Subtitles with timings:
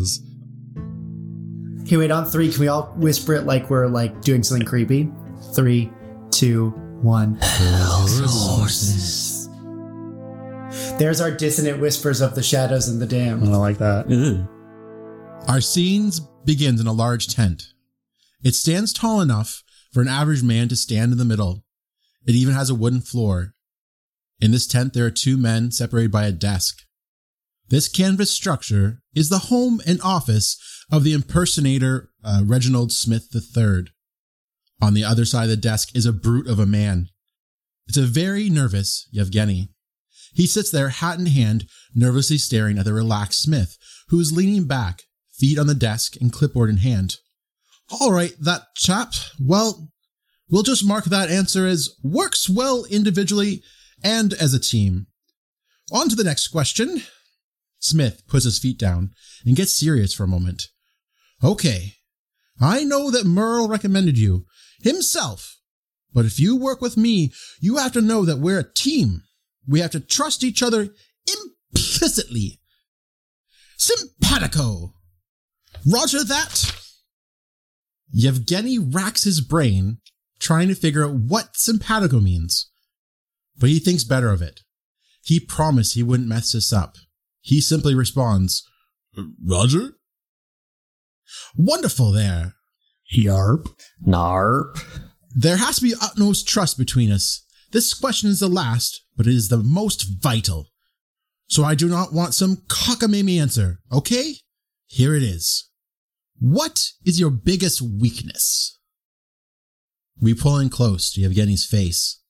[0.00, 0.18] horses.
[0.18, 1.86] Hell's horses.
[1.86, 5.10] Okay, wait, on three, can we all whisper it like we're like doing something creepy?
[5.54, 5.90] Three,
[6.30, 6.70] two,
[7.02, 7.34] one.
[7.36, 9.48] Hell's Horses.
[10.98, 13.42] There's our dissonant whispers of the shadows and the I damned.
[13.42, 14.10] don't like that.
[14.10, 14.46] Ooh.
[15.48, 17.72] Our scenes begins in a large tent.
[18.44, 21.64] It stands tall enough for an average man to stand in the middle.
[22.26, 23.54] It even has a wooden floor.
[24.40, 26.84] In this tent, there are two men separated by a desk.
[27.70, 30.58] This canvas structure is the home and office
[30.90, 33.84] of the impersonator uh, Reginald Smith III.
[34.82, 37.10] On the other side of the desk is a brute of a man.
[37.86, 39.68] It's a very nervous Yevgeny.
[40.34, 43.76] He sits there, hat in hand, nervously staring at the relaxed Smith,
[44.08, 47.16] who is leaning back, feet on the desk and clipboard in hand.
[48.00, 49.12] All right, that chap.
[49.40, 49.90] Well,
[50.48, 53.62] we'll just mark that answer as works well individually
[54.02, 55.06] and as a team.
[55.92, 57.02] On to the next question.
[57.80, 59.10] Smith puts his feet down
[59.44, 60.68] and gets serious for a moment.
[61.42, 61.94] Okay,
[62.60, 64.44] I know that Merle recommended you
[64.82, 65.56] himself,
[66.12, 69.22] but if you work with me, you have to know that we're a team.
[69.66, 70.88] We have to trust each other
[71.72, 72.60] implicitly.
[73.76, 74.92] Simpatico.
[75.90, 76.74] Roger that.
[78.12, 79.98] Yevgeny racks his brain
[80.38, 82.70] trying to figure out what simpatico means.
[83.58, 84.60] But he thinks better of it.
[85.22, 86.96] He promised he wouldn't mess this up.
[87.40, 88.62] He simply responds,
[89.44, 89.94] Roger?
[91.56, 92.54] Wonderful there.
[93.14, 93.66] Yarp.
[94.06, 94.80] Narp.
[95.34, 97.44] There has to be utmost trust between us.
[97.72, 100.68] This question is the last, but it is the most vital.
[101.48, 104.34] So I do not want some cockamamie answer, okay?
[104.86, 105.68] Here it is.
[106.38, 108.78] What is your biggest weakness?
[110.20, 112.20] We pull in close to Yevgeny's face.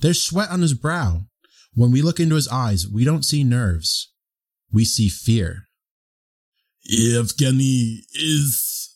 [0.00, 1.22] There's sweat on his brow.
[1.74, 4.09] When we look into his eyes, we don't see nerves.
[4.72, 5.68] We see fear.
[6.84, 8.94] Yevgeny is.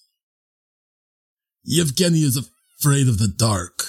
[1.65, 3.85] Yevgeny is afraid of the dark.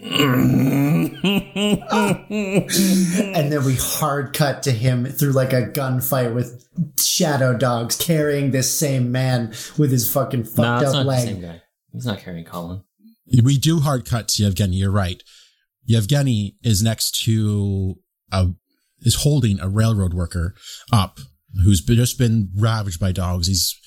[0.00, 1.12] And
[3.52, 6.68] then we hard cut to him through like a gunfight with
[6.98, 11.08] shadow dogs carrying this same man with his fucking fucked nah, it's up not the
[11.08, 11.26] leg.
[11.26, 11.62] same guy.
[11.92, 12.82] He's not carrying Colin.
[13.42, 14.76] We do hard cut to Yevgeny.
[14.76, 15.22] You're right.
[15.84, 17.96] Yevgeny is next to
[18.30, 18.48] a
[19.00, 20.54] is holding a railroad worker
[20.92, 21.18] up
[21.64, 23.46] who's just been ravaged by dogs.
[23.46, 23.78] He's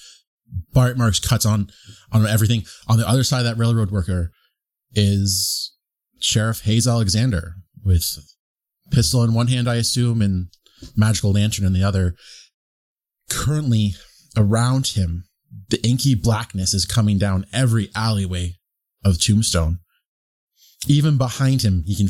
[0.73, 1.69] bite marks, cuts on
[2.11, 2.63] on everything.
[2.87, 4.31] On the other side of that railroad worker
[4.93, 5.73] is
[6.19, 8.05] Sheriff Hayes Alexander with
[8.91, 10.47] pistol in one hand, I assume, and
[10.95, 12.15] magical lantern in the other.
[13.29, 13.93] Currently,
[14.35, 15.25] around him,
[15.69, 18.57] the inky blackness is coming down every alleyway
[19.03, 19.79] of Tombstone.
[20.87, 22.07] Even behind him, he can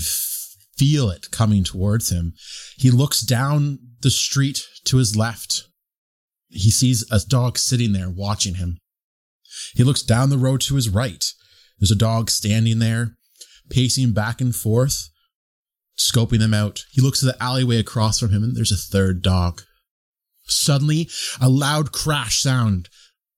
[0.82, 2.34] feel it coming towards him.
[2.76, 5.68] He looks down the street to his left.
[6.50, 8.80] He sees a dog sitting there watching him.
[9.76, 11.24] He looks down the road to his right.
[11.80, 13.16] There's a dog standing there,
[13.70, 15.10] pacing back and forth,
[16.00, 16.84] scoping them out.
[16.92, 19.62] He looks at the alleyway across from him, and there's a third dog.
[20.46, 21.10] Suddenly,
[21.40, 22.90] a loud crash sound.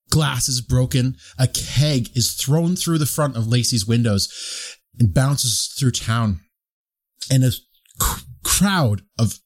[0.09, 1.17] Glass is broken.
[1.37, 4.29] A keg is thrown through the front of Lacey's windows
[4.97, 6.39] and bounces through town.
[7.31, 7.61] And a c-
[8.43, 9.39] crowd of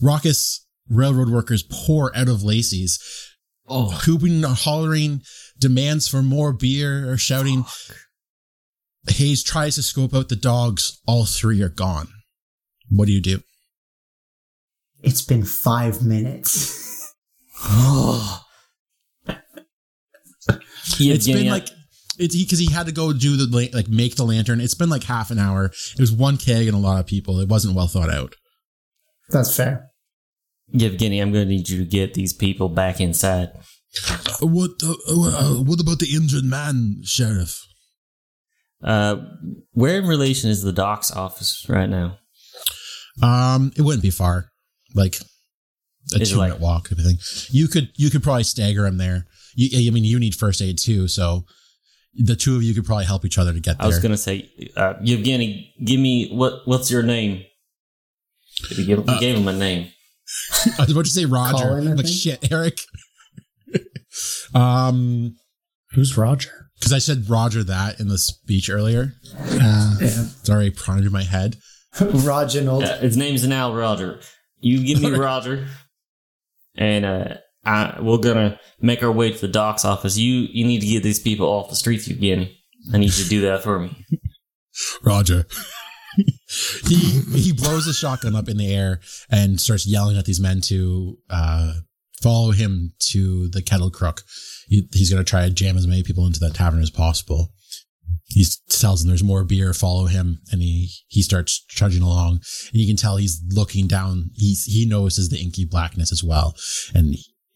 [0.00, 2.98] raucous railroad workers pour out of Lacey's,
[3.66, 5.22] Oh, hooping and hollering
[5.58, 7.64] demands for more beer or shouting.
[9.08, 11.00] Hayes tries to scope out the dogs.
[11.06, 12.08] All three are gone.
[12.90, 13.40] What do you do?
[15.02, 17.14] It's been five minutes.
[20.98, 21.68] it's been like
[22.18, 24.60] it's because he, had to go do the like make the lantern.
[24.60, 25.66] It's been like half an hour.
[25.66, 27.40] It was one keg and a lot of people.
[27.40, 28.34] It wasn't well thought out.
[29.30, 29.90] That's fair.
[30.68, 33.50] Yevgeny, I'm going to need you to get these people back inside.
[34.40, 37.60] What uh, uh, what about the injured man, sheriff?
[38.82, 39.16] Uh,
[39.72, 42.18] where in relation is the doc's office right now?
[43.22, 44.50] Um, it wouldn't be far,
[44.94, 45.16] like
[46.12, 46.88] a Is it two minute walk.
[46.90, 47.20] I think
[47.50, 49.26] you could you could probably stagger him there.
[49.54, 51.44] You, I mean, you need first aid too, so
[52.16, 53.84] the two of you could probably help each other to get there.
[53.84, 56.60] I was going to say, uh, Yevgeny, give me what?
[56.66, 57.44] What's your name?
[58.68, 59.90] Did he give, Uh, gave him a name.
[60.78, 61.64] I was about to say Roger.
[61.64, 62.78] Colin, like shit, Eric.
[64.54, 65.36] um,
[65.92, 66.50] Who's Roger?
[66.78, 69.12] because I said Roger that in the speech earlier.
[69.38, 70.06] Uh, Yeah.
[70.10, 71.56] It's already primed in my head.
[72.00, 72.68] Roger.
[72.68, 74.20] Uh, his name's now Roger.
[74.60, 75.66] You give me Roger,
[76.76, 77.34] and uh,
[77.66, 80.16] We're gonna make our way to the doc's office.
[80.16, 82.58] You you need to get these people off the streets, Yevgeny.
[82.92, 83.96] I need you to do that for me.
[85.02, 85.46] Roger.
[86.86, 89.00] he he blows his shotgun up in the air
[89.30, 91.74] and starts yelling at these men to uh,
[92.22, 94.22] follow him to the kettle crook.
[94.68, 97.52] He, he's going to try to jam as many people into that tavern as possible.
[98.26, 102.40] He tells them there's more beer, follow him, and he he starts trudging along.
[102.72, 104.30] And you can tell he's looking down.
[104.34, 106.54] He's he notices the inky blackness as well,
[106.94, 107.14] and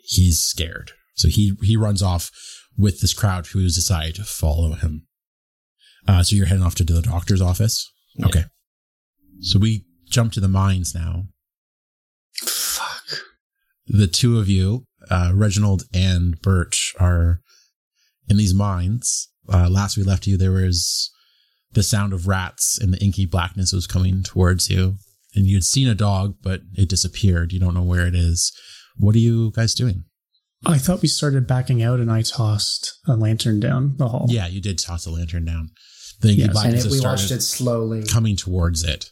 [0.09, 0.93] he's scared.
[1.15, 2.31] So he he runs off
[2.77, 5.07] with this crowd who has decided to follow him.
[6.07, 7.91] Uh, so you're heading off to the doctor's office.
[8.25, 8.45] Okay.
[9.41, 11.25] So we jump to the mines now.
[12.37, 13.21] Fuck.
[13.87, 17.41] The two of you, uh, Reginald and Birch, are
[18.29, 19.29] in these mines.
[19.53, 21.11] Uh, last we left you, there was
[21.73, 24.97] the sound of rats and the inky blackness was coming towards you.
[25.35, 27.53] And you'd seen a dog, but it disappeared.
[27.53, 28.53] You don't know where it is.
[28.99, 30.05] What are you guys doing?
[30.67, 34.27] I thought we started backing out and I tossed a lantern down the hall.
[34.29, 35.71] Yeah, you did toss the lantern down.
[36.21, 38.03] The inky Yes, and and it, we watched it slowly.
[38.05, 39.11] coming towards it.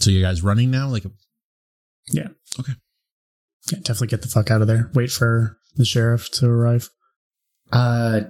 [0.00, 0.88] So you guys running now?
[0.88, 1.12] Like, a-
[2.12, 2.28] yeah.
[2.60, 2.74] Okay.
[3.72, 4.90] Yeah, definitely get the fuck out of there.
[4.92, 6.90] Wait for the sheriff to arrive.
[7.72, 8.20] Uh,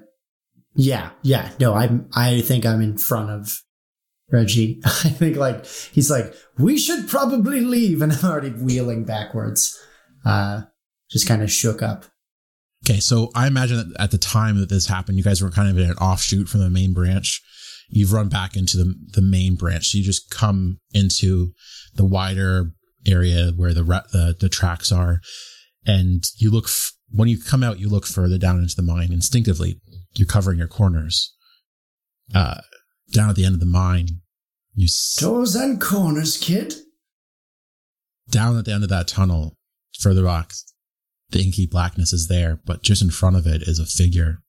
[0.76, 1.50] yeah, yeah.
[1.58, 2.08] No, I'm.
[2.14, 3.58] I think I'm in front of
[4.30, 4.80] Reggie.
[4.84, 9.78] I think like he's like, we should probably leave, and I'm already wheeling backwards.
[10.24, 10.62] Uh,
[11.10, 12.06] just kind of shook up.
[12.84, 15.68] okay, so I imagine that at the time that this happened, you guys were kind
[15.70, 17.42] of in an offshoot from the main branch.
[17.88, 19.88] You've run back into the the main branch.
[19.88, 21.52] So you just come into
[21.94, 22.72] the wider
[23.06, 25.20] area where the the, the tracks are,
[25.86, 26.64] and you look.
[26.64, 29.12] F- when you come out, you look further down into the mine.
[29.12, 29.80] Instinctively,
[30.16, 31.32] you're covering your corners.
[32.34, 32.60] Uh,
[33.12, 34.08] down at the end of the mine,
[34.74, 36.74] you s- Doors and corners, kid.
[38.30, 39.56] down at the end of that tunnel,
[40.00, 40.52] further back,
[41.30, 44.42] the inky blackness is there, but just in front of it is a figure.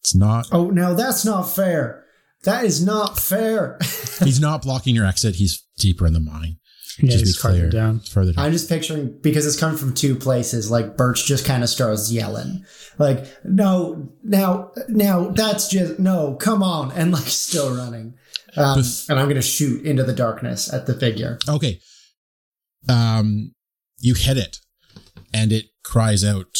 [0.00, 2.04] It's not, Oh, now that's not fair.
[2.44, 3.78] That is not fair.
[4.24, 5.34] he's not blocking your exit.
[5.36, 6.56] He's deeper in the mine.
[6.98, 7.70] Yeah, just be farther clear.
[7.70, 8.00] down.
[8.00, 8.44] Further down.
[8.44, 10.70] I'm just picturing because it's coming from two places.
[10.70, 12.64] Like Birch just kind of starts yelling,
[12.98, 18.14] like, "No, now, now, that's just no, come on!" and like still running.
[18.56, 21.38] Um, Bef- and I'm gonna shoot into the darkness at the figure.
[21.48, 21.80] Okay.
[22.88, 23.54] Um,
[23.98, 24.58] you hit it
[25.32, 26.56] and it cries out.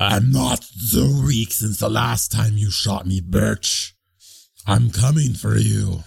[0.00, 3.94] I'm not so weak since the last time you shot me, Birch.
[4.66, 6.04] I'm coming for you.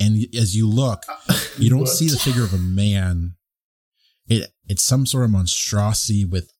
[0.00, 1.04] And as you look,
[1.58, 3.34] you don't see the figure of a man.
[4.28, 6.50] It it's some sort of monstrosity with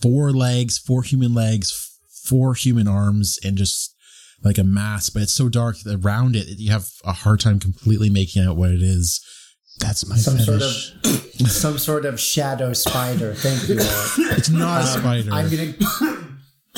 [0.00, 3.94] four legs, four human legs, four human arms, and just
[4.42, 5.08] like a mass.
[5.10, 8.56] But it's so dark that around it, you have a hard time completely making out
[8.56, 9.24] what it is.
[9.80, 10.72] That's my Some sort of
[11.50, 13.34] some sort of shadow spider.
[13.34, 13.76] Thank you.
[13.76, 13.88] Lord.
[14.38, 15.32] It's not a Um, spider.
[15.32, 15.74] I'm gonna.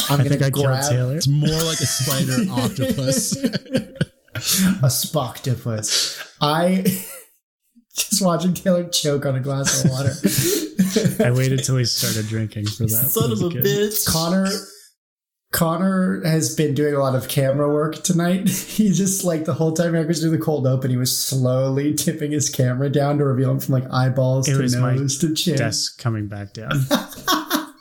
[0.09, 1.17] I'm I gonna think I killed grab Taylor.
[1.17, 3.37] it's more like a spider octopus.
[4.37, 6.23] A spocktopus.
[6.41, 6.83] I
[7.97, 10.13] just watching Taylor choke on a glass of water.
[11.25, 12.89] I waited till he started drinking for that.
[13.11, 13.65] Son of a kid.
[13.65, 14.07] bitch.
[14.07, 14.49] Connor
[15.53, 18.49] Connor has been doing a lot of camera work tonight.
[18.77, 21.95] He just like the whole time Eric was doing the cold open, he was slowly
[21.95, 25.19] tipping his camera down to reveal him from like eyeballs It to was my nose
[25.19, 25.57] to chin.
[25.57, 26.73] Desk coming back down.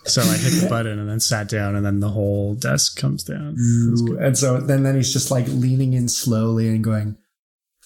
[0.06, 3.24] so I hit the button and then sat down, and then the whole desk comes
[3.24, 3.56] down.
[3.56, 4.26] That's.
[4.26, 7.18] And so then then he's just like leaning in slowly and going,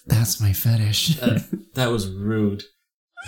[0.06, 1.16] That's my fetish.
[1.16, 2.64] That, that was rude.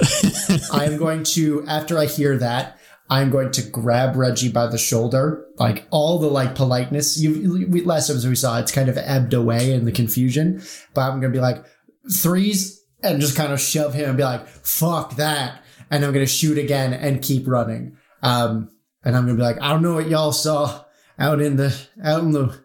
[0.73, 2.79] I'm going to after I hear that,
[3.11, 7.19] I'm going to grab Reggie by the shoulder, like all the like politeness.
[7.21, 10.63] You we, last episode we saw it's kind of ebbed away in the confusion,
[10.95, 11.63] but I'm gonna be like
[12.11, 16.27] threes and just kind of shove him and be like fuck that, and I'm gonna
[16.27, 17.99] shoot again and keep running.
[18.23, 18.71] Um,
[19.05, 20.85] and I'm gonna be like I don't know what y'all saw
[21.19, 22.59] out in the out in the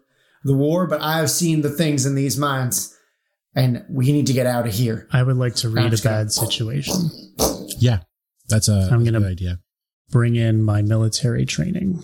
[0.44, 2.96] the war, but I've seen the things in these mines,
[3.54, 5.06] and we need to get out of here.
[5.12, 7.10] I would like to read a just gonna- bad situation.
[7.78, 8.00] yeah,
[8.48, 9.58] that's a, I'm a gonna- good idea.
[10.10, 12.02] Bring in my military training.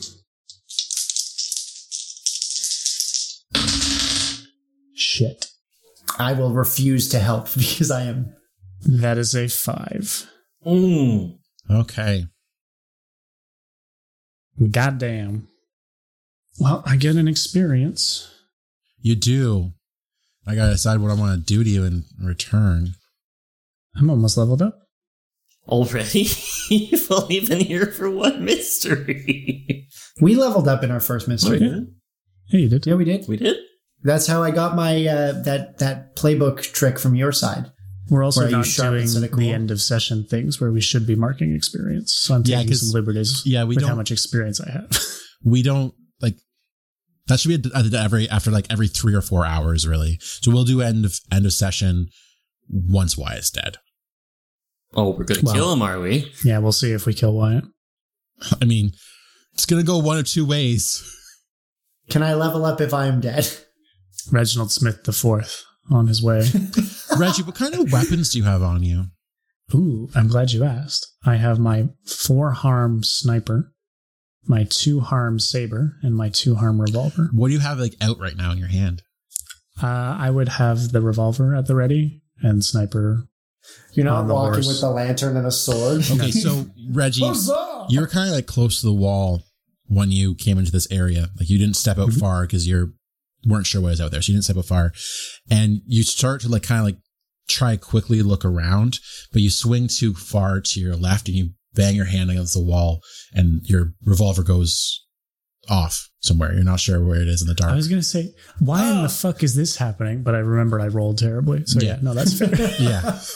[4.94, 5.46] Shit.
[6.18, 8.34] I will refuse to help because I am
[8.82, 10.28] That is a five.
[10.66, 11.38] Mm.
[11.70, 12.26] Okay.
[14.70, 15.48] Goddamn.
[16.60, 18.30] Well, I get an experience.
[19.00, 19.72] You do.
[20.46, 22.94] I gotta decide what I want to do to you in return.
[23.96, 24.78] I'm almost leveled up.
[25.68, 26.28] Already?
[26.68, 29.88] You've only been here for one mystery.
[30.20, 31.56] We leveled up in our first mystery.
[31.56, 31.86] Okay.
[32.48, 32.86] Yeah, you did.
[32.86, 33.26] Yeah, we did.
[33.26, 33.56] We did?
[34.02, 37.72] That's how I got my uh, that that playbook trick from your side.
[38.10, 41.14] We're also Where not doing instead the end of session things where we should be
[41.14, 42.14] marking experience.
[42.14, 44.90] So I'm Yeah, some liberties yeah, we with how don't- much experience I have.
[45.46, 45.92] We don't
[46.22, 46.36] like
[47.26, 50.18] That should be a, a- every after like every three or four hours, really.
[50.20, 52.08] So we'll do end of end of session
[52.70, 53.76] once Wyatt's dead.
[54.94, 56.32] Oh, we're gonna Well- kill him, are we?
[56.44, 57.64] Yeah, we'll see if we kill Wyatt.
[58.62, 58.92] I mean,
[59.52, 61.02] it's gonna go one of two ways.
[62.10, 63.46] Can I level up if I am dead?
[64.32, 66.42] Reginald Smith the fourth on his way.
[67.18, 69.06] Reggie, what kind of weapons do you have on you?
[69.74, 71.06] Ooh, I'm glad you asked.
[71.24, 73.72] I have my four harm sniper,
[74.46, 77.28] my two harm saber, and my two harm revolver.
[77.32, 79.02] What do you have like out right now in your hand?
[79.82, 79.86] Uh,
[80.18, 83.24] I would have the revolver at the ready and sniper.
[83.94, 84.68] You're not walking horse.
[84.68, 86.02] with a lantern and a sword.
[86.12, 87.24] Okay, so Reggie,
[87.88, 89.42] you were kind of like close to the wall
[89.86, 91.28] when you came into this area.
[91.38, 92.20] Like you didn't step out Mhm.
[92.20, 92.92] far because you're
[93.46, 94.92] weren't sure what was out there, so you didn't step out fire.
[95.50, 96.98] And you start to like kind of like
[97.48, 98.98] try quickly look around,
[99.32, 102.62] but you swing too far to your left and you bang your hand against the
[102.62, 103.00] wall,
[103.32, 105.00] and your revolver goes
[105.68, 106.52] off somewhere.
[106.54, 107.72] You're not sure where it is in the dark.
[107.72, 109.08] I was gonna say, why in the ah.
[109.08, 110.22] fuck is this happening?
[110.22, 111.64] But I remembered I rolled terribly.
[111.66, 111.98] So yeah, Yeah.
[112.02, 112.50] no, that's fair.
[112.78, 113.18] yeah.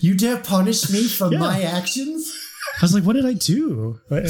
[0.00, 1.38] You dare punish me for Yeah.
[1.38, 2.32] my actions?
[2.78, 4.00] I was like, what did I do?
[4.10, 4.28] Oh yeah.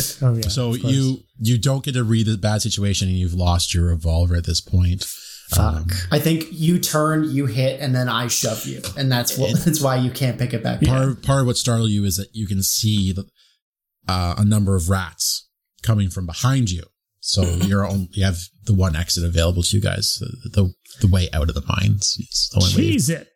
[0.49, 0.93] So of course.
[0.93, 4.45] you you don't get to read the bad situation, and you've lost your revolver at
[4.45, 5.07] this point.
[5.59, 9.59] Um, I think you turn, you hit, and then I shove you, and that's what.
[9.65, 10.83] That's why you can't pick it back.
[10.83, 10.89] up.
[10.89, 13.25] part part of what startled you is that you can see the,
[14.07, 15.49] uh, a number of rats
[15.83, 16.85] coming from behind you.
[17.21, 20.19] So you're only, you have the one exit available to you guys.
[20.21, 22.17] The the, the way out of the mines.
[22.19, 22.97] is the only way.
[22.97, 23.29] It.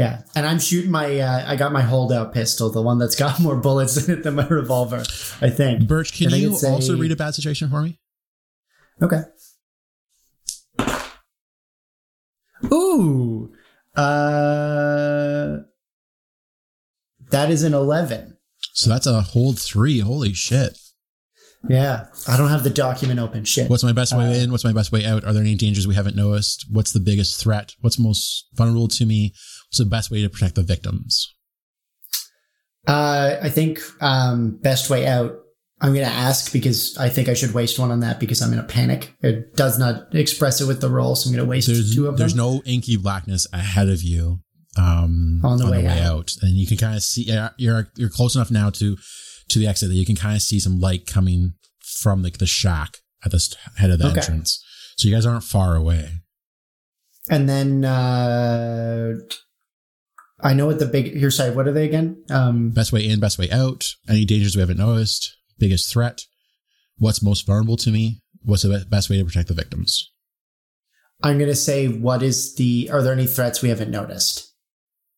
[0.00, 1.20] Yeah, and I'm shooting my.
[1.20, 4.34] Uh, I got my holdout pistol, the one that's got more bullets in it than
[4.34, 5.02] my revolver.
[5.42, 5.86] I think.
[5.86, 7.98] Birch, can think you a- also read a bad situation for me?
[9.02, 9.20] Okay.
[12.72, 13.52] Ooh.
[13.94, 15.58] Uh.
[17.30, 18.38] That is an eleven.
[18.72, 19.98] So that's a hold three.
[19.98, 20.78] Holy shit!
[21.68, 23.44] Yeah, I don't have the document open.
[23.44, 23.68] Shit.
[23.68, 24.50] What's my best way Uh, in?
[24.50, 25.24] What's my best way out?
[25.24, 26.64] Are there any dangers we haven't noticed?
[26.70, 27.74] What's the biggest threat?
[27.82, 29.34] What's most vulnerable to me?
[29.70, 31.32] What's the best way to protect the victims?
[32.88, 35.36] Uh, I think um, best way out.
[35.80, 38.52] I'm going to ask because I think I should waste one on that because I'm
[38.52, 39.14] in a panic.
[39.22, 42.06] It does not express it with the roll, so I'm going to waste There's two
[42.08, 42.38] of there's them.
[42.44, 44.40] There's no inky blackness ahead of you
[44.76, 45.98] um, On the way out.
[46.00, 48.96] out, and you can kind of see you're you're close enough now to
[49.50, 52.46] to the exit that you can kind of see some light coming from like the
[52.46, 54.18] shack at the head of the Okay.
[54.20, 54.62] entrance.
[54.96, 56.10] So you guys aren't far away.
[57.30, 59.12] and then uh,
[60.42, 61.30] I know what the big here.
[61.30, 62.22] Sorry, what are they again?
[62.30, 63.86] Um, Best way in, best way out.
[64.08, 65.36] Any dangers we haven't noticed?
[65.58, 66.24] Biggest threat?
[66.98, 68.22] What's most vulnerable to me?
[68.42, 70.10] What's the best way to protect the victims?
[71.22, 72.88] I'm going to say what is the?
[72.92, 74.46] Are there any threats we haven't noticed?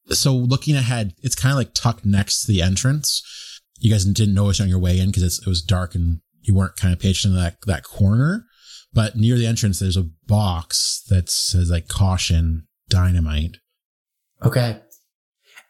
[0.08, 3.22] So looking ahead, it's kind of like tucked next to the entrance.
[3.78, 6.76] You guys didn't notice on your way in because it was dark and you weren't
[6.76, 8.46] kind of patient in that that corner.
[8.92, 13.56] But near the entrance, there's a box that says like caution dynamite.
[14.44, 14.80] Okay,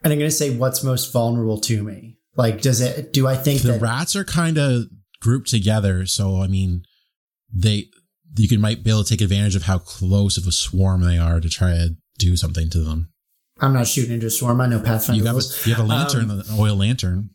[0.04, 2.18] and I'm going to say what's most vulnerable to me.
[2.36, 3.12] Like, does it?
[3.12, 3.82] Do I think The that?
[3.82, 4.84] rats are kind of
[5.20, 6.82] grouped together, so I mean,
[7.52, 7.86] they
[8.36, 11.18] you can might be able to take advantage of how close of a swarm they
[11.18, 13.10] are to try to do something to them.
[13.60, 14.60] I'm not shooting into a swarm.
[14.62, 17.30] I know Pathfinder You have a, you have a lantern, Um, an oil lantern.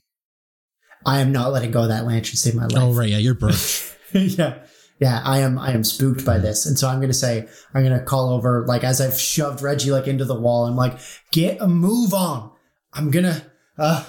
[1.06, 2.32] I am not letting go of that lantern.
[2.32, 2.82] to Save my life.
[2.82, 3.94] Oh right, yeah, you're birch.
[4.14, 4.60] yeah.
[5.00, 6.66] Yeah, I am I am spooked by this.
[6.66, 10.08] And so I'm gonna say I'm gonna call over like as I've shoved Reggie like
[10.08, 10.98] into the wall, I'm like,
[11.32, 12.52] get a move on.
[12.98, 13.46] I'm gonna
[13.78, 14.04] uh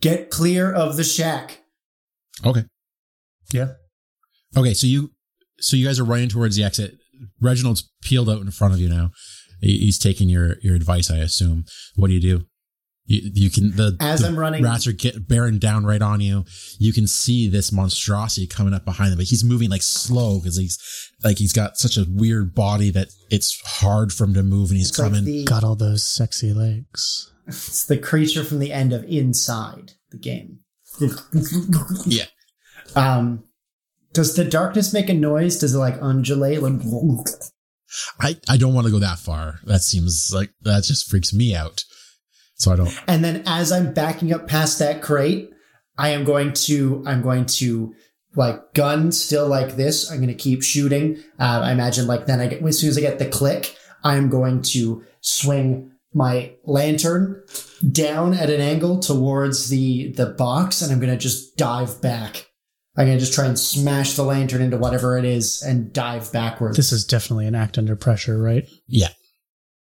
[0.00, 1.60] get clear of the shack.
[2.44, 2.64] okay.
[3.52, 3.72] Yeah.
[4.56, 5.10] Okay, so you
[5.60, 6.94] so you guys are running towards the exit.
[7.40, 9.10] Reginald's peeled out in front of you now.
[9.60, 11.64] He's taking your your advice, I assume.
[11.96, 12.46] What do you do?
[13.06, 16.20] You, you can the, As the I'm running rats are get bearing down right on
[16.20, 16.44] you.
[16.78, 20.58] You can see this monstrosity coming up behind him, but he's moving like slow because
[20.58, 20.78] he's
[21.24, 24.76] like he's got such a weird body that it's hard for him to move, and
[24.78, 25.24] he's it's like coming.
[25.24, 27.32] the Got all those sexy legs.
[27.48, 30.60] It's the creature from the end of Inside the game.
[32.06, 32.24] yeah,
[32.94, 33.44] Um
[34.12, 35.58] does the darkness make a noise?
[35.58, 36.60] Does it like undulate?
[38.20, 39.60] I I don't want to go that far.
[39.64, 41.84] That seems like that just freaks me out.
[42.58, 43.02] So I don't.
[43.06, 45.50] And then as I'm backing up past that crate,
[45.96, 47.94] I am going to, I'm going to
[48.34, 50.10] like gun still like this.
[50.10, 51.18] I'm going to keep shooting.
[51.38, 54.28] Uh, I imagine like then I get, as soon as I get the click, I'm
[54.28, 57.42] going to swing my lantern
[57.92, 62.46] down at an angle towards the, the box and I'm going to just dive back.
[62.96, 66.32] I'm going to just try and smash the lantern into whatever it is and dive
[66.32, 66.76] backwards.
[66.76, 68.68] This is definitely an act under pressure, right?
[68.86, 69.08] Yeah.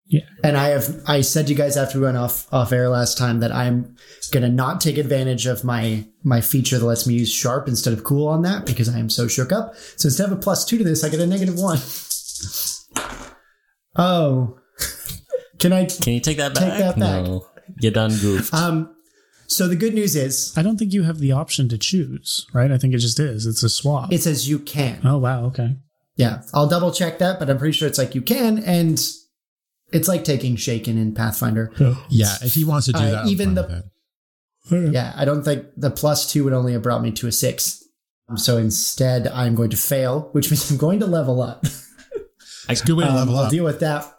[0.09, 0.21] Yeah.
[0.41, 3.17] And I have I said to you guys after we went off off air last
[3.17, 3.97] time that I'm
[4.31, 8.05] gonna not take advantage of my my feature that lets me use sharp instead of
[8.05, 9.75] cool on that because I am so shook up.
[9.97, 11.79] So instead of a plus two to this, I get a negative one.
[13.97, 14.56] oh.
[15.59, 16.69] Can I Can you take that back?
[16.71, 17.23] Take that back.
[17.23, 17.47] No.
[17.79, 18.53] You done goofed.
[18.53, 18.93] um
[19.49, 22.71] so the good news is I don't think you have the option to choose, right?
[22.71, 23.45] I think it just is.
[23.45, 24.11] It's a swap.
[24.11, 24.99] it says you can.
[25.05, 25.77] oh wow, okay.
[26.15, 26.41] Yeah.
[26.53, 28.99] I'll double check that, but I'm pretty sure it's like you can and
[29.93, 31.71] it's like taking shaken in Pathfinder.
[32.09, 33.83] Yeah, if he wants to do Uh, that, even the-
[34.69, 34.93] with.
[34.93, 37.83] Yeah, I don't think the plus two would only have brought me to a six.
[38.35, 41.65] So instead, I'm going to fail, which means I'm going to level up.
[42.67, 43.51] it's a good way to Um, level I'll up.
[43.51, 44.13] deal with that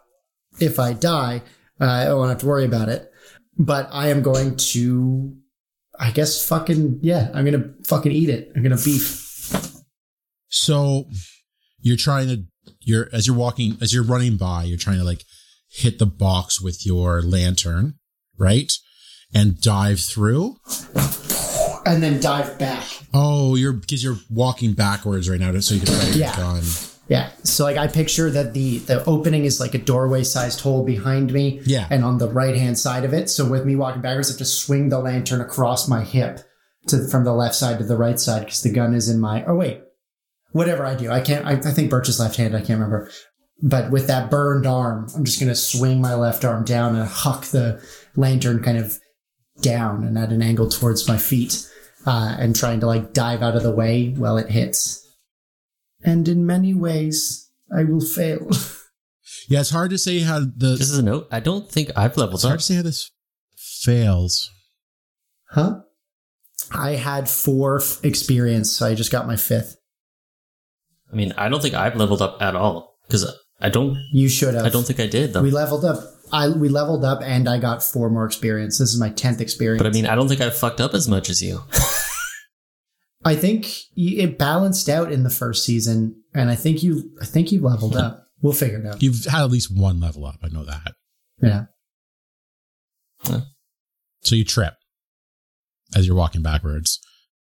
[0.59, 1.41] if I die.
[1.79, 3.11] Uh, I won't have to worry about it.
[3.57, 5.35] But I am going to,
[5.99, 7.29] I guess, fucking yeah.
[7.33, 8.51] I'm gonna fucking eat it.
[8.55, 9.55] I'm gonna beef.
[10.49, 11.05] So
[11.81, 12.43] you're trying to
[12.81, 15.23] you're as you're walking as you're running by, you're trying to like
[15.69, 17.95] hit the box with your lantern,
[18.37, 18.71] right?
[19.33, 20.55] And dive through.
[21.85, 22.85] And then dive back.
[23.13, 26.35] Oh, you're because you're walking backwards right now, so you can fire Yeah.
[26.37, 26.63] your gun.
[27.09, 27.31] Yeah.
[27.43, 31.33] So like I picture that the the opening is like a doorway sized hole behind
[31.33, 31.59] me.
[31.65, 31.87] Yeah.
[31.89, 33.29] And on the right hand side of it.
[33.29, 36.39] So with me walking backwards, I have to swing the lantern across my hip
[36.87, 39.43] to from the left side to the right side because the gun is in my.
[39.45, 39.81] Oh wait,
[40.51, 41.45] whatever I do, I can't.
[41.45, 42.55] I, I think Birch is left handed.
[42.55, 43.09] I can't remember.
[43.61, 47.45] But with that burned arm, I'm just gonna swing my left arm down and huck
[47.45, 47.83] the
[48.15, 48.99] lantern kind of
[49.61, 51.67] down and at an angle towards my feet,
[52.05, 55.08] uh, and trying to like dive out of the way while it hits.
[56.03, 58.47] And in many ways, I will fail.
[59.47, 61.27] Yeah, it's hard to say how the This is a note.
[61.31, 62.59] I don't think I've leveled it's hard up.
[62.59, 63.09] to say how this
[63.57, 64.49] fails.
[65.51, 65.79] huh?
[66.71, 69.75] I had four f- experience, so I just got my fifth.
[71.11, 73.25] I mean, I don't think I've leveled up at all because
[73.59, 73.97] I don't.
[74.11, 74.65] You should have.
[74.65, 75.41] I don't think I did though.
[75.41, 75.99] we leveled up.
[76.31, 78.77] I we leveled up, and I got four more experience.
[78.77, 79.81] This is my tenth experience.
[79.81, 81.63] But I mean, I don't think I've fucked up as much as you.
[83.29, 87.51] I think it balanced out in the first season, and I think you, I think
[87.51, 88.25] you leveled up.
[88.41, 89.03] We'll figure it out.
[89.03, 90.37] You've had at least one level up.
[90.41, 90.95] I know that.
[91.39, 91.65] Yeah.
[94.21, 94.73] So you trip
[95.95, 96.99] as you're walking backwards.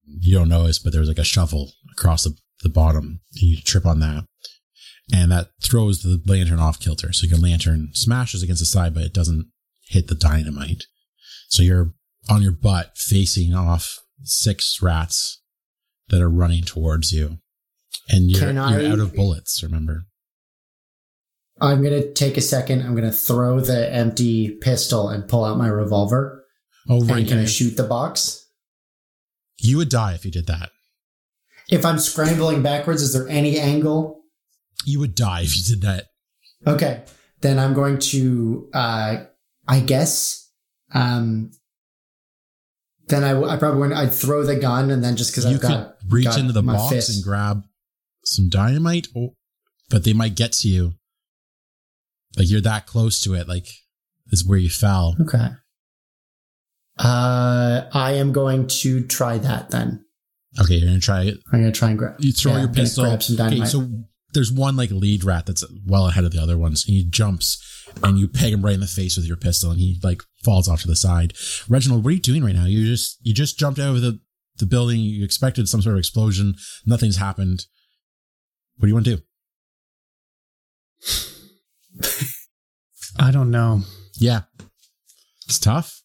[0.05, 3.21] You don't notice, but there's like a shovel across the, the bottom.
[3.31, 4.25] You trip on that.
[5.15, 7.13] And that throws the lantern off kilter.
[7.13, 9.53] So your lantern smashes against the side, but it doesn't
[9.87, 10.85] hit the dynamite.
[11.49, 11.95] So you're
[12.29, 15.40] on your butt facing off six rats
[16.11, 17.39] that are running towards you.
[18.09, 20.05] And you're, I- you're out of bullets, remember?
[21.61, 22.83] I'm gonna take a second.
[22.83, 26.45] I'm gonna throw the empty pistol and pull out my revolver.
[26.89, 27.29] Oh, And right.
[27.29, 28.47] can I shoot the box?
[29.59, 30.71] You would die if you did that.
[31.71, 34.23] If I'm scrambling backwards, is there any angle?
[34.87, 36.07] You would die if you did that.
[36.67, 37.05] Okay,
[37.43, 39.25] then I'm going to, uh,
[39.69, 40.51] I guess,
[40.95, 41.51] um,
[43.11, 45.61] then I, I probably wouldn't, I'd throw the gun and then just because you I've
[45.61, 47.15] could got reach got into the box fist.
[47.15, 47.63] and grab
[48.25, 49.33] some dynamite, or,
[49.91, 50.95] but they might get to you.
[52.39, 53.49] Like you're that close to it.
[53.49, 53.67] Like
[54.27, 55.17] this is where you fell.
[55.21, 55.49] Okay.
[56.99, 60.05] Uh, I am going to try that then.
[60.61, 61.39] Okay, you're gonna try it.
[61.53, 62.17] I'm gonna try and grab.
[62.19, 63.05] You throw Yeah, your pistol.
[63.05, 63.69] Grab some Okay, dynamite.
[63.69, 63.89] so
[64.33, 67.65] there's one like lead rat that's well ahead of the other ones, and he jumps
[68.03, 70.69] and you peg him right in the face with your pistol, and he like falls
[70.69, 71.35] off to the side.
[71.69, 72.65] Reginald, what are you doing right now?
[72.67, 74.21] You just you just jumped out of the
[74.57, 75.01] the building.
[75.01, 76.55] You expected some sort of explosion.
[76.87, 77.67] Nothing's happened.
[78.77, 79.23] What do you want to do?
[83.19, 83.83] I don't know.
[84.19, 84.43] Yeah,
[85.47, 86.01] it's tough.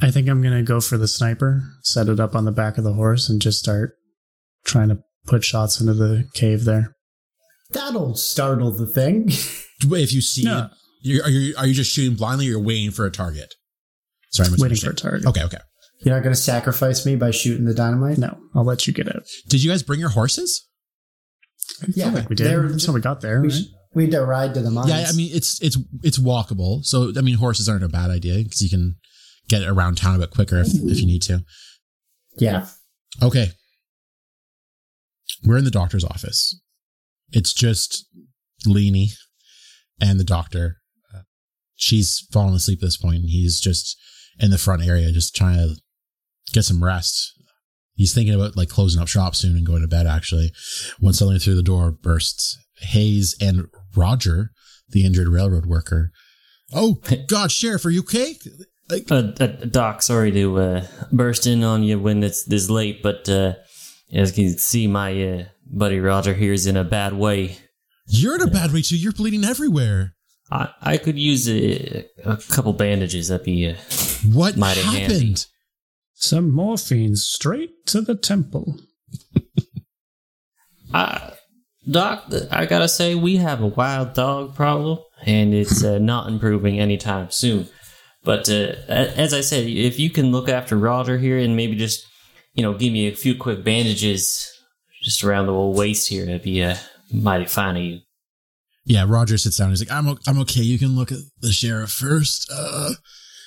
[0.00, 2.84] I think I'm gonna go for the sniper, set it up on the back of
[2.84, 3.94] the horse, and just start
[4.64, 6.94] trying to put shots into the cave there.
[7.70, 9.30] That'll startle the thing.
[9.80, 10.58] If you see No.
[10.64, 12.46] it, you're, are you are you just shooting blindly?
[12.46, 13.54] or You're waiting for a target.
[14.30, 15.26] Sorry, I'm Waiting for a target.
[15.26, 15.58] Okay, okay.
[16.04, 18.18] You're not gonna sacrifice me by shooting the dynamite.
[18.18, 19.22] No, I'll let you get out.
[19.48, 20.66] Did you guys bring your horses?
[21.82, 22.46] I Yeah, like we did.
[22.46, 23.40] they're- That's how we got there.
[23.42, 23.62] We, right?
[23.94, 24.88] we had to ride to the mines.
[24.90, 26.84] Yeah, I mean it's it's it's walkable.
[26.84, 28.96] So I mean horses aren't a bad idea because you can
[29.48, 31.42] get around town a bit quicker if, if you need to.
[32.36, 32.66] yeah.
[33.22, 33.48] Okay.
[35.44, 36.60] We're in the doctor's office.
[37.30, 38.06] It's just
[38.66, 39.12] Leanie
[40.00, 40.76] and the doctor.
[41.80, 43.96] She's fallen asleep at this point, and he's just
[44.38, 45.76] in the front area, just trying to
[46.52, 47.32] get some rest.
[47.94, 50.06] He's thinking about like closing up shop soon and going to bed.
[50.06, 50.52] Actually,
[51.00, 54.50] when suddenly through the door bursts Hayes and Roger,
[54.90, 56.10] the injured railroad worker.
[56.72, 58.34] Oh God, Sheriff, are you okay?
[58.90, 63.02] Like, Uh, uh, Doc, sorry to uh, burst in on you when it's this late,
[63.02, 63.54] but uh,
[64.12, 67.58] as you can see, my uh, buddy Roger here is in a bad way.
[68.06, 68.96] you're in a bad way too.
[68.96, 70.14] You're bleeding everywhere.
[70.50, 73.28] I, I could use a, a couple bandages.
[73.28, 73.68] That'd be.
[73.68, 73.74] Uh,
[74.32, 75.12] What Mighty happened?
[75.12, 75.34] handy.
[76.14, 78.80] Some morphine straight to the temple.
[80.92, 81.30] uh,
[81.88, 86.78] Doc, I gotta say, we have a wild dog problem, and it's uh, not improving
[86.80, 87.68] anytime soon.
[88.24, 92.04] But uh, as I said, if you can look after Roger here and maybe just,
[92.52, 94.50] you know, give me a few quick bandages
[95.02, 96.76] just around the old waist here, that'd be uh,
[97.12, 98.00] mighty fine of you.
[98.88, 99.70] Yeah, Roger sits down.
[99.70, 100.62] He's like, "I'm I'm okay.
[100.62, 102.50] You can look at the sheriff first.
[102.52, 102.90] Uh,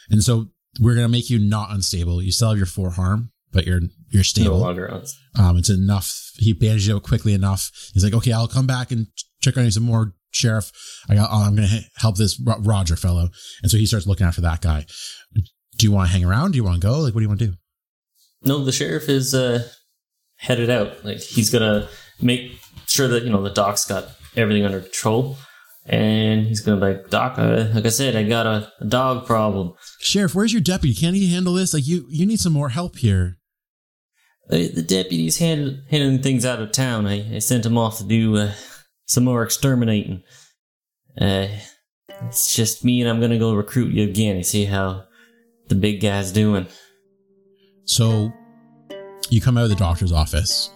[0.09, 0.47] and so
[0.79, 2.21] we're gonna make you not unstable.
[2.21, 4.59] You still have your four harm, but you're you're stable.
[4.59, 5.03] No longer on.
[5.37, 6.31] Um, it's enough.
[6.37, 7.71] He bandaged it up quickly enough.
[7.93, 9.07] He's like, okay, I'll come back and
[9.41, 10.71] check on you some more, sheriff.
[11.09, 13.29] I got, I'm going to help this Roger fellow.
[13.61, 14.85] And so he starts looking after that guy.
[15.33, 16.51] Do you want to hang around?
[16.51, 16.99] Do you want to go?
[16.99, 17.53] Like, what do you want to do?
[18.43, 19.67] No, the sheriff is uh,
[20.37, 21.05] headed out.
[21.05, 21.87] Like he's gonna
[22.19, 25.37] make sure that you know the doc's got everything under control,
[25.85, 29.25] and he's gonna be like, Doc, uh, like I said, I got a, a dog
[29.25, 29.73] problem.
[29.99, 30.95] Sheriff, where's your deputy?
[30.95, 31.73] Can't he handle this?
[31.73, 33.37] Like, you, you need some more help here.
[34.49, 37.07] Uh, the deputy's hand, handling things out of town.
[37.07, 38.53] I, I sent him off to do uh,
[39.05, 40.23] some more exterminating.
[41.19, 41.47] Uh,
[42.27, 45.05] it's just me, and I'm gonna go recruit you again and see how
[45.67, 46.67] the big guy's doing.
[47.85, 48.31] So
[49.29, 50.69] you come out of the doctor's office.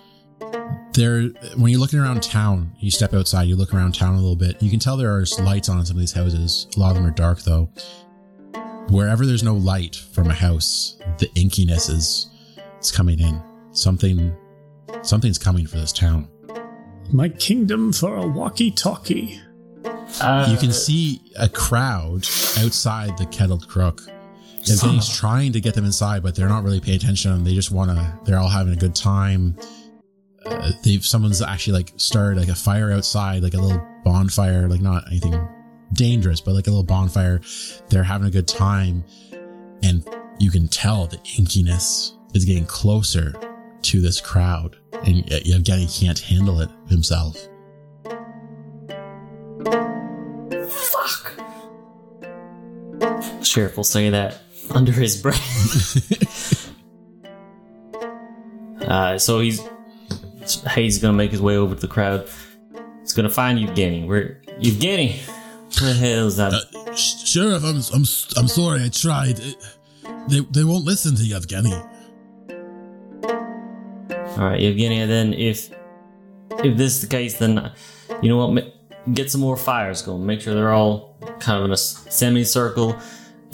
[0.95, 1.23] There,
[1.57, 4.61] when you're looking around town, you step outside, you look around town a little bit.
[4.61, 6.67] You can tell there are lights on in some of these houses.
[6.75, 7.69] A lot of them are dark though.
[8.89, 12.29] Wherever there's no light from a house, the inkiness is,
[12.79, 13.41] is coming in.
[13.71, 14.33] Something,
[15.01, 16.29] something's coming for this town.
[17.11, 19.41] My kingdom for a walkie-talkie.
[20.21, 22.25] Uh, You can see a crowd
[22.59, 24.01] outside the Kettled Crook.
[24.69, 27.43] and he's trying to get them inside, but they're not really paying attention.
[27.43, 28.19] They just want to.
[28.23, 29.57] They're all having a good time.
[30.45, 34.81] Uh, they've someone's actually like started like a fire outside, like a little bonfire, like
[34.81, 35.47] not anything
[35.93, 37.41] dangerous, but like a little bonfire.
[37.89, 39.03] They're having a good time,
[39.83, 40.07] and
[40.39, 43.33] you can tell the inkiness is getting closer
[43.83, 47.37] to this crowd, and Yevgeny can't handle it himself.
[50.67, 51.33] fuck.
[53.43, 56.73] Sheriff will say that under his breath.
[58.81, 59.61] uh, so he's
[60.69, 62.27] Hayes is gonna make his way over to the crowd.
[63.01, 64.07] He's gonna find Evgeny.
[64.07, 65.17] Where Evgeny?
[65.81, 66.53] Where the hell is that?
[66.53, 68.05] Uh, sh- Sheriff, I'm I'm
[68.37, 68.83] I'm sorry.
[68.83, 69.39] I tried.
[69.39, 69.57] It-
[70.29, 71.73] they they won't listen to Yevgeny.
[74.37, 75.07] All right, Evgeny.
[75.07, 75.69] Then if
[76.63, 77.71] if this is the case, then
[78.21, 78.73] you know what?
[79.13, 80.25] Get some more fires going.
[80.25, 82.95] Make sure they're all kind of in a semicircle,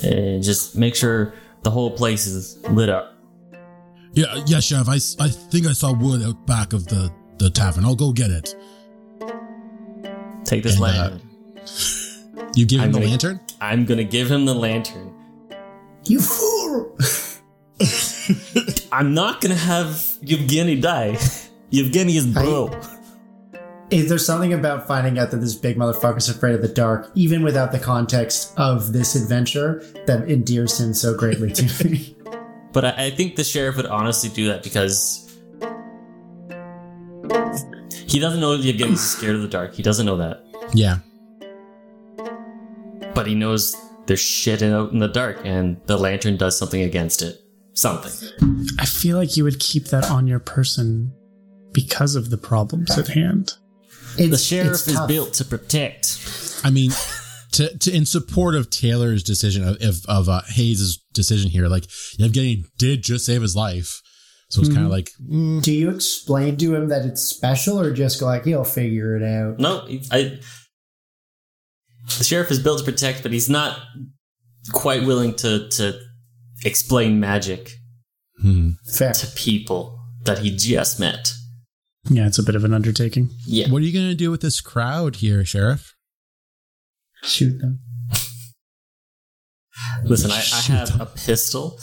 [0.04, 3.16] and just make sure the whole place is lit up.
[4.14, 4.90] Yeah, yeah, Sheriff.
[4.90, 7.86] I think I saw wood out back of the the tavern.
[7.86, 8.56] I'll go get it.
[10.44, 11.22] Take this And, uh, lantern.
[12.56, 13.40] You give him I'm the gonna- lantern.
[13.62, 15.14] I'm gonna give him the lantern.
[16.06, 16.98] You fool!
[18.92, 21.18] I'm not gonna have Yevgeny die.
[21.70, 22.72] Yevgeny is bro.
[23.90, 27.10] Is there something about finding out that this big motherfucker is afraid of the dark,
[27.16, 32.16] even without the context of this adventure, that endears him so greatly to me?
[32.74, 35.28] But I, I think the sheriff would honestly do that because
[38.08, 39.74] he doesn't know Yevgeny's scared of the dark.
[39.74, 41.00] He doesn't know that, Yeah,
[43.14, 43.76] but he knows
[44.08, 47.42] there's shit out in the dark, and the lantern does something against it.
[47.74, 48.12] Something.
[48.80, 51.14] I feel like you would keep that on your person
[51.72, 53.54] because of the problems at hand.
[54.18, 55.08] It's, The sheriff it's is tough.
[55.08, 56.60] built to protect.
[56.66, 56.92] I mean,
[57.52, 61.88] to, to in support of Taylor's decision of of, of uh, Hayes' decision here, like
[62.18, 64.02] Yevgeny did just save his life,
[64.52, 67.94] so it's kind of like mm, Do you explain to him that it's special, or
[67.94, 69.60] just go like he'll figure it out?
[69.60, 70.40] No, I.
[72.18, 73.80] The sheriff is built to protect, but he's not
[74.74, 76.00] quite willing to to
[76.66, 77.72] explain magic
[78.42, 78.72] hmm.
[78.94, 79.14] Fair.
[79.14, 81.32] to people that he just met.
[82.10, 83.30] Yeah, it's a bit of an undertaking.
[83.46, 83.70] Yeah.
[83.70, 85.96] What are you gonna do with this crowd here, Sheriff?
[87.24, 87.80] Shoot them.
[90.04, 91.80] Listen, I, I Shoot have a pistol,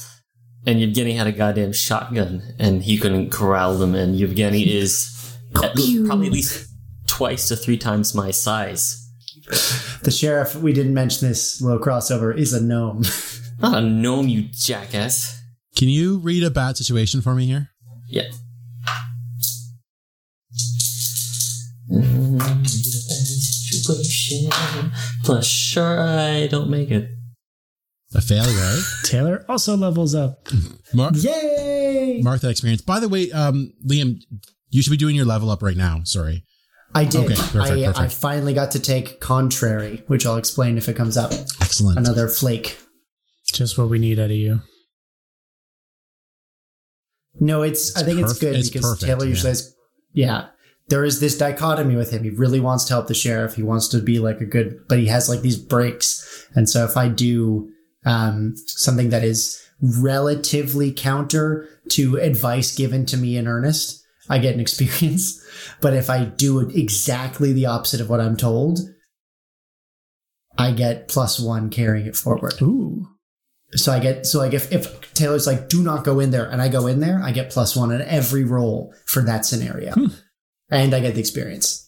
[0.66, 3.94] and Yevgeny had a goddamn shotgun, and he couldn't corral them.
[3.94, 6.68] And Yevgeny is at least, probably at least
[7.06, 9.04] twice to three times my size.
[10.02, 13.02] The sheriff, we didn't mention this little crossover, is a gnome.
[13.60, 15.40] Not a gnome, you jackass.
[15.76, 17.70] Can you read a bad situation for me here?
[18.08, 18.28] Yeah.
[24.28, 24.92] Situation.
[25.24, 27.10] Plus, sure, I don't make it.
[28.14, 28.80] A failure, eh?
[29.04, 30.48] Taylor also levels up.
[30.94, 32.20] Mar- Yay!
[32.22, 32.80] Martha experience.
[32.80, 34.20] By the way, um, Liam,
[34.70, 36.00] you should be doing your level up right now.
[36.04, 36.44] Sorry.
[36.94, 37.24] I did.
[37.26, 37.98] Okay, perfect, I, perfect.
[37.98, 41.32] I finally got to take contrary, which I'll explain if it comes up.
[41.60, 41.98] Excellent.
[41.98, 42.78] Another flake.
[43.52, 44.62] Just what we need out of you.
[47.40, 47.96] No, it's.
[47.96, 49.28] I think it's good it's because perfect, Taylor yeah.
[49.28, 49.54] usually
[50.12, 50.46] "Yeah."
[50.88, 52.24] There is this dichotomy with him.
[52.24, 53.54] He really wants to help the sheriff.
[53.54, 56.46] He wants to be like a good, but he has like these breaks.
[56.54, 57.70] And so if I do
[58.06, 64.54] um, something that is relatively counter to advice given to me in earnest, I get
[64.54, 65.44] an experience.
[65.80, 68.78] But if I do exactly the opposite of what I'm told,
[70.56, 72.60] I get plus one carrying it forward.
[72.62, 73.08] Ooh.
[73.72, 76.62] So I get so like if, if Taylor's like, do not go in there, and
[76.62, 79.94] I go in there, I get plus one on every roll for that scenario.
[80.70, 81.84] And I get the experience.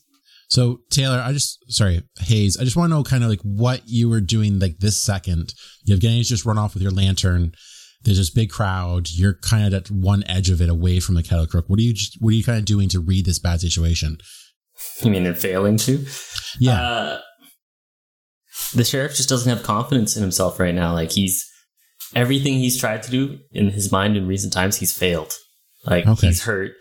[0.49, 3.83] So Taylor, I just sorry, Hayes, I just want to know kind of like what
[3.87, 5.55] you were doing like this second.
[5.85, 7.53] You have Yevgeny's just run off with your lantern.
[8.03, 9.09] There's this big crowd.
[9.13, 11.67] You're kind of at one edge of it away from the kettle crook.
[11.69, 14.19] What are you just, what are you kind of doing to read this bad situation?
[15.03, 16.05] You mean in failing to?
[16.59, 16.81] Yeah.
[16.81, 17.21] Uh,
[18.75, 20.95] the sheriff just doesn't have confidence in himself right now.
[20.95, 21.47] Like he's
[22.17, 25.33] everything he's tried to do in his mind in recent times, he's failed.
[25.85, 26.29] Like Okay.
[26.29, 26.73] he's hurt.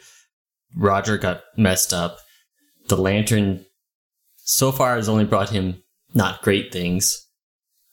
[0.76, 2.20] Roger got messed up.
[2.88, 3.66] The lantern
[4.38, 7.28] so far has only brought him not great things.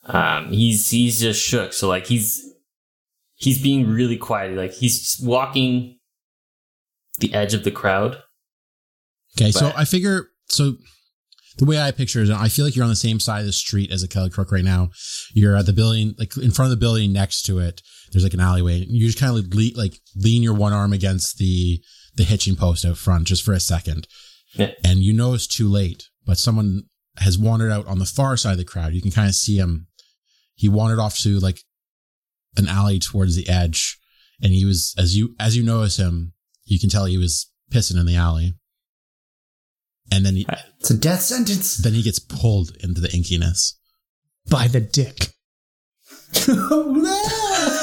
[0.05, 1.73] Um, he's he's just shook.
[1.73, 2.41] So like he's
[3.35, 4.55] he's being really quiet.
[4.55, 5.99] Like he's walking
[7.19, 8.17] the edge of the crowd.
[9.37, 10.73] Okay, so I figure so
[11.57, 13.51] the way I picture it, I feel like you're on the same side of the
[13.51, 14.89] street as a Kelly Crook right now.
[15.33, 17.81] You're at the building, like in front of the building next to it.
[18.17, 18.81] There's like an alleyway.
[18.81, 21.79] And you just kind of like, le- like lean your one arm against the
[22.15, 24.07] the hitching post out front just for a second,
[24.55, 24.71] Yeah.
[24.83, 26.05] and you know it's too late.
[26.25, 26.83] But someone
[27.17, 28.93] has wandered out on the far side of the crowd.
[28.95, 29.85] You can kind of see him.
[30.55, 31.59] He wandered off to like
[32.55, 33.99] an alley towards the edge,
[34.41, 36.33] and he was as you as you notice him,
[36.65, 38.55] you can tell he was pissing in the alley.
[40.11, 40.47] And then he,
[40.79, 41.77] It's a death sentence.
[41.77, 43.73] then he gets pulled into the inkiness.
[44.49, 45.27] By the dick.
[46.49, 47.76] Oh, no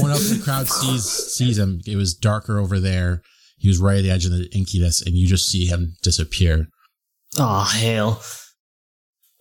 [0.00, 1.80] one else in the crowd sees sees him.
[1.86, 3.22] It was darker over there.
[3.58, 6.68] He was right at the edge of the inkiness, and you just see him disappear.
[7.38, 8.22] Oh hell!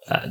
[0.10, 0.28] Uh,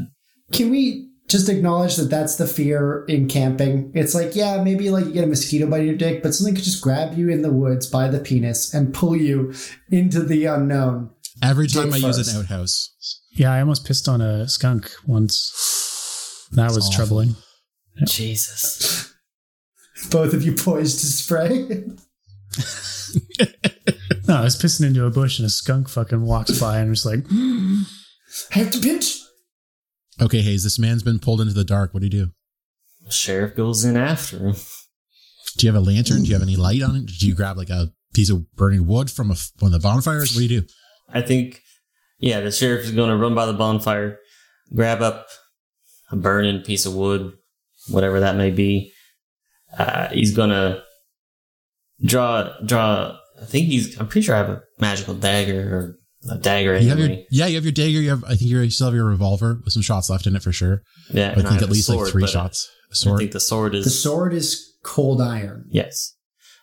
[0.52, 3.90] Can we just acknowledge that that's the fear in camping?
[3.94, 6.64] It's like, yeah, maybe like you get a mosquito bite your dick, but something could
[6.64, 9.52] just grab you in the woods by the penis and pull you
[9.90, 11.10] into the unknown.
[11.42, 12.90] Every time Dick I use an outhouse,
[13.32, 16.46] Yeah, I almost pissed on a skunk once.
[16.52, 16.92] That was awful.
[16.92, 17.37] troubling.
[18.06, 19.03] Jesus.
[20.10, 21.84] Both of you poised to spray.
[24.26, 27.04] No, I was pissing into a bush and a skunk fucking walks by and was
[27.04, 29.18] like, I have to pinch.
[30.20, 31.92] okay, Hayes, this man's been pulled into the dark.
[31.92, 32.30] What do you do?
[33.04, 34.54] The sheriff goes in after him.
[35.58, 36.22] Do you have a lantern?
[36.22, 37.06] Do you have any light on it?
[37.20, 40.32] Do you grab like a piece of burning wood from a, one of the bonfires?
[40.34, 40.66] What do you do?
[41.10, 41.60] I think,
[42.18, 44.18] yeah, the sheriff is going to run by the bonfire,
[44.74, 45.26] grab up
[46.10, 47.34] a burning piece of wood,
[47.88, 48.93] whatever that may be.
[49.78, 50.82] Uh, he's going to
[52.04, 53.16] draw, draw.
[53.40, 53.98] I think he's.
[53.98, 55.98] I'm pretty sure I have a magical dagger or
[56.30, 58.00] a dagger You have your yeah, you have your dagger.
[58.00, 60.42] You have I think you still have your revolver with some shots left in it
[60.42, 60.82] for sure.
[61.12, 62.70] yeah, I and think have at a least like three shots.
[62.88, 63.18] A I sword.
[63.18, 65.66] think the sword is The sword is cold iron.
[65.70, 66.14] yes.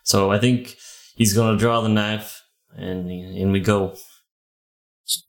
[0.03, 0.75] So I think
[1.15, 2.41] he's going to draw the knife,
[2.75, 3.95] and and we go.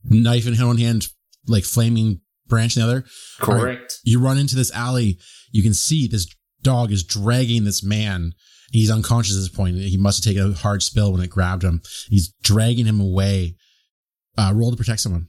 [0.04, 1.08] knife in one hand,
[1.46, 3.04] like flaming branch in the other.
[3.46, 3.60] All right.
[3.60, 3.98] Correct.
[4.04, 5.18] You run into this alley.
[5.50, 6.26] You can see this
[6.62, 8.32] dog is dragging this man.
[8.70, 9.76] He's unconscious at this point.
[9.76, 11.82] He must have taken a hard spill when it grabbed him.
[12.08, 13.56] He's dragging him away.
[14.38, 15.28] Uh, roll to protect someone.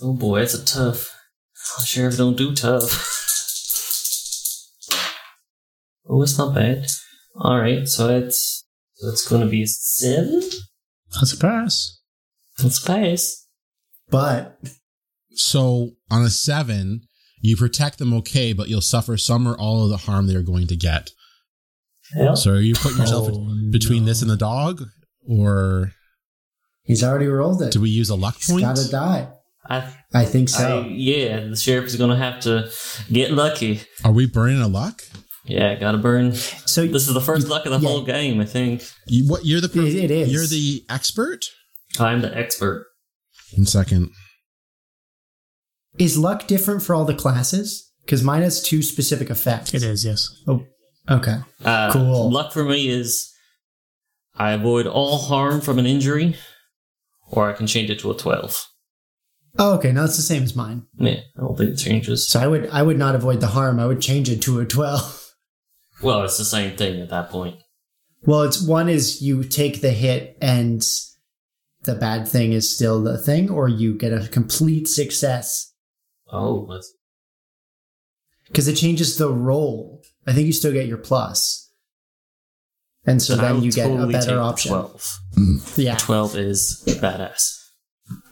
[0.00, 1.14] Oh boy, that's a tough.
[1.84, 3.12] Sheriff don't do tough.
[6.08, 6.86] Oh, it's not bad.
[7.34, 10.40] All right, so it's so it's going to be a seven.
[11.14, 12.00] that's a pass.
[12.58, 13.46] That's pass.
[14.08, 14.58] But
[15.32, 17.05] So on a seven,
[17.40, 20.66] you protect them okay, but you'll suffer some or all of the harm they're going
[20.68, 21.10] to get.
[22.14, 24.06] Hell, So are you putting yourself Oh, between no.
[24.06, 24.82] this and the dog,
[25.28, 25.92] or
[26.84, 27.72] he's already rolled it.
[27.72, 28.62] do we use a luck He's point?
[28.62, 29.28] gotta die.
[29.68, 30.82] I, I think so.
[30.82, 32.70] I, yeah, the sheriff is going to have to
[33.10, 33.80] get lucky.
[34.04, 35.02] Are we burning a luck?
[35.44, 36.34] Yeah, got to burn.
[36.34, 37.88] so This is the first luck of the Yeah.
[37.88, 38.84] whole game, I think.
[39.08, 39.44] You, what?
[39.44, 40.32] You're the per- It- it is.
[40.32, 41.44] You're the expert.
[41.98, 42.86] I'm the expert.
[43.56, 44.10] In second.
[45.98, 47.92] Is luck different for all the classes?
[48.04, 49.74] Because mine has two specific effects.
[49.74, 50.28] It is, yes.
[50.46, 50.64] Oh,
[51.10, 51.38] okay.
[51.64, 52.30] Uh, Cool.
[52.30, 53.32] Luck for me is
[54.34, 56.36] I avoid all harm from an injury,
[57.30, 58.66] or I can change it to a twelve.
[59.58, 59.90] Oh, okay.
[59.90, 60.86] Now it's the same as mine.
[60.98, 62.28] Yeah, I don't think it changes.
[62.28, 63.80] So I would I would not avoid the harm.
[63.80, 65.22] I would change it to a twelve.
[66.02, 67.56] Well, it's the same thing at that point.
[68.26, 70.86] Well, it's one is you take the hit and
[71.84, 75.72] the bad thing is still the thing, or you get a complete success
[76.30, 76.92] Oh, that's
[78.48, 80.02] because it changes the role.
[80.26, 81.70] I think you still get your plus,
[83.04, 84.70] and so I then would you get a totally take better option.
[84.72, 85.18] Twelve.
[85.76, 87.52] Yeah, Twelve is badass.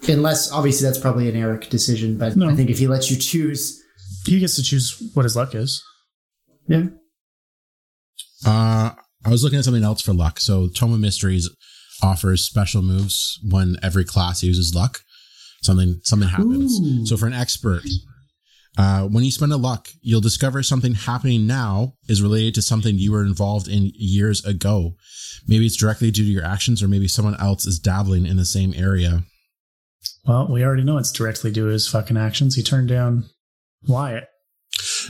[0.08, 2.48] unless obviously that's probably an Eric decision, but No.
[2.48, 3.80] I think if he lets you choose,
[4.26, 5.82] He gets to choose what his luck is.
[6.68, 6.86] yeah,
[8.44, 8.90] Uh,
[9.24, 10.38] I was looking at something else for luck.
[10.40, 11.48] So Tome of Mysteries
[12.02, 15.00] offers special moves when every class uses luck.
[15.64, 16.80] Something something happens.
[16.80, 17.06] Ooh.
[17.06, 17.82] So for an expert,
[18.76, 22.98] uh, when you spend a luck, you'll discover something happening now is related to something
[22.98, 24.94] you were involved in years ago.
[25.46, 28.44] Maybe it's directly due to your actions, or maybe someone else is dabbling in the
[28.44, 29.24] same area.
[30.26, 32.56] Well, we already know it's directly due to his fucking actions.
[32.56, 33.24] He turned down
[33.86, 34.28] Wyatt.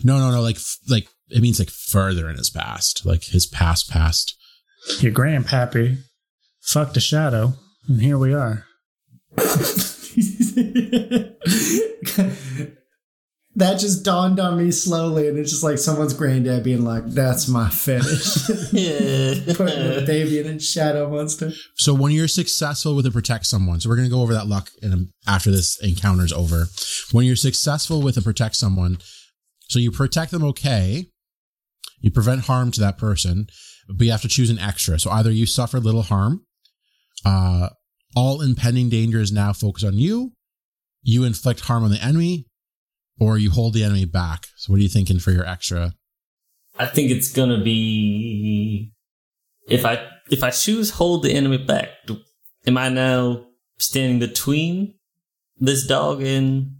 [0.02, 0.42] No, no, no.
[0.42, 4.36] Like, like it means like further in his past, like his past, past.
[5.00, 5.98] Your grandpappy
[6.60, 7.54] fucked a shadow,
[7.88, 8.66] and here we are.
[13.56, 17.48] that just dawned on me slowly, and it's just like someone's granddad being like, "That's
[17.48, 19.34] my fetish." Yeah.
[19.54, 21.52] Putting a baby in a shadow monster.
[21.76, 24.48] So when you're successful with a protect someone, so we're going to go over that
[24.48, 26.66] luck in after this encounter's over.
[27.12, 28.98] When you're successful with a protect someone,
[29.68, 31.06] so you protect them okay,
[32.00, 33.46] you prevent harm to that person,
[33.88, 34.98] but you have to choose an extra.
[34.98, 36.44] So either you suffer little harm,
[37.24, 37.68] uh,
[38.16, 40.32] all impending danger is now focused on you,
[41.04, 42.46] you inflict harm on the enemy,
[43.20, 44.46] or you hold the enemy back.
[44.56, 45.92] So what are you thinking for your extra?
[46.78, 48.92] I think it's gonna be
[49.68, 51.90] if I if I choose hold the enemy back.
[52.66, 53.44] Am I now
[53.78, 54.94] standing between
[55.58, 56.78] this dog and?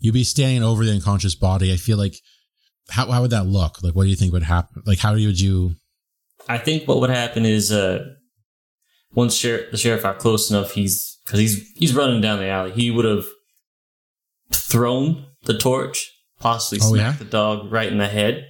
[0.00, 1.72] You'd be standing over the unconscious body.
[1.72, 2.16] I feel like
[2.90, 3.82] how how would that look?
[3.82, 4.82] Like what do you think would happen?
[4.84, 5.76] Like how would you
[6.48, 8.04] I think what would happen is uh,
[9.14, 12.72] once sheriff, the sheriff got close enough, he's because he's he's running down the alley.
[12.72, 13.24] He would have
[14.74, 16.10] thrown the torch,
[16.40, 17.24] possibly Oh, smacked yeah?
[17.24, 18.46] the dog right in the head.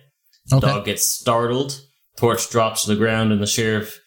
[0.52, 0.66] Okay.
[0.66, 1.80] Dog gets startled.
[2.16, 3.98] Torch drops to the ground, and the sheriff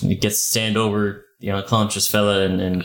[0.00, 2.84] gets to stand over the unconscious fella, and, and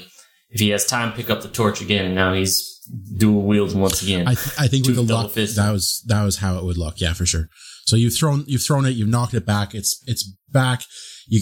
[0.50, 2.06] if he has time, pick up the torch again.
[2.06, 2.80] And now he's
[3.18, 4.28] dual wielding once again.
[4.28, 5.58] I, th- I think with the luck, fists.
[5.58, 7.02] that was that was how it would look.
[7.02, 7.50] Yeah, for sure.
[7.86, 9.76] So you've thrown you've thrown it, you've knocked it back.
[9.76, 10.84] It's it's back.
[11.28, 11.42] You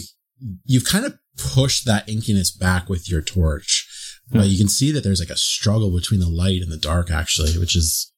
[0.64, 1.16] you've kind of
[1.54, 3.85] pushed that inkiness back with your torch.
[4.32, 4.38] Hmm.
[4.38, 7.10] But you can see that there's like a struggle between the light and the dark,
[7.10, 8.12] actually, which is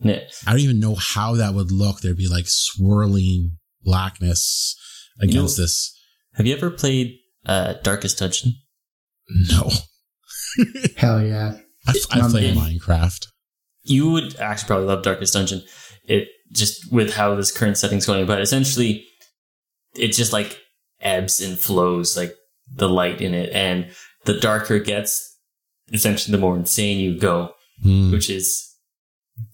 [0.00, 0.20] Yeah.
[0.46, 2.00] I don't even know how that would look.
[2.00, 4.76] There'd be like swirling blackness
[5.20, 5.92] against You know- this.
[6.34, 8.52] Have you ever played uh, Darkest Dungeon?
[9.50, 9.70] No,
[10.96, 11.58] Hell yeah.
[11.88, 12.60] I've, I've played yeah.
[12.60, 13.26] Minecraft.
[13.82, 15.62] you would actually probably love Darkest Dungeon.
[16.04, 19.04] It just with how this current setting's going, but essentially,
[19.96, 20.60] it just like
[21.00, 22.34] ebbs and flows, like
[22.72, 23.90] the light in it, and
[24.26, 25.36] the darker it gets,
[25.92, 28.10] essentially, the more insane you go, Hmm.
[28.12, 28.62] which is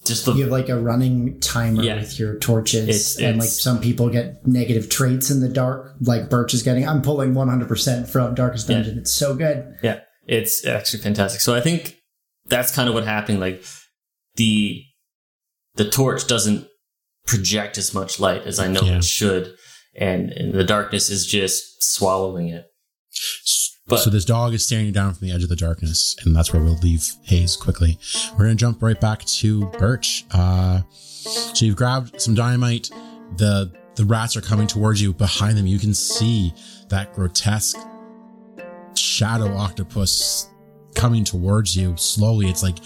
[0.06, 1.96] just the You have like a running timer Yeah.
[2.00, 5.94] with your torches, It's- and like some people get negative traits in the dark.
[6.00, 6.86] Like Birch is getting.
[6.86, 8.76] I'm pulling 100% from Darkest Yeah.
[8.76, 8.98] Dungeon.
[8.98, 9.64] It's so good.
[9.82, 11.40] Yeah, it's actually fantastic.
[11.40, 11.96] So I think
[12.46, 13.40] that's kind of what happened.
[13.40, 13.64] Like
[14.36, 14.82] the
[15.74, 16.66] the torch doesn't
[17.26, 18.98] project as much light as I know Yeah.
[18.98, 19.54] it should,
[19.96, 22.66] and, and the darkness is just swallowing it.
[23.92, 26.34] But so this dog is staring you down from the edge of the darkness, and
[26.34, 27.98] that's where we'll leave Hayes quickly.
[28.32, 30.24] We're gonna jump right back to Birch.
[30.30, 32.90] Uh, so you've grabbed some dynamite.
[33.36, 35.12] The the rats are coming towards you.
[35.12, 36.54] Behind them, you can see
[36.88, 37.76] that grotesque
[38.96, 40.48] shadow octopus
[40.94, 42.48] coming towards you slowly.
[42.48, 42.78] It's like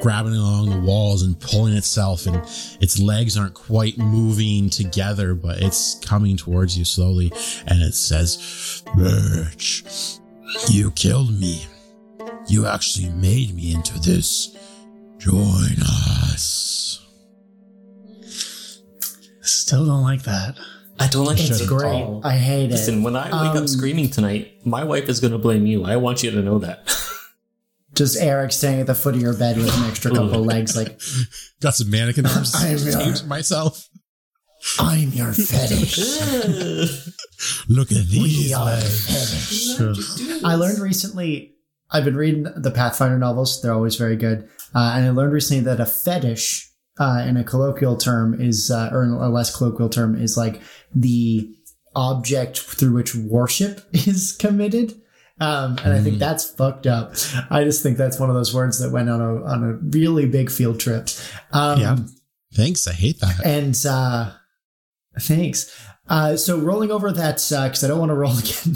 [0.00, 2.36] grabbing along the walls and pulling itself, and
[2.80, 7.32] its legs aren't quite moving together, but it's coming towards you slowly.
[7.66, 10.19] And it says, Birch,
[10.68, 11.66] you killed me.
[12.48, 14.56] You actually made me into this.
[15.18, 17.06] Join us.
[19.42, 20.56] Still don't like that.
[20.98, 21.86] I don't like It's it at great.
[22.02, 22.20] all.
[22.24, 22.72] I hate it.
[22.72, 25.84] Listen, when I wake Um, up screaming tonight, my wife is going to blame you.
[25.84, 26.86] I want you to know that.
[27.94, 31.00] Just Eric staying at the foot of your bed with an extra couple legs, like
[31.60, 32.54] Got some mannequin arms.
[32.56, 33.88] I'm myself.
[34.78, 35.98] I'm your fetish.
[37.68, 39.76] Look at We these are legs.
[39.76, 40.42] fetish.
[40.44, 41.54] I learned recently.
[41.90, 44.48] I've been reading the Pathfinder novels; they're always very good.
[44.74, 48.90] Uh, and I learned recently that a fetish, uh, in a colloquial term, is uh,
[48.92, 50.60] or in a less colloquial term, is like
[50.94, 51.52] the
[51.96, 54.94] object through which worship is committed.
[55.40, 57.14] Um, and I think that's fucked up.
[57.50, 60.26] I just think that's one of those words that went on a on a really
[60.26, 61.08] big field trip.
[61.52, 61.96] Um, Yeah.
[62.52, 62.86] Thanks.
[62.86, 63.40] I hate that.
[63.44, 64.32] and uh
[65.20, 65.70] thanks
[66.08, 68.74] Uh, so rolling over that because I don't want to roll again.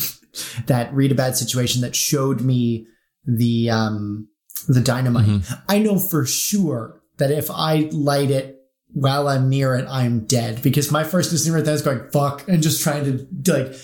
[0.67, 2.87] that read a bad situation that showed me
[3.27, 4.29] the um
[4.69, 5.27] the dynamite.
[5.27, 5.63] Mhm.
[5.69, 8.57] I know for sure that if I light it
[8.93, 12.47] while I'm near it, I'm dead because my first instinct right then is going fuck
[12.49, 13.75] and just trying to like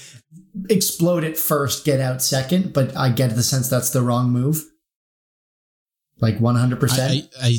[0.69, 2.73] explode it first, get out second.
[2.73, 4.65] But I get the sense that's the wrong move.
[6.21, 6.79] Like 100.
[6.81, 7.59] percent I, I, I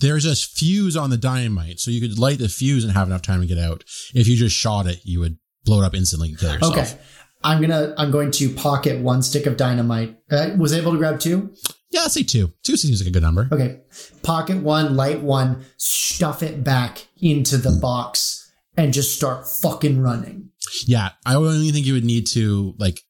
[0.00, 3.22] there's a fuse on the dynamite, so you could light the fuse and have enough
[3.22, 3.84] time to get out.
[4.14, 6.76] If you just shot it, you would blow it up instantly and kill yourself.
[6.76, 6.98] Okay.
[7.44, 10.18] I'm gonna I'm going to pocket one stick of dynamite.
[10.30, 11.54] Uh, was I able to grab two?
[11.90, 12.52] Yeah, I'll say two.
[12.64, 13.48] Two seems like a good number.
[13.50, 13.80] Okay.
[14.22, 20.50] Pocket one, light one, stuff it back into the box, and just start fucking running.
[20.86, 23.00] Yeah, I only think you would need to like.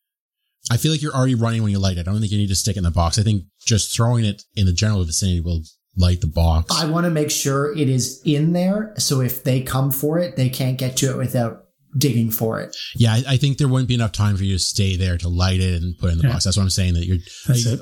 [0.71, 2.07] I feel like you're already running when you light it.
[2.07, 3.19] I don't think you need to stick it in the box.
[3.19, 5.63] I think just throwing it in the general vicinity will
[5.99, 6.75] light the box.
[6.81, 10.37] I want to make sure it is in there, so if they come for it,
[10.37, 11.65] they can't get to it without
[11.97, 12.77] digging for it.
[12.95, 15.29] yeah, I, I think there wouldn't be enough time for you to stay there to
[15.29, 16.33] light it and put it in the Yeah.
[16.35, 16.45] box.
[16.45, 16.95] That's what I'm saying.
[16.95, 17.19] That you're.
[17.47, 17.81] That's it.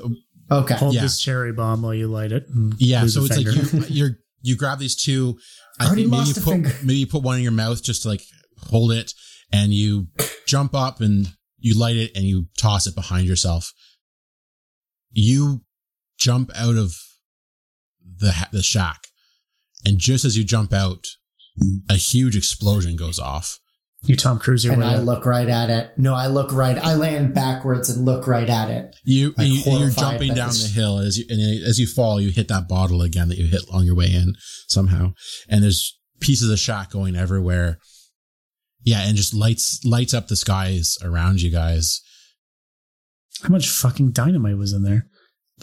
[0.49, 0.75] Okay.
[0.75, 1.01] Hold Yeah.
[1.01, 2.45] this cherry bomb while you light it.
[2.77, 4.11] Yeah, so a it's like you you're
[4.41, 5.37] you grab these two.
[5.79, 6.71] I Already think maybe you lost a put finger.
[6.83, 8.21] maybe you put one in your mouth just to like
[8.69, 9.13] hold it,
[9.51, 10.07] and you
[10.47, 11.27] jump up and
[11.59, 13.73] you light it and you toss it behind yourself.
[15.11, 15.61] You
[16.17, 16.95] jump out of
[18.19, 19.07] the ha- the shack,
[19.85, 21.05] and just as you jump out,
[21.89, 23.59] a huge explosion goes off.
[24.03, 25.03] you Tom Cruise your and I out.
[25.05, 25.91] look right at it.
[25.97, 26.77] No, I look right.
[26.77, 28.95] I land backwards and look right at it.
[29.03, 32.21] You, Like you and you're jumping down the hill as you and as you fall,
[32.21, 34.35] you hit that bottle again that you hit on your way in
[34.67, 35.13] somehow,
[35.49, 37.79] and there's pieces of shack going everywhere.
[38.83, 42.01] Yeah, and just lights lights up the skies around you guys.
[43.43, 45.07] How much fucking dynamite was in there?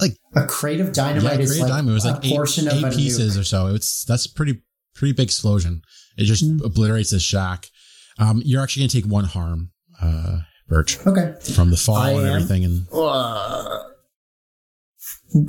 [0.01, 2.67] Like a crate of dynamite yeah, is Great like Diamond was a like eight, portion
[2.67, 3.41] of eight a pieces nuke.
[3.41, 3.67] or so.
[3.75, 4.61] It's that's pretty
[4.95, 5.83] pretty big explosion.
[6.17, 6.59] It just Hmm.
[6.61, 6.65] Mm.
[6.67, 7.69] obliterates the shack.
[8.19, 9.71] Um, you're actually gonna take one harm,
[10.01, 11.35] uh, Birch, Okay.
[11.55, 12.27] from the fall I and am?
[12.37, 12.87] everything, and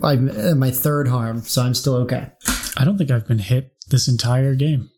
[0.03, 2.31] I'm uh, my third harm, so I'm still okay.
[2.77, 4.89] I don't think I've been hit this entire game.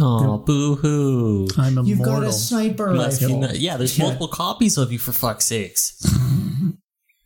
[0.00, 1.46] Oh, boo hoo.
[1.56, 1.86] I'm immortal.
[1.86, 3.40] You've got a sniper rifle.
[3.40, 4.04] not- yeah, there's Yeah.
[4.04, 5.94] multiple copies of you for fuck's sakes.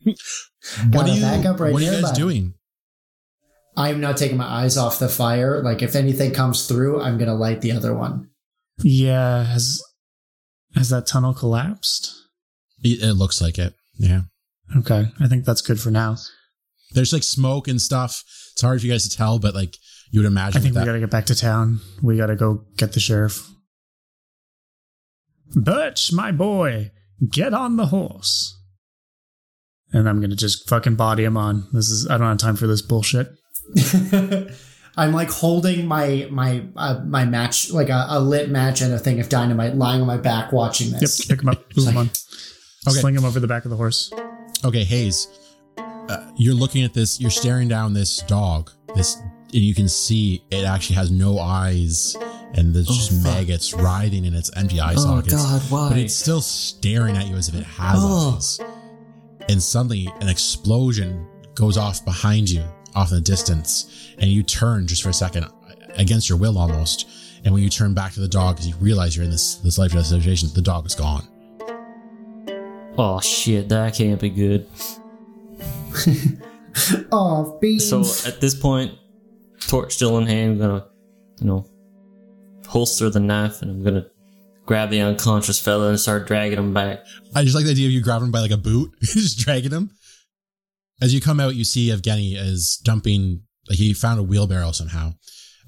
[0.91, 2.15] what are you backup right what are you guys bud.
[2.15, 2.53] doing?
[3.77, 5.61] I'm not taking my eyes off the fire.
[5.63, 8.29] Like if anything comes through, I'm gonna light the other one.
[8.83, 9.81] yeah, has
[10.75, 12.13] has that tunnel collapsed?
[12.83, 13.73] It, it looks like it.
[13.97, 14.21] Yeah.
[14.77, 16.17] Okay, I think that's good for now.
[16.91, 18.23] There's like smoke and stuff.
[18.53, 19.75] It's hard for you guys to tell, but like
[20.11, 20.81] you would imagine I think that.
[20.81, 21.79] we gotta get back to town.
[22.03, 23.47] We gotta go get the sheriff.
[25.55, 26.91] Butch, my boy,
[27.27, 28.58] get on the horse.
[29.91, 31.67] And I'm gonna just fucking body him on.
[31.73, 33.31] This is I don't have time for this bullshit.
[34.97, 38.99] I'm like holding my my uh, my match, like a, a lit match and a
[38.99, 41.19] thing of dynamite, lying on my back watching this.
[41.29, 42.05] Yep, pick him up, move him on.
[42.87, 42.99] Okay.
[42.99, 44.11] Sling him over the back of the horse.
[44.63, 45.27] okay, Hayes,
[45.77, 47.19] uh, you're looking at this.
[47.19, 48.71] You're staring down this dog.
[48.95, 52.15] This, and you can see it actually has no eyes,
[52.53, 53.23] and there's Oh, just fuck.
[53.35, 55.33] maggots writhing in its empty eye Oh sockets.
[55.69, 58.35] god, But it's still staring at you as if it has Oh.
[58.35, 58.59] eyes.
[59.49, 62.63] And suddenly, an explosion goes off behind you,
[62.95, 65.49] off in the distance, and you turn just for a second, uh,
[65.95, 67.09] against your will almost.
[67.43, 69.77] And when you turn back to the dog, because you realize you're in this this
[69.77, 71.27] life death situation, the dog is gone.
[72.97, 74.67] Oh shit, that can't be good.
[77.11, 77.89] Oh, beans.
[77.89, 78.93] So at this point,
[79.67, 80.85] torch still in hand, I'm gonna,
[81.39, 81.65] you know,
[82.67, 84.05] holster the knife and I'm gonna
[84.69, 87.03] grab the unconscious fella and start dragging him back.
[87.33, 89.71] I just like the idea of you grabbing him by like a boot, just dragging
[89.71, 89.89] him.
[91.01, 95.13] As you come out, you see Evgeny is dumping, like he found a wheelbarrow somehow,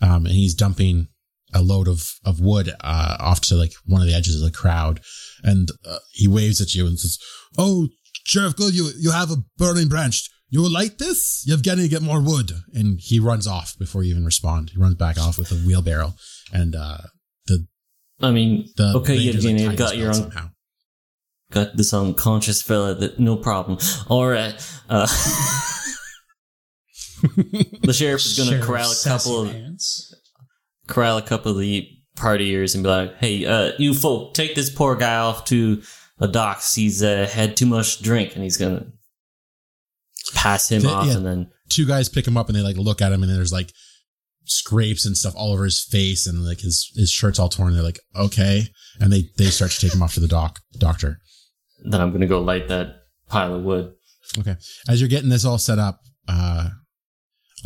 [0.04, 1.08] um, and he's dumping
[1.52, 4.56] a load of, of wood uh, off to like one of the edges of the
[4.56, 5.00] crowd.
[5.44, 7.18] And uh, he waves at you and says,
[7.58, 7.88] Oh,
[8.28, 10.30] Sheriff Good, you, you have a burning branch.
[10.50, 11.44] You will light this?
[11.48, 12.52] Yevgeny, get more wood.
[12.76, 14.70] And he runs off before you even respond.
[14.70, 16.14] He runs back off with a wheelbarrow.
[16.54, 16.98] And uh,
[18.24, 20.50] I mean, the okay, blade is, like, Evgeny, tied I've got your un- somehow.
[21.52, 23.78] got this unconscious fella that no problem.
[24.08, 24.54] All right,
[24.90, 25.06] uh,
[27.84, 30.14] the sheriff is gonna corral a couple of Pants.
[30.88, 34.70] corral a couple of the partiers and be like, "Hey, uh, you folk, take this
[34.70, 35.82] poor guy off to
[36.18, 36.76] the docks.
[36.76, 38.86] He's uh, had too much drink, and he's gonna
[40.34, 41.18] pass him off, yeah.
[41.18, 43.54] and then two guys pick him up and they like look at him and there's
[43.54, 43.72] like
[44.52, 47.74] scrapes and stuff all over his face and like his his shirt's all torn.
[47.74, 48.68] They're like, okay,
[49.00, 51.20] and they they start to take him off to the doc doctor.
[51.84, 53.94] then I'm gonna go light that pile of wood."
[54.38, 54.56] Okay,
[54.88, 56.70] as you're getting this all set up, uh,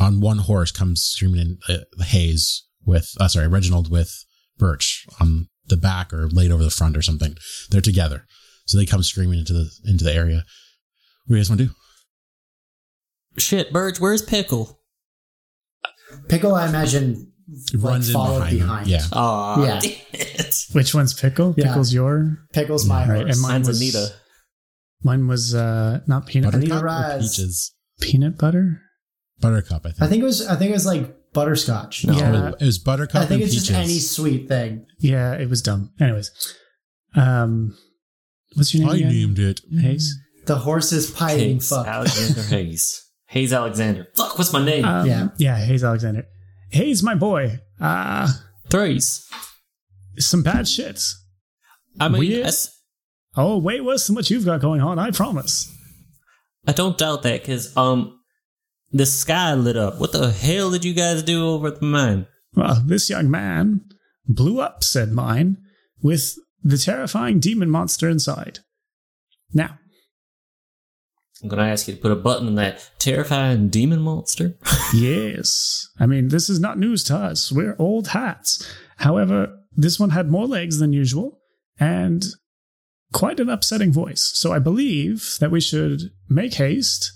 [0.00, 4.24] on one horse comes screaming in uh, Hayes with uh, sorry Reginald with
[4.58, 7.36] Birch on the back or laid over the front or something.
[7.70, 8.26] They're together.
[8.66, 10.44] So they come screaming into the into the area.
[11.26, 11.72] What do you guys want to do?
[13.38, 14.80] Shit, Birch, where's Pickle?
[16.28, 17.32] Pickle, I imagine,
[17.72, 18.58] It like, runs in followed behind.
[18.58, 18.86] behind.
[18.88, 19.02] Yeah.
[19.12, 20.42] Aw, Yeah.
[20.72, 21.54] Which one's Pickle?
[21.56, 21.68] Yeah.
[21.68, 22.38] Pickle's your.
[22.52, 23.32] Pickle's my Right, horse.
[23.36, 24.08] and mine Mine's was Anita.
[25.02, 27.72] Mine was uh not peanut Buttercup Anita or peaches?
[28.00, 28.80] peanut butter.
[29.40, 30.02] Buttercup, I think.
[30.02, 30.46] I think it was.
[30.46, 32.04] I think it was like butterscotch.
[32.06, 32.14] No.
[32.14, 32.52] Yeah.
[32.58, 33.68] It was buttercup I think and it's peaches.
[33.68, 34.86] just any sweet thing.
[34.98, 35.92] Yeah, it was dumb.
[36.00, 36.30] Anyways,
[37.14, 37.76] um,
[38.54, 38.92] what's your name?
[38.92, 39.08] I again?
[39.12, 39.60] named it.
[39.80, 40.14] Hayes.
[40.46, 41.86] The horse is pie fuck.
[41.86, 43.02] Alexander Hayes.
[43.28, 44.06] Hayes Alexander.
[44.14, 44.84] Fuck, what's my name?
[44.84, 45.28] Um, Yeah.
[45.38, 46.26] yeah, Hayes Alexander.
[46.70, 47.60] Hayes, my boy.
[47.80, 48.28] Uh
[48.70, 49.28] Threes.
[50.18, 51.02] some bad shit.
[52.00, 52.52] I mean, Weird.
[53.36, 54.98] Oh, way worse than what you've got going on.
[54.98, 55.70] I promise.
[56.66, 58.18] I don't doubt that because um,
[58.92, 60.00] the sky lit up.
[60.00, 62.26] What the hell did you guys do over at the mine?
[62.54, 63.82] Well, this young man
[64.26, 65.58] blew up, said mine,
[66.02, 68.60] with the terrifying demon monster inside.
[69.52, 69.78] Now,
[71.42, 74.56] I'm gonna ask you to put a button on that terrifying demon monster.
[74.94, 77.52] yes, I mean, this is not news to us.
[77.52, 78.66] We're old hats.
[78.96, 81.38] However, this one had more legs than usual
[81.78, 82.24] and
[83.12, 84.32] quite an upsetting voice.
[84.34, 87.12] So I believe that we should make haste,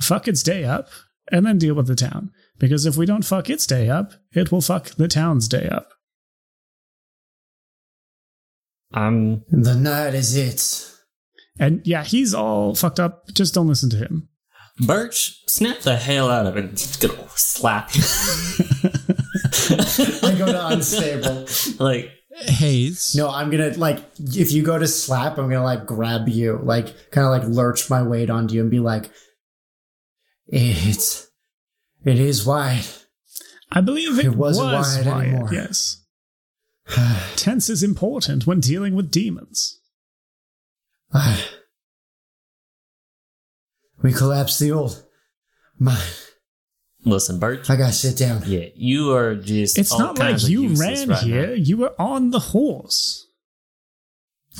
[0.00, 0.88] fuck its day up,
[1.30, 2.32] and then deal with the town.
[2.58, 5.88] Because if we don't fuck its day up, it will fuck the town's day up.
[8.92, 10.99] I'm The night is it.
[11.60, 13.28] And yeah, he's all fucked up.
[13.34, 14.28] Just don't listen to him.
[14.86, 15.42] Birch.
[15.46, 16.64] Snap the hell out of it.
[16.64, 18.02] It's gonna slap you.
[20.22, 21.46] I go to unstable.
[21.78, 23.14] like Hayes.
[23.14, 27.10] No, I'm gonna like if you go to slap, I'm gonna like grab you, like
[27.10, 29.10] kind of like lurch my weight onto you and be like,
[30.46, 31.28] "It's,
[32.04, 32.86] it is wide."
[33.70, 35.48] I believe it, It wasn't was wide wide, anymore.
[35.52, 36.04] Yes.
[37.36, 39.79] Tense is important when dealing with demons.
[44.02, 45.04] we collapsed the old.
[45.78, 46.00] My,
[47.04, 47.68] listen, Bert.
[47.70, 48.42] I gotta sit down.
[48.46, 49.78] Yeah, you are just.
[49.78, 51.46] It's all not like of you ran right here.
[51.48, 51.52] now.
[51.52, 53.26] You were on the horse.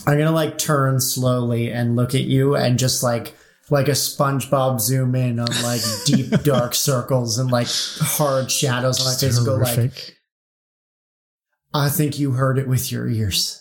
[0.07, 3.35] I'm gonna like turn slowly and look at you and just like
[3.71, 9.07] like a SpongeBob zoom in on like deep dark circles and like hard shadows on
[9.07, 10.17] my face go like,
[11.73, 13.60] I think you heard it with your ears.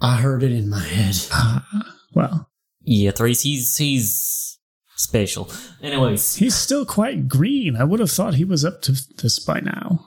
[0.00, 1.16] I heard it in my head.
[1.32, 1.66] Ah,
[2.14, 2.48] well,
[2.82, 3.42] Yeah, Threes.
[3.42, 4.58] He's he's
[4.96, 5.50] special.
[5.82, 7.76] Anyways, he's still quite green.
[7.76, 8.92] I would have thought he was up to
[9.22, 10.06] this by now.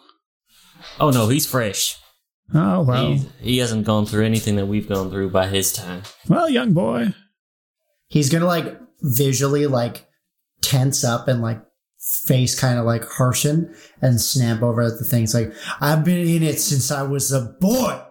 [0.99, 1.97] oh no, he's fresh.
[2.53, 3.13] Oh, well.
[3.13, 6.01] He, he hasn't gone through anything that we've gone through by his time.
[6.27, 7.13] Well, young boy.
[8.07, 10.05] He's gonna like visually like
[10.61, 11.61] tense up and like
[12.23, 16.43] face kind of like harshen and snap over at the things like I've been in
[16.43, 18.01] it since I was a boy.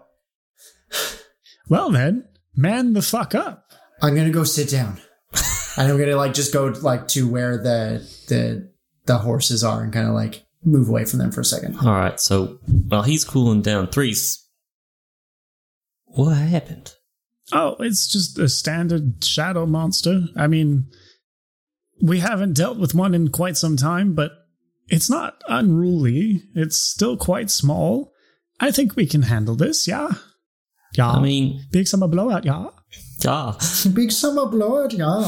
[1.71, 3.71] Well, then, man the fuck up.
[4.03, 5.01] I'm gonna go sit down.
[5.79, 8.71] and I'm gonna like just go like to where the the
[9.07, 11.77] the horses are and kind of like move away from them for a second.
[11.79, 12.59] All right, so
[12.89, 14.45] while he's cooling down, Threes.
[16.07, 16.93] What happened?
[17.53, 20.25] Oh, it's just a standard shadow monster.
[20.37, 20.89] I mean,
[22.03, 24.33] we haven't dealt with one in quite some time, but
[24.89, 26.43] it's not unruly.
[26.57, 28.13] It's still quite small.
[28.59, 30.11] I think we can handle this, yeah?
[30.95, 31.11] Yeah.
[31.11, 32.67] I mean, big summer blowout, yeah?
[33.21, 33.55] Yeah.
[33.93, 35.23] Big summer blowout, yeah.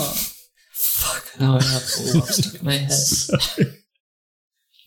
[0.73, 1.41] fuck.
[1.41, 2.91] No, I have a lot stuck in my head.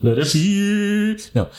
[0.02, 1.18] Let it be.
[1.34, 1.50] No.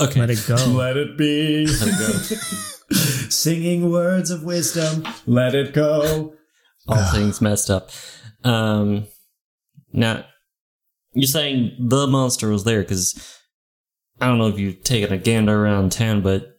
[0.00, 0.20] Okay.
[0.20, 0.54] Let it go.
[0.54, 1.66] Let it be.
[1.66, 2.96] Let it go.
[3.30, 5.04] Singing words of wisdom.
[5.26, 6.34] Let it go.
[6.86, 7.90] All things messed up.
[8.44, 9.06] Um,
[9.92, 10.26] now
[11.14, 13.40] you're saying the monster was there because
[14.20, 16.53] I don't know if you've taken a gander around town, but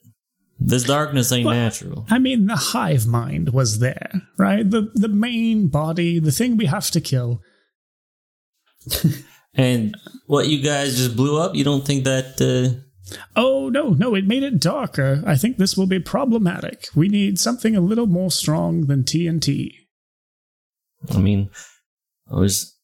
[0.59, 1.53] this darkness ain't What?
[1.53, 2.05] natural.
[2.09, 4.69] I mean, the hive mind was there, right?
[4.69, 7.41] The the main body, the thing we have to kill.
[9.57, 9.95] And
[10.27, 11.55] what you guys just blew up?
[11.55, 12.41] You don't think that?
[12.41, 12.81] Uh,
[13.37, 15.23] Oh no, no, it made it darker.
[15.25, 16.89] I think this will be problematic.
[16.93, 19.69] We need something a little more strong than TNT.
[21.11, 21.49] I mean,
[22.29, 22.75] I was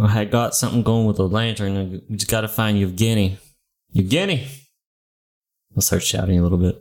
[0.00, 2.00] I had got something going with the lantern.
[2.08, 3.36] We just got to find Evgeny.
[3.94, 4.46] Evgeny.
[5.74, 6.76] I'll start shouting a little bit.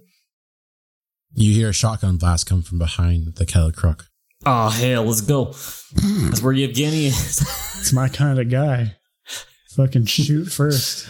[1.36, 4.08] You hear a shotgun blast come from behind the kettle crook.
[4.46, 5.46] Oh hell, let's go.
[5.46, 7.42] That's where Evgeny is.
[7.80, 8.96] It's my kind of guy.
[9.76, 11.10] Fucking shoot first.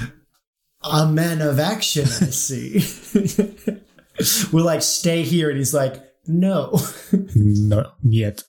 [0.83, 2.83] A man of action, I see.
[4.51, 5.49] We're like, stay here.
[5.49, 6.79] And he's like, no.
[7.35, 8.43] No, yet.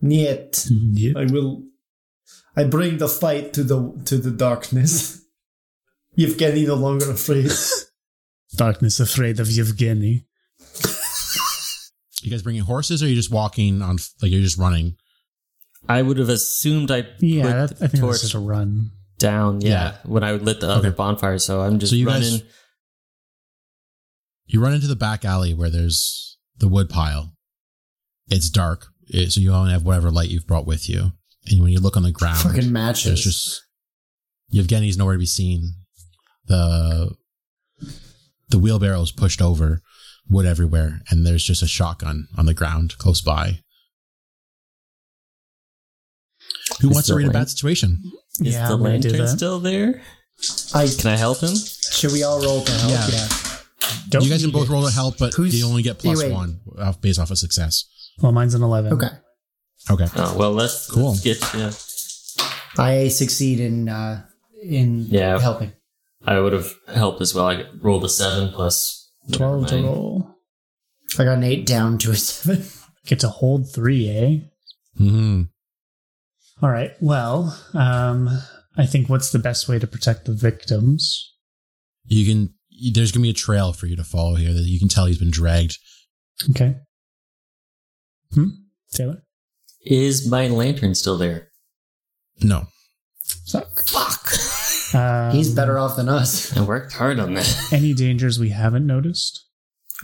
[0.00, 0.66] Niet.
[0.70, 1.16] Yet.
[1.16, 1.64] I will.
[2.56, 5.22] I bring the fight to the to the darkness.
[6.14, 7.50] Yevgeny no longer afraid.
[8.54, 10.26] Darkness afraid of Yevgeny.
[12.22, 13.96] You guys bringing horses, or are you just walking on?
[14.20, 14.96] Like you're just running?
[15.88, 18.38] I would have assumed I Yeah, put that, the I think torch that's just a
[18.38, 18.90] run.
[19.18, 19.60] down.
[19.60, 19.96] Yeah, Yeah.
[20.04, 20.96] when I lit the other Okay.
[20.96, 21.38] bonfire.
[21.38, 22.30] So I'm just So you running.
[22.38, 22.42] guys-
[24.46, 27.36] You run into the back alley where there's the wood pile.
[28.28, 31.12] It's dark, it- so you only have whatever light you've brought with you.
[31.46, 33.04] And when you look on the ground, Fucking matches.
[33.04, 33.62] there's just
[34.52, 35.74] Yevgeny's nowhere to be seen.
[36.46, 37.14] The
[38.50, 39.80] the wheelbarrow is pushed over,
[40.32, 43.60] wood everywhere, and there's just a shotgun on the ground close by.
[46.80, 48.00] Who Is wants to the read a bad situation?
[48.40, 50.02] Is yeah, the I'm gonna do lantern still there?
[50.74, 51.54] I Can I help him?
[51.54, 52.90] should we all roll to help?
[52.90, 53.06] Yeah.
[53.10, 53.28] Yeah.
[54.08, 54.72] Don't you guys can both it.
[54.72, 56.32] roll to help, but Who's- you only get plus wait, wait.
[56.34, 57.84] one off based off of success.
[58.20, 58.92] Well, mine's an 11.
[58.94, 59.08] Okay.
[59.90, 60.06] Okay.
[60.16, 61.10] Oh well, let's, Cool.
[61.10, 61.72] let's get yeah.
[62.82, 64.22] I succeed in uh
[64.62, 65.38] in Yeah.
[65.38, 65.72] helping.
[66.24, 67.46] I would have helped as well.
[67.48, 70.36] I rolled a seven plus 12 whatever total.
[71.18, 72.64] I got an eight down to a seven.
[73.06, 74.38] Get to hold three, eh?
[74.96, 75.42] hmm
[76.62, 76.92] All right.
[77.00, 78.28] Well, um,
[78.76, 81.34] I think what's the best way to protect the victims?
[82.06, 82.54] You can.
[82.92, 85.18] There's gonna be a trail for you to follow here that you can tell he's
[85.18, 85.78] been dragged.
[86.50, 86.76] Okay.
[88.32, 88.48] Hmm?
[88.92, 89.24] Taylor?
[89.84, 91.48] Is my lantern still there?
[92.40, 92.66] No,
[93.44, 93.82] Suck.
[93.88, 94.32] Fuck!
[94.94, 96.56] Um, He's better off than us.
[96.56, 97.68] I worked hard on that.
[97.72, 99.44] Any dangers we haven't noticed?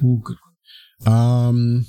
[0.02, 0.36] Ooh, good.
[1.10, 1.86] Um,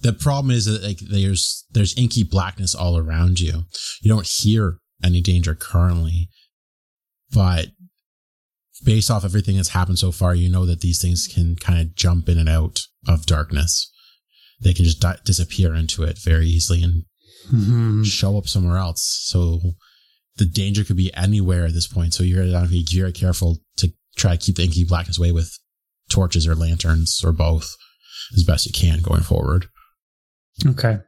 [0.00, 3.64] the problem is that like there's there's inky blackness all around you.
[4.02, 6.28] You don't hear any danger currently,
[7.32, 7.68] but
[8.84, 11.94] based off everything that's happened so far, you know that these things can kind of
[11.94, 13.90] jump in and out of darkness.
[14.60, 17.04] They can just di- disappear into it very easily and
[17.50, 18.02] Hmm.
[18.04, 19.02] show up somewhere else.
[19.24, 19.60] So
[20.36, 22.14] the danger could be anywhere at this point.
[22.14, 25.32] So you're going to be very careful to try to keep the inky blackness away
[25.32, 25.56] with
[26.10, 27.76] torches or lanterns or both
[28.34, 29.66] as best you can going forward.
[30.66, 30.98] Okay.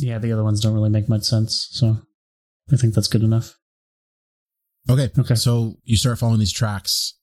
[0.00, 1.98] Yeah, the other ones don't really make much sense, so
[2.72, 3.54] I think that's good enough.
[4.90, 5.10] Okay.
[5.18, 5.34] Okay.
[5.36, 7.14] So you start following these tracks.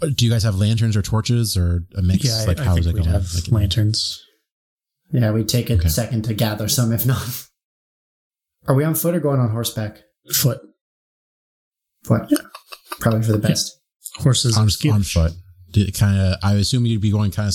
[0.00, 2.24] Do you guys have lanterns or torches or a mix?
[2.24, 3.12] yeah, like I, I how think is it we going?
[3.12, 4.22] have Like, lanterns.
[5.12, 5.88] Yeah, we take a Okay.
[5.88, 7.46] second to gather some, if not.
[8.66, 9.98] Are we on foot or going on horseback?
[10.34, 10.60] Foot.
[12.04, 12.30] Foot.
[13.00, 13.78] Probably for the best.
[14.16, 15.32] Horses on, on foot.
[15.98, 16.36] Kind of.
[16.42, 17.54] I assume you'd be going kind of.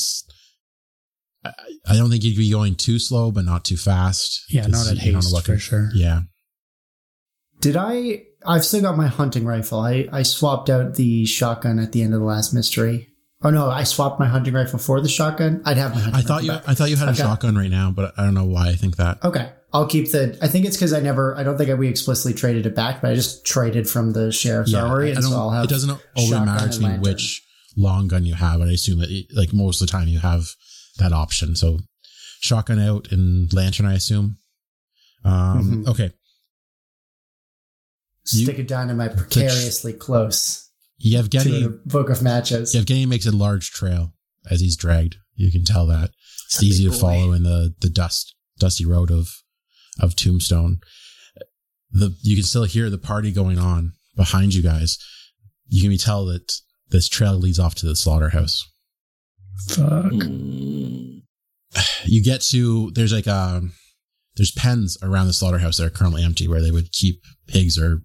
[1.45, 1.51] I,
[1.89, 4.43] I don't think you'd be going too slow, but not too fast.
[4.49, 5.89] Yeah, not at you don't know haste what for could- sure.
[5.93, 6.21] Yeah.
[7.59, 8.23] Did I?
[8.45, 9.79] I've still got my hunting rifle.
[9.79, 13.07] I, I swapped out the shotgun at the end of the last mystery.
[13.41, 15.61] Oh no, I swapped my hunting rifle for the shotgun.
[15.65, 16.51] I'd have my hunting I thought you.
[16.51, 16.63] back.
[16.67, 18.69] I thought you had a I've got- shotgun right now, but I don't know why
[18.69, 19.23] I think that.
[19.23, 20.37] Okay, I'll keep the.
[20.41, 21.35] I think it's because I never.
[21.35, 24.73] I don't think we explicitly traded it back, but I just traded from the sheriff's
[24.73, 25.63] armory, I and don't, so I'll have.
[25.65, 27.01] it doesn't shotgun matter to me lantern.
[27.01, 27.41] which
[27.75, 30.19] long gun you have, but I assume that it, like most of the time you
[30.19, 30.45] have
[30.99, 31.55] that option.
[31.55, 31.79] So
[32.41, 34.37] shotgun out and lantern, I assume.
[35.25, 35.87] Um, Mhm.
[35.87, 36.11] Okay,
[38.31, 40.69] you- stick a dynamite precariously close
[41.01, 41.63] to Yevgeny.
[41.63, 42.73] the book of matches.
[42.73, 44.13] Yevgeny makes a large trail
[44.49, 45.17] as he's dragged.
[45.35, 46.11] You can tell that
[46.45, 49.29] it's a easy to follow in the the dust dusty road of
[49.99, 50.79] of Tombstone.
[51.91, 54.97] The you can still hear the party going on behind you guys.
[55.67, 56.51] You can be tell that
[56.89, 58.67] this trail leads off to the slaughterhouse.
[59.69, 60.13] Fuck.
[62.05, 63.63] You get to there's like a
[64.35, 68.03] there's pens around the slaughterhouse that are currently empty where they would keep pigs or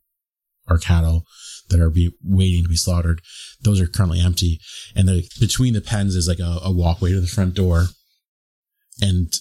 [0.68, 1.24] or cattle
[1.68, 3.20] that are be waiting to be slaughtered.
[3.60, 4.60] Those are currently empty,
[4.94, 7.86] and the, between the pens is like a, a walkway to the front door,
[9.00, 9.32] and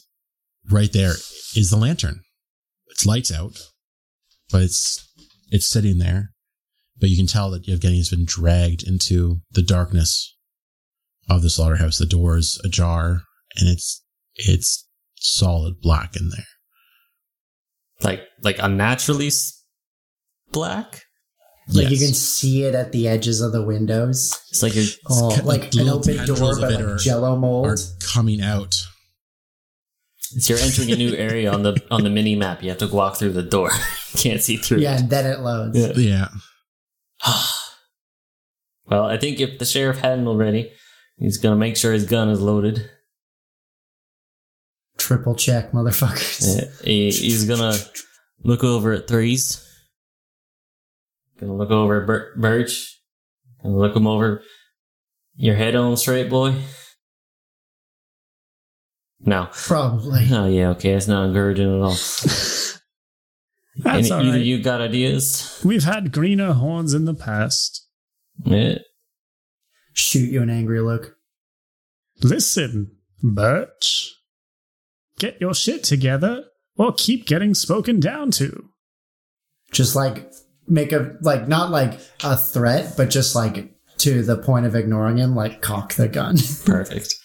[0.70, 1.14] right there
[1.56, 2.22] is the lantern.
[2.90, 3.58] It's lights out,
[4.52, 5.08] but it's
[5.50, 6.32] it's sitting there.
[7.00, 10.36] But you can tell that Yevgeny has been dragged into the darkness
[11.30, 11.98] of the slaughterhouse.
[12.00, 13.22] The door is ajar,
[13.56, 14.04] and it's
[14.36, 16.46] it's solid black in there.
[18.02, 19.64] like like unnaturally s-
[20.52, 21.04] black.
[21.74, 24.40] Like you can see it at the edges of the windows.
[24.50, 24.86] It's like you're.
[25.10, 27.68] Oh, kind of like like an open door, of but like Jello mold.
[27.68, 28.74] are coming out.
[30.36, 32.62] It's you're entering a new area on the on the mini map.
[32.64, 33.70] You have to walk through the door.
[34.18, 34.80] Can't see through.
[34.80, 35.02] yeah, it.
[35.02, 35.78] and then it loads.
[35.78, 35.94] Yeah.
[35.96, 36.28] Yeah.
[38.86, 40.72] well, I think if the sheriff hadn't already,
[41.18, 42.90] he's gonna make sure his gun is loaded.
[44.98, 46.58] Triple check, motherfuckers.
[46.58, 47.76] Yeah, he- he's gonna
[48.44, 49.64] look over at threes.
[51.40, 53.00] Gonna look over at Bir- Birch.
[53.64, 54.42] Gonna look him over.
[55.36, 56.56] Your head on straight, boy.
[59.20, 59.50] No.
[59.52, 60.28] Probably.
[60.32, 60.94] Oh yeah, okay.
[60.94, 61.92] It's not encouraging at all.
[63.80, 64.46] That's Any- all either right.
[64.46, 65.62] you got ideas?
[65.64, 67.86] We've had greener horns in the past.
[68.46, 68.80] Yeah.
[69.94, 71.16] shoot you an angry look.
[72.24, 72.92] Listen,
[73.24, 74.14] Birch.
[75.20, 76.46] Get your shit together
[76.76, 78.70] or keep getting spoken down to.
[79.72, 80.32] Just like
[80.68, 85.18] make a like not like a threat, but just like to the point of ignoring
[85.18, 86.38] him, like cock the gun.
[86.66, 87.16] Perfect.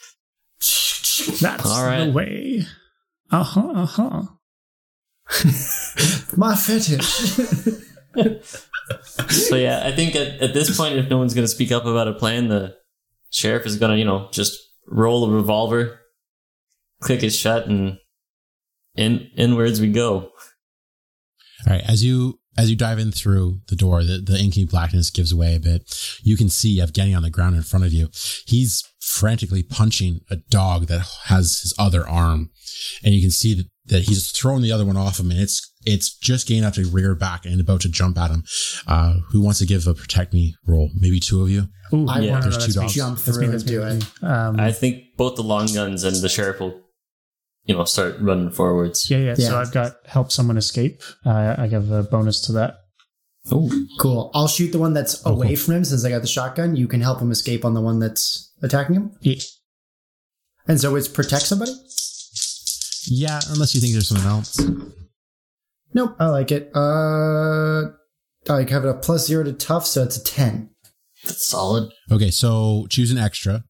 [1.40, 2.04] That's All right.
[2.06, 2.66] the way.
[3.30, 4.22] Uh huh, uh huh.
[6.36, 7.38] My fetish.
[9.28, 11.86] So yeah, I think at, at this point, if no one's going to speak up
[11.86, 12.74] about a plan, the
[13.30, 16.00] sheriff is going to, you know, just roll a revolver,
[17.00, 17.98] click it shut, and
[18.96, 20.14] in inwards we go.
[20.20, 20.30] All
[21.68, 25.32] right, as you as you dive in through the door, the, the inky blackness gives
[25.32, 25.82] away a bit.
[26.22, 28.08] You can see Evgeny on the ground in front of you.
[28.46, 32.50] He's frantically punching a dog that has his other arm,
[33.04, 35.68] and you can see that, that he's throwing the other one off him, and it's
[35.84, 38.44] it's just getting up to rear back and about to jump at him.
[38.86, 40.90] Uh, who wants to give a protect me roll?
[40.94, 41.64] Maybe two of you.
[41.92, 42.94] Ooh, I Yeah, want to two dogs.
[42.94, 44.04] jump that's through me, and that's me, do it.
[44.22, 46.80] Um, I think both the long guns and the sheriff will,
[47.64, 49.08] you know, start running forwards.
[49.10, 51.00] yeah, yeah, So I've got help someone escape.
[51.24, 52.76] Uh, I give a bonus to that.
[53.50, 54.30] Oh, Cool.
[54.34, 55.56] I'll shoot the one that's Oh, away cool.
[55.56, 56.76] from him since I got the shotgun.
[56.76, 59.12] You can help him escape on the one that's attacking him.
[59.20, 59.34] Yeah.
[60.68, 61.72] And so it's protect somebody?
[63.06, 64.60] Yeah, unless you think there's someone else.
[65.92, 66.14] Nope.
[66.20, 66.70] I like it.
[66.74, 67.90] Uh
[68.48, 70.70] I have a plus zero to tough, so it's a ten.
[71.24, 71.92] that's solid.
[72.10, 73.64] Okay, so choose an extra.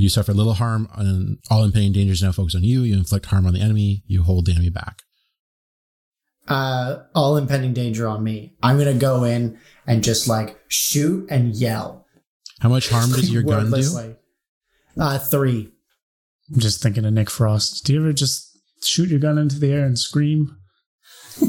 [0.00, 2.80] You suffer little harm on all impending dangers now focus on you.
[2.80, 4.02] You inflict harm on the enemy.
[4.06, 5.02] You hold the enemy back.
[6.48, 8.54] Uh all impending danger on me.
[8.62, 12.06] I'm gonna go in and just like shoot and yell.
[12.60, 13.72] How much harm does your gun do?
[13.72, 14.16] Wordlessly.
[14.98, 15.70] Uh three.
[16.52, 17.84] I'm just thinking of Nick Frost.
[17.84, 20.56] Do you ever just shoot your gun into the air and scream?
[21.40, 21.46] you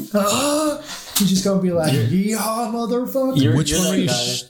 [1.25, 2.37] just gonna be like, yeah,
[2.71, 3.41] motherfucker.
[3.41, 4.07] You're, Which you're one that are you?
[4.07, 4.13] guy.
[4.13, 4.43] Sh-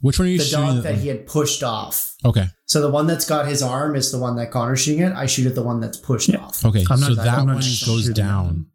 [0.00, 0.66] which one are you the shooting?
[0.76, 2.14] dog that he had pushed off.
[2.24, 5.16] okay, So the one that's got his arm is the one that Connor's shooting at.
[5.16, 6.36] I shoot at the one that's pushed Yeah.
[6.44, 6.64] off.
[6.64, 6.84] okay.
[6.88, 8.66] I'm so not- that one shooting goes down.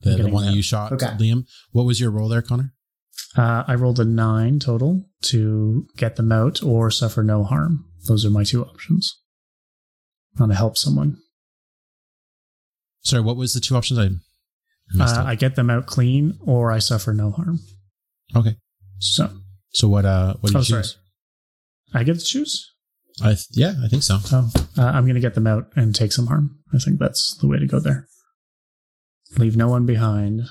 [0.00, 0.56] The, the one that that.
[0.56, 1.06] you shot, Okay.
[1.06, 1.46] Liam.
[1.70, 2.74] What was your roll there, Connor?
[3.36, 7.84] Uh, I rolled a nine total to get them out or suffer no harm.
[8.08, 9.16] Those are my two options.
[10.36, 11.18] I want to help someone.
[13.02, 13.98] Sorry, what was the two options?
[14.00, 14.08] I
[14.92, 15.22] messed Uh.
[15.24, 17.60] I get them out clean or I suffer no harm.
[18.34, 18.56] okay.
[18.98, 19.38] So
[19.72, 20.04] So what?
[20.04, 20.82] Uh, what do you Oh, sorry.
[20.82, 20.96] choose?
[21.94, 22.72] I get to choose.
[23.22, 24.18] I th- yeah, I think so.
[24.32, 26.58] Oh, uh, I'm going to get them out and take some harm.
[26.74, 28.06] I think that's the way to go there.
[29.36, 30.42] Leave no one behind.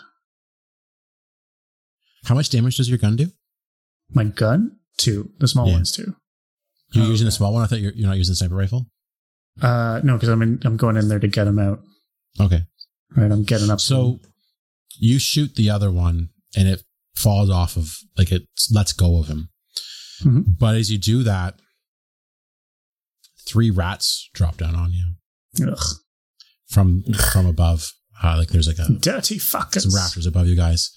[2.26, 3.28] How much damage does your gun do?
[4.14, 5.32] My gun, two.
[5.40, 5.74] The small Yeah.
[5.74, 6.16] ones, two.
[6.92, 7.36] You're Oh, using a okay.
[7.38, 7.64] small one.
[7.64, 8.88] I thought you're, you're not using the sniper rifle.
[9.62, 11.80] Uh, no, because I'm in, I'm going in there to get them out.
[12.40, 12.64] Okay.
[13.16, 13.80] Right, I'm getting up.
[13.82, 14.20] So
[15.00, 16.84] you shoot the other one, and it
[17.16, 19.50] falls off of like it lets go of him.
[20.24, 20.58] Mhm.
[20.60, 21.60] But as you do that,
[23.48, 25.84] three rats drop down on you Ugh,
[26.68, 27.92] from from above.
[28.24, 29.82] Uh, like there's like a dirty fuckers.
[29.82, 30.92] some raptors above you guys,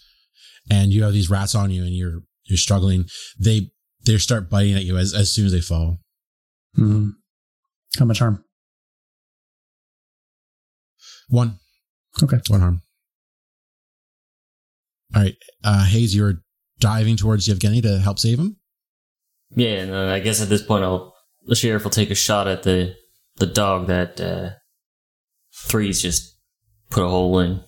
[0.71, 3.05] and you have these rats on you, and you're you're struggling.
[3.39, 3.71] They
[4.05, 5.99] they start biting at you as as soon as they fall.
[6.79, 7.13] Mhm.
[7.99, 8.43] How much harm?
[11.29, 11.59] One.
[12.23, 12.39] Okay.
[12.49, 12.83] One harm.
[15.15, 16.43] All right, uh, Hayes, you're
[16.79, 18.57] diving towards Yevgeny to help save him.
[19.57, 21.15] Yeah, and uh, I guess at this point, I'll
[21.47, 22.95] the sheriff will take a shot at the
[23.37, 24.51] the dog that uh,
[25.65, 26.37] three's just
[26.91, 27.63] put a hole in.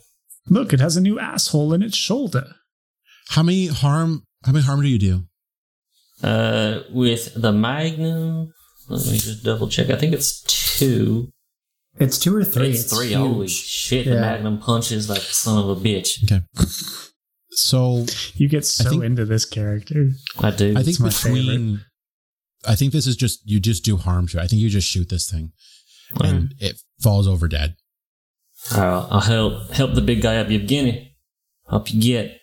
[0.48, 2.46] Look, it has a new asshole in its shoulder.
[3.30, 4.24] How many harm?
[4.44, 5.24] How many harm do you do?
[6.22, 8.52] Uh, with the Magnum,
[8.88, 9.90] let me just double check.
[9.90, 11.30] I think it's two.
[11.98, 12.70] It's two or three.
[12.70, 13.08] it's, It's, three.
[13.08, 13.18] huge.
[13.18, 14.04] Holy shit!
[14.06, 16.22] The Magnum punches like a son of a bitch.
[16.24, 16.42] Okay.
[17.54, 20.08] So You get so think- into this character.
[20.40, 20.74] I do.
[20.76, 21.80] I think my between,
[22.66, 24.42] I think this is just you just do harm to it.
[24.42, 25.52] I think you just shoot this thing,
[26.22, 27.76] and it falls over dead.
[28.70, 30.50] I'll, I'll help help the big guy up.
[30.50, 31.16] Yevgeny,
[31.68, 32.38] up you get.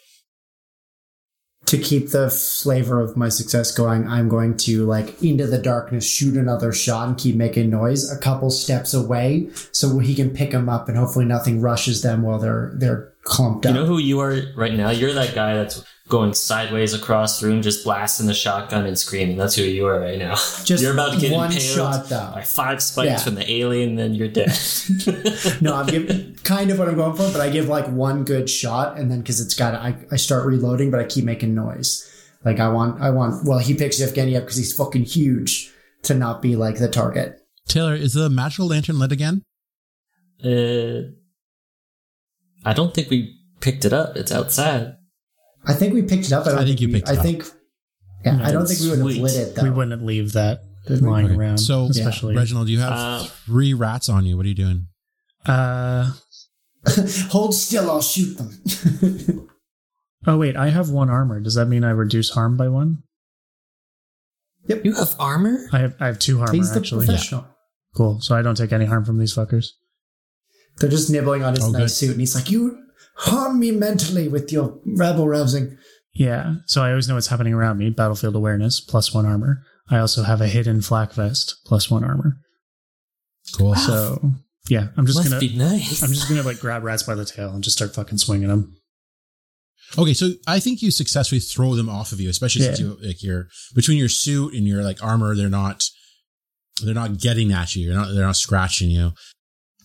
[1.65, 6.03] To keep the flavor of my success going, I'm going to like into the darkness,
[6.03, 10.49] shoot another shot, and keep making noise a couple steps away, so he can pick
[10.49, 13.75] them up, and hopefully nothing rushes them while they're they're clumped You up.
[13.75, 14.89] You know who you are right now?
[14.89, 19.37] You're that guy that's going sideways across the room, just blasting the shotgun and screaming.
[19.37, 20.33] That's who you are right now.
[20.65, 22.31] Just you're about to get one shot, though.
[22.33, 23.17] by five spikes Yeah.
[23.19, 24.51] from the alien, then you're dead.
[25.61, 28.49] No, I'm giving kind of what I'm going for, but I give like one good
[28.49, 32.05] shot, and then because it's got, I, I start reloading, but I keep making noise.
[32.43, 33.45] Like I want, I want.
[33.45, 35.71] Well, he picks Evgeny up because he's fucking huge
[36.03, 37.37] to not be like the target.
[37.67, 39.43] Taylor, is the magical lantern lit again?
[40.43, 41.11] uh,
[42.65, 44.15] I don't think we picked it up.
[44.15, 44.95] It's outside.
[45.69, 46.45] I think we picked it up.
[46.47, 47.23] I, don't I think you we- picked it I up.
[47.23, 47.43] think
[48.25, 49.63] Yeah, I don't think we would have lit it though.
[49.63, 51.07] We wouldn't leave that Did we?
[51.09, 51.35] lying Okay.
[51.35, 51.57] around.
[51.59, 52.35] So, especially.
[52.35, 54.35] Reginald, you have Uh, three rats on you.
[54.35, 54.87] What are you doing?
[55.45, 56.11] Uh,
[57.29, 59.49] Hold still, I'll shoot them.
[60.27, 61.39] oh wait, I have one armor.
[61.39, 63.03] Does that mean I reduce harm by one?
[64.67, 64.85] Yep.
[64.85, 65.67] You have armor?
[65.71, 67.05] I have I have two armor He's the actually.
[67.05, 67.45] professional.
[67.95, 68.21] Cool.
[68.21, 69.67] So I don't take any harm from these fuckers.
[70.77, 71.89] They're just nibbling on his Oh, nice good.
[71.89, 72.77] suit, and he's like, "You
[73.19, 75.77] harm me mentally with your rabble rousing."
[76.13, 76.55] Yeah.
[76.65, 77.89] So I always know what's happening around me.
[77.89, 79.63] Battlefield awareness plus one armor.
[79.89, 82.37] I also have a hidden flak vest plus one armor.
[83.57, 83.75] Cool.
[83.75, 84.33] So
[84.69, 86.03] yeah, I'm just Must gonna be nice.
[86.03, 88.75] I'm just gonna like grab rats by the tail and just start fucking swinging them.
[89.97, 93.23] Okay, so I think you successfully throw them off of you, especially since you like
[93.23, 95.83] your between your suit and your like armor, they're not
[96.83, 97.87] they're not getting at you.
[97.87, 99.13] You're not they're not scratching you.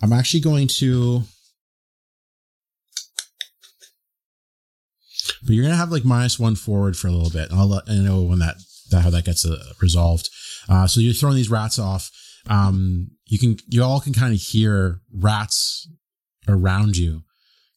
[0.02, 1.22] I'm actually going to
[5.42, 7.50] But you're gonna have like minus one forward for a little bit.
[7.50, 8.56] And I'll let I know when that,
[8.90, 10.28] that how that gets uh, resolved.
[10.68, 12.10] Uh, so you're throwing these rats off.
[12.46, 15.88] Um, you can you all can kind of hear rats
[16.46, 17.22] around you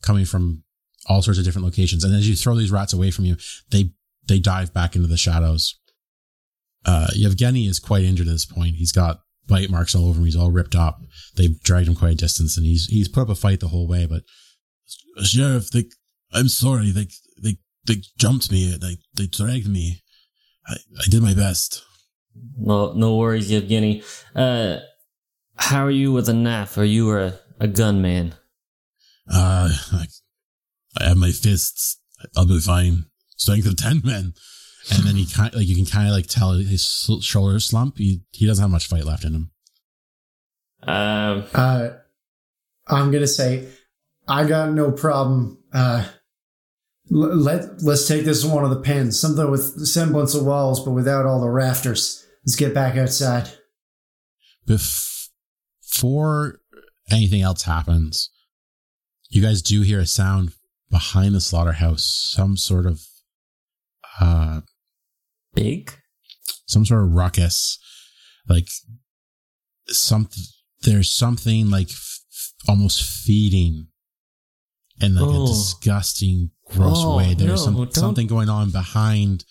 [0.01, 0.63] coming from
[1.07, 2.03] all sorts of different locations.
[2.03, 3.37] And as you throw these rats away from you,
[3.71, 3.91] they
[4.27, 5.75] they dive back into the shadows.
[6.85, 8.75] Uh, Yevgeny is quite injured at this point.
[8.75, 10.25] He's got bite marks all over him.
[10.25, 10.99] He's all ripped up.
[11.35, 13.87] They've dragged him quite a distance, and he's he's put up a fight the whole
[13.87, 14.05] way.
[14.05, 14.23] But
[15.23, 15.85] sheriff, they,
[16.33, 16.91] I'm sorry.
[16.91, 17.07] They
[17.87, 18.77] they they jumped me.
[18.77, 20.03] They they dragged me.
[20.67, 21.83] I, I did my best.
[22.57, 24.03] No, no worries, Yevgeny.
[24.35, 24.77] Uh,
[25.55, 26.77] how are you with a knife?
[26.77, 28.35] Are you a, a gunman?
[29.31, 30.05] Uh, I,
[30.99, 31.99] I have my fists.
[32.35, 33.05] I'll be fine.
[33.37, 34.33] Strength of ten men.
[34.89, 37.97] And then he kind like you can kind of like tell his shoulders slump.
[37.97, 39.51] He he doesn't have much fight left in him.
[40.83, 41.89] Um, Uh,
[42.87, 43.67] I'm gonna say,
[44.27, 45.61] I got no problem.
[45.73, 46.16] Uh, l-
[47.09, 51.25] let let's take this one of the pens, something with semblance of walls, but without
[51.25, 52.25] all the rafters.
[52.45, 53.49] Let's get back outside.
[54.67, 55.29] Bef-
[55.81, 56.59] Before
[57.11, 58.29] anything else happens,
[59.29, 60.53] you guys do hear a sound
[60.89, 62.03] behind the slaughterhouse.
[62.05, 63.01] Some sort of
[64.19, 64.61] uh,
[65.53, 65.91] big?
[66.65, 67.79] some sort of ruckus,
[68.49, 68.67] like
[69.87, 70.27] some.
[70.81, 72.19] There's something like f-
[72.67, 73.87] almost feeding
[75.01, 75.43] and like Oh.
[75.45, 77.33] a disgusting, gross Oh, way.
[77.33, 79.45] There's no, some something going on behind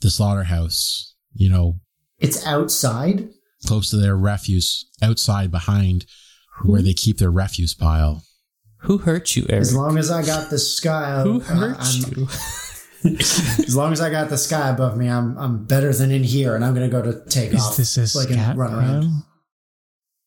[0.00, 1.14] the slaughterhouse.
[1.34, 1.80] You know,
[2.18, 3.28] It's outside.
[3.66, 6.04] close to their refuse, outside behind
[6.64, 8.22] where they keep their refuse pile.
[8.82, 9.62] Who hurt you, Eric?
[9.62, 12.28] As long as I got the sky, Who uh, hurt I'm- you?
[13.18, 16.54] as long as I got the sky above me, I'm I'm better than in here,
[16.54, 17.76] and I'm gonna go to take Is off.
[17.76, 19.02] this a so I can run around.
[19.02, 19.26] pile?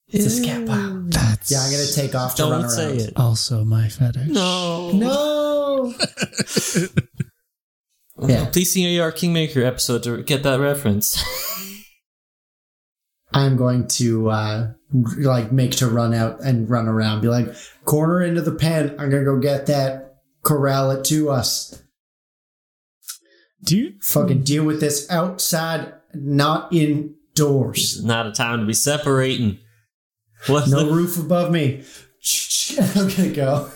[0.09, 1.03] It's a scat pile.
[1.07, 2.69] That's Yeah, I'm gonna take off to Don't run around.
[2.71, 3.13] say it.
[3.17, 4.27] also my fetish.
[4.27, 4.91] No.
[4.91, 5.34] No.
[8.17, 8.45] Yeah.
[8.49, 11.21] Please see your Kingmaker episode to get that reference.
[13.33, 14.67] I'm going to uh
[15.17, 17.19] like make to run out and run around.
[17.21, 18.91] Be like, corner into the pen.
[18.97, 20.21] I'm gonna go get that.
[20.43, 21.81] Corral it to us.
[23.63, 28.01] Do you Fucking deal with this outside, not indoors.
[28.03, 29.57] Not a time to be separating.
[30.47, 31.83] What No the- roof above me.
[32.79, 33.69] I'm gonna go.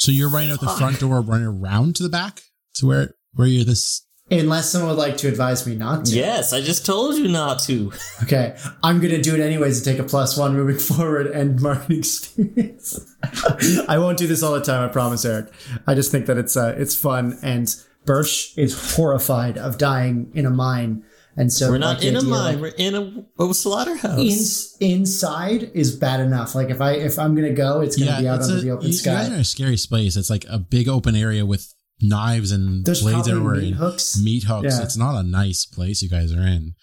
[0.00, 2.40] So you're running out the front door, running around to the back
[2.76, 4.06] to where where you're this.
[4.30, 6.14] Unless someone would like to advise me not to.
[6.14, 7.92] Yes, I just told you not to.
[8.22, 11.98] Okay, I'm gonna do it anyways to take a plus one moving forward and marketing
[11.98, 13.14] experience.
[13.88, 15.52] I won't do this all the time, I promise, Eric.
[15.86, 17.68] I just think that it's uh, it's fun, and
[18.06, 21.04] Birch is horrified of dying in a mine,
[21.36, 22.30] and so We're not in a mine.
[22.54, 24.76] like, We're in a, a slaughterhouse.
[24.80, 26.54] in, inside is bad enough.
[26.54, 28.70] Like if I if I'm gonna go, it's gonna Yeah, be out under a, the
[28.70, 29.34] open you, you guys are sky.
[29.34, 30.16] in a scary space.
[30.16, 31.72] It's like a big open area with
[32.02, 33.56] knives and There's blades everywhere.
[33.56, 34.20] meat and hooks.
[34.22, 34.76] Meat hooks.
[34.78, 34.82] Yeah.
[34.82, 36.74] It's not a nice place you guys are in.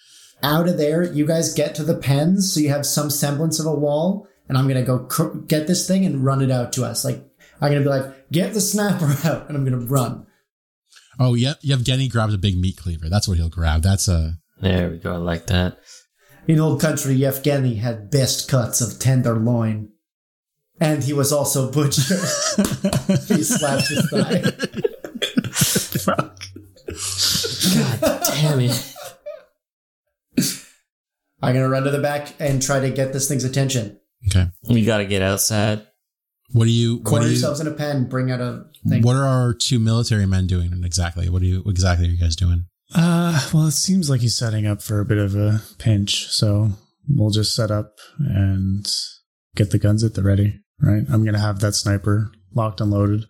[0.43, 3.65] Out of there, you guys get to the pens, so you have some semblance of
[3.65, 6.85] a wall, and I'm gonna go cr- get this thing and run it out to
[6.85, 7.03] us.
[7.03, 7.27] Like
[7.59, 10.26] I'm gonna be like, get the snapper out, and I'm gonna run.
[11.19, 13.09] Oh yeah, Yevgeny grabs a big meat cleaver.
[13.09, 13.81] That's what he'll grab.
[13.81, 15.13] That's a There we go.
[15.13, 15.79] I like that.
[16.47, 19.89] In old country, Yevgeny had best cuts of tenderloin.
[20.79, 22.15] And he was also butcher.
[23.27, 24.41] he slapped his thigh.
[25.99, 26.43] fuck?
[27.99, 28.93] God damn it.
[31.41, 33.99] I'm gonna run to the back and try to get this thing's attention.
[34.27, 34.47] okay.
[34.69, 35.85] We got to get outside.
[36.51, 36.97] What do you?
[36.97, 37.33] What Corner do you?
[37.35, 39.01] yourselves in a pen, bring out a thing.
[39.03, 41.29] What are our two military men doing exactly?
[41.29, 41.63] What are you?
[41.65, 42.65] Exactly are you guys doing?
[42.95, 46.69] Uh, well, it seems like he's setting up for a bit of a pinch, so
[47.09, 48.89] we'll just set up and
[49.55, 50.59] get the guns at the ready.
[50.81, 51.03] Right?
[51.11, 53.25] I'm gonna have that sniper locked and loaded.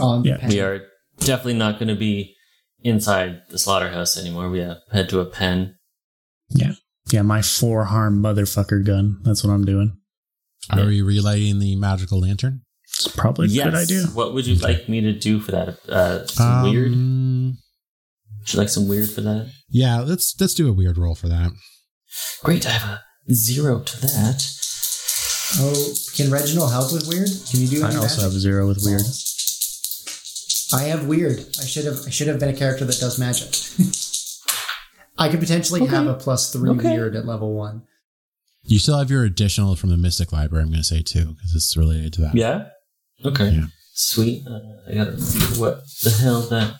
[0.00, 0.36] on Yeah.
[0.38, 0.48] pen.
[0.50, 0.80] We are
[1.20, 2.34] definitely not going to be
[2.80, 4.50] inside the slaughterhouse anymore.
[4.50, 5.76] We have head to a pen.
[6.50, 6.72] Yeah.
[7.10, 9.18] Yeah, my four harm motherfucker gun.
[9.22, 9.96] That's what I'm doing.
[10.70, 12.62] Are we relighting the magical lantern?
[12.96, 13.64] It's probably a yes.
[13.64, 14.02] good idea.
[14.14, 15.78] What would you like me to do for that?
[15.88, 16.92] Uh, some weird.
[16.92, 17.58] Um,
[18.40, 19.52] Would you like some weird for that?
[19.68, 21.52] Yeah, let's let's do a weird roll for that.
[22.42, 24.42] Great, I have a zero to that.
[25.58, 27.28] Oh, can Reginald help with weird?
[27.50, 27.92] Can you do that?
[27.92, 28.22] I also magic?
[28.22, 29.02] have a zero with weird.
[30.72, 31.40] I have weird.
[31.60, 31.98] I should have.
[32.06, 33.54] I should have been a character that does magic.
[35.18, 36.92] I could potentially have a plus three Okay.
[36.96, 37.82] weird at level one.
[38.64, 40.62] You still have your additional from the Mystic Library.
[40.64, 42.34] I'm going to say too because it's related to that.
[42.34, 42.68] Yeah.
[43.24, 43.50] Okay.
[43.50, 43.66] Yeah.
[43.94, 44.46] Sweet.
[44.46, 44.60] Uh,
[44.90, 46.74] I gotta remember what the hell that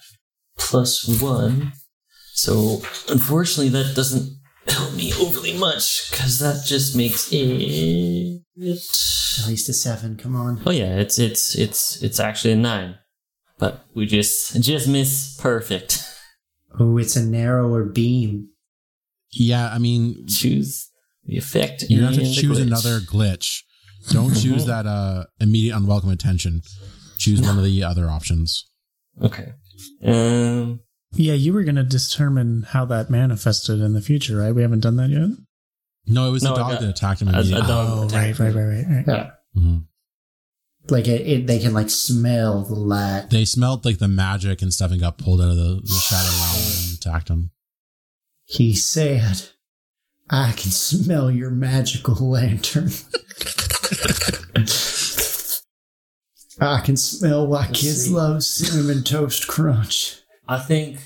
[0.58, 1.72] plus one.
[2.34, 4.36] So unfortunately, that doesn't
[4.68, 8.42] help me overly much because that just makes it.
[8.58, 10.16] At least a seven.
[10.16, 10.60] Come on.
[10.66, 12.96] Oh yeah, it's it's it's it's actually a nine,
[13.58, 16.02] but we just just miss perfect.
[16.78, 18.50] Oh, it's a narrower beam.
[19.30, 20.90] Yeah, I mean, Choose
[21.24, 21.84] the effect.
[21.88, 22.62] you have to choose glitch.
[22.62, 23.62] another glitch.
[24.10, 26.62] Don't choose that uh, immediate unwelcome attention.
[27.18, 28.68] Choose one of the other options.
[29.22, 29.52] Okay.
[30.04, 30.80] Um.
[31.12, 34.54] Yeah, you were going to determine how that manifested in the future, right?
[34.54, 35.30] We haven't done that yet.
[36.06, 37.64] No, it was No, the dog got- that attacked him a- a dog.
[37.68, 38.60] Oh, right, attacked right, me.
[38.60, 39.16] right, right, right.
[39.56, 39.60] Yeah.
[39.60, 39.84] Mhm.
[40.88, 43.28] Like it, it, they can like smell the light.
[43.30, 46.28] They smelled like the magic and stuff and got pulled out of the, the shadow
[46.28, 47.50] realm and attacked him.
[48.44, 49.48] He said,
[50.30, 52.90] "I can smell your magical lantern."
[56.58, 58.10] I can smell why Let's kids see.
[58.14, 60.16] love cinnamon toast crunch.
[60.48, 60.98] I think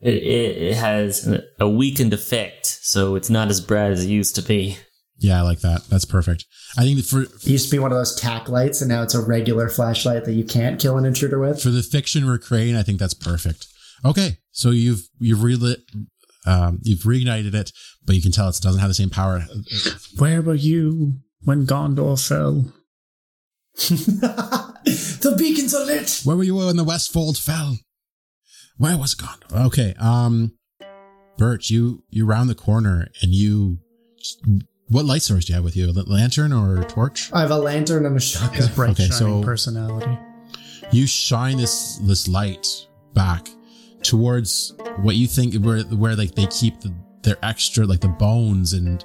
[0.00, 4.08] it, it, it has a- a weakened effect, so it's not as bright as it
[4.08, 4.78] used to be.
[5.18, 5.84] Yeah, I like that.
[5.88, 6.46] That's perfect.
[6.78, 9.02] I think that for It used to be one of those tack lights, and now
[9.02, 11.62] it's a regular flashlight that you can't kill an intruder with.
[11.62, 13.66] for the fiction we're creating, I think that's perfect.
[14.04, 15.80] Okay, so you've you've relit,
[16.46, 17.72] um, you've reignited it,
[18.04, 19.44] but you can tell it doesn't have the same power.
[20.18, 21.14] Where were you
[21.44, 22.72] when Gondor fell?
[23.74, 26.20] the beacons are lit.
[26.24, 27.78] Where were you when the Westfold fell?
[28.76, 29.66] Where was it gone?
[29.66, 30.52] Okay, um,
[31.38, 33.78] Bert, you you round the corner and you.
[34.88, 35.88] What light source do you have with you?
[35.88, 37.30] A lantern or a torch?
[37.32, 38.70] I have a lantern and a His shotgun.
[38.74, 40.18] bright Okay, shining so- personality.
[40.90, 42.66] you shine this this light
[43.14, 43.48] back
[44.02, 48.72] towards what you think where where like they keep the, their extra like the bones
[48.72, 49.04] and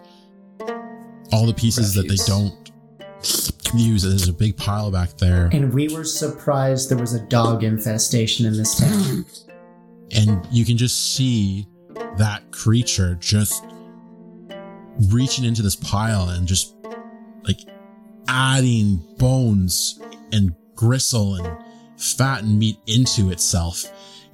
[1.32, 2.72] all the pieces that they don't
[3.76, 4.04] use.
[4.04, 8.45] There's a big pile back there, And we were surprised there was a dog infestation
[8.45, 9.26] in this town.
[10.12, 11.68] and you can just see
[12.18, 13.66] that creature just
[15.10, 16.76] reaching into this pile and just
[17.43, 17.60] like
[18.28, 20.00] adding bones
[20.32, 21.58] and gristle and
[21.98, 23.86] fat and meat into itself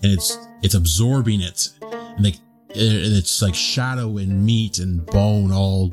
[0.03, 1.69] and it's it's absorbing it.
[1.81, 2.35] And like
[2.69, 5.91] it, it's like shadow and meat and bone all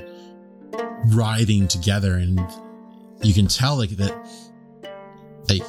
[1.08, 2.14] writhing together.
[2.14, 2.40] And
[3.22, 4.14] you can tell like that
[5.48, 5.62] like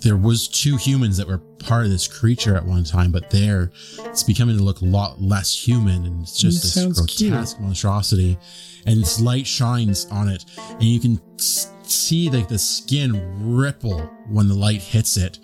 [0.00, 3.72] there was two humans that were part of this creature at one time but there
[3.98, 6.04] it's becoming to look a lot less human.
[6.04, 7.32] And it's just It this sounds cute.
[7.32, 8.38] grotesque monstrosity.
[8.86, 10.44] And its light shines on it.
[10.70, 13.20] And you can see like the skin
[13.56, 15.40] ripple when the light hits it.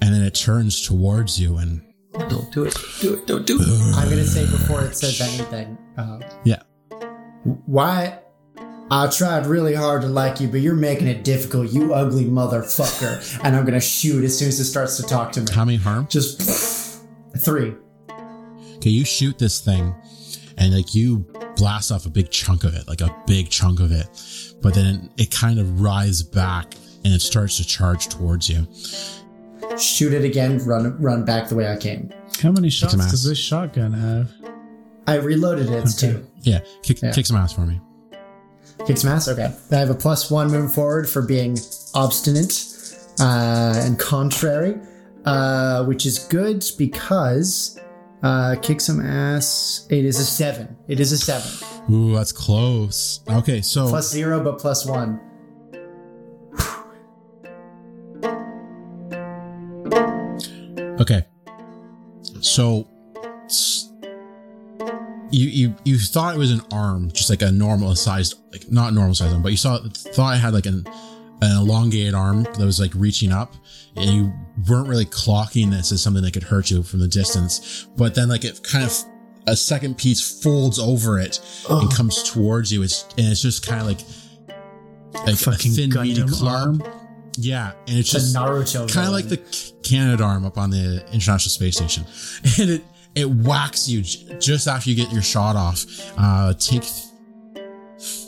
[0.00, 1.82] And then it turns towards you and
[2.28, 2.74] Don't do it.
[3.00, 3.26] Do it.
[3.26, 3.94] Don't do it.
[3.96, 5.76] I'm gonna say before it says anything.
[5.96, 6.62] Uh, Yeah.
[7.66, 8.20] Why?
[8.90, 13.40] I tried really hard to like you, but you're making it difficult, you ugly motherfucker.
[13.42, 15.46] and I'm gonna shoot as soon as it starts to talk to me.
[15.52, 17.02] how many harm Just
[17.38, 17.74] three.
[18.76, 19.94] okay you shoot this thing
[20.58, 23.90] and like you blast off a big chunk of it like a big chunk of
[23.90, 24.06] it
[24.62, 28.66] but then it kind of rises back and it starts to charge towards you
[29.78, 30.58] Shoot it again.
[30.64, 32.10] Run, run back the way I came.
[32.42, 33.10] How many shots some ass.
[33.10, 34.30] does this shotgun have?
[35.06, 35.82] I reloaded it.
[35.84, 36.12] It's Okay.
[36.14, 36.26] two.
[36.42, 37.12] yeah kick, Yeah.
[37.12, 37.80] kick some ass for me
[38.86, 39.28] Kick some ass.
[39.28, 39.52] Okay.
[39.70, 41.56] I have a plus one moving forward for being
[41.94, 42.52] obstinate
[43.20, 44.76] uh, and contrary,
[45.24, 47.78] uh, which is good because
[48.22, 49.86] uh, kick some ass.
[49.90, 50.76] It is a seven.
[50.88, 51.48] It is a seven.
[51.94, 53.20] Ooh, that's close.
[53.28, 55.20] Okay, so Plus zero, but plus one.
[61.00, 61.24] Okay,
[62.40, 62.88] so
[65.30, 68.92] you you you thought it was an arm, just like a normal sized, like not
[68.92, 70.84] normal sized arm, but you saw thought it had like an
[71.42, 73.54] an elongated arm that was like reaching up,
[73.96, 74.32] and you
[74.68, 77.86] weren't really clocking this as something that could hurt you from the distance.
[77.96, 78.92] But then like it kind of
[79.46, 82.82] a second piece folds over it and comes towards you.
[82.82, 84.00] It's and it's just kind of like
[85.26, 86.82] like Fucking a thin meaty club.
[86.82, 86.82] arm.
[87.36, 88.90] Yeah, and it's It's just Naruto.
[88.92, 89.38] kind of like the
[89.82, 92.04] Canadarm up on the International Space Station,
[92.60, 95.84] and it it whacks you j- just after you get your shot off.
[96.16, 96.82] Uh, take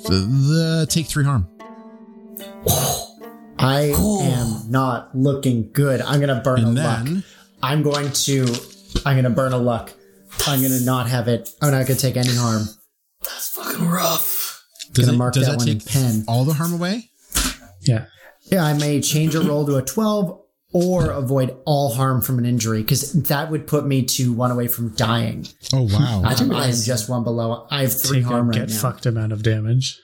[0.09, 1.47] the take three harm.
[3.59, 6.01] I am not looking good.
[6.03, 7.25] I'm gonna burn And a luck.
[7.63, 8.47] I'm going to.
[9.05, 9.93] I'm gonna burn a luck.
[10.47, 11.49] I'm gonna not have it.
[11.63, 12.65] I'm not gonna take any harm.
[13.23, 14.63] That's fucking rough.
[14.93, 16.25] does Gonna it, mark does that that one in take pen.
[16.29, 17.11] all the harm away?
[17.83, 18.07] Yeah.
[18.51, 20.40] Yeah, I may change a roll to a 12
[20.72, 24.68] or avoid all harm from an injury because that would put me to one away
[24.68, 25.47] from dying.
[25.72, 26.22] Oh wow!
[26.24, 27.66] I, I am just one below.
[27.70, 28.76] I have three Take a harm right get now.
[28.76, 29.99] fucked amount of damage.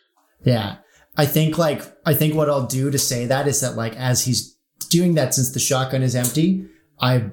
[0.45, 0.77] Yeah.
[1.17, 4.25] I think like I think what I'll do to say that is that like as
[4.25, 4.57] he's
[4.89, 6.67] doing that since the shotgun is empty,
[7.01, 7.31] I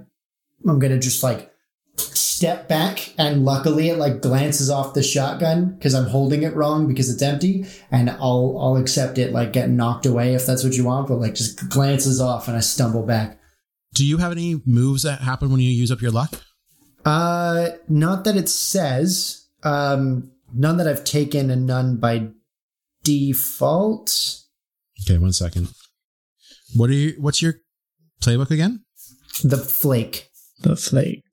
[0.68, 1.52] I'm gonna just like
[2.00, 6.88] step back and luckily it like glances off the shotgun because I'm holding it wrong
[6.88, 10.74] because it's empty and I'll I'll accept it like getting knocked away if that's what
[10.74, 13.40] you want, but like just glances off and I stumble back.
[13.94, 16.42] Do you have any moves that happen when you use up your luck?
[17.06, 19.48] Uh not that it says.
[19.64, 22.30] Um none that I've taken and none by
[23.04, 24.40] default.
[25.04, 25.70] Okay, one second.
[26.76, 27.16] What are you?
[27.20, 27.56] What's your
[28.22, 28.84] playbook again?
[29.44, 30.30] The flake.
[30.62, 31.24] The flake.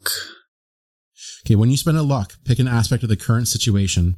[1.46, 4.16] Okay, when you spend a luck, pick an aspect of the current situation.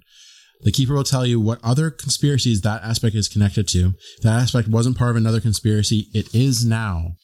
[0.63, 3.93] The keeper will tell you what other conspiracies that aspect is connected to.
[4.23, 6.09] That aspect wasn't part of another conspiracy.
[6.15, 7.17] It is now.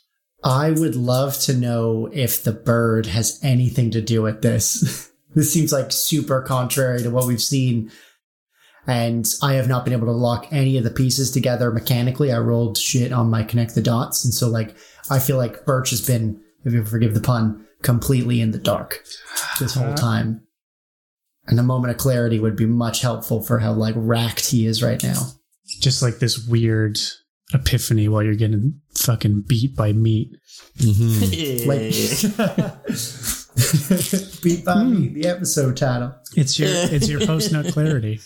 [0.45, 5.11] I would love to know if the bird has anything to do with this.
[5.35, 7.91] this seems like super contrary to what we've seen.
[8.87, 12.31] And I have not been able to lock any of the pieces together mechanically.
[12.31, 14.23] I rolled shit on my connect the dots.
[14.23, 14.77] And so, like,
[15.09, 19.05] I feel like Birch has been, if you forgive the pun, completely in the dark
[19.61, 20.41] this whole time.
[21.47, 24.83] And a moment of clarity would be much helpful for how, like, racked he is
[24.83, 25.21] right now.
[25.81, 26.99] Just like this weird
[27.53, 30.35] epiphany while you're getting fucking beat by meat.
[30.79, 31.21] Mm-hmm.
[31.65, 31.95] Like,
[34.43, 36.15] beat by me, the episode title.
[36.37, 38.21] It's your it's your post nut clarity.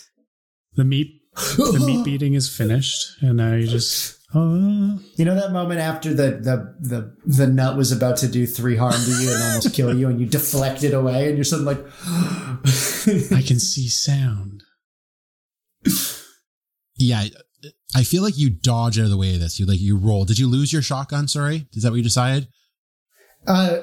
[0.75, 5.51] The meat the meat beating is finished, and now you just oh You know that
[5.51, 9.31] moment after the, the the the nut was about to do three harm to you
[9.33, 11.85] and almost kill you, and you deflect it away, and you're suddenly like,
[13.31, 14.63] I can see sound.
[16.97, 17.25] Yeah,
[17.95, 19.59] I feel like you dodge out of the way of this.
[19.59, 20.25] You like you roll.
[20.25, 21.27] Did you lose your shotgun?
[21.27, 22.47] Sorry, is that what you decided?
[23.47, 23.79] uh,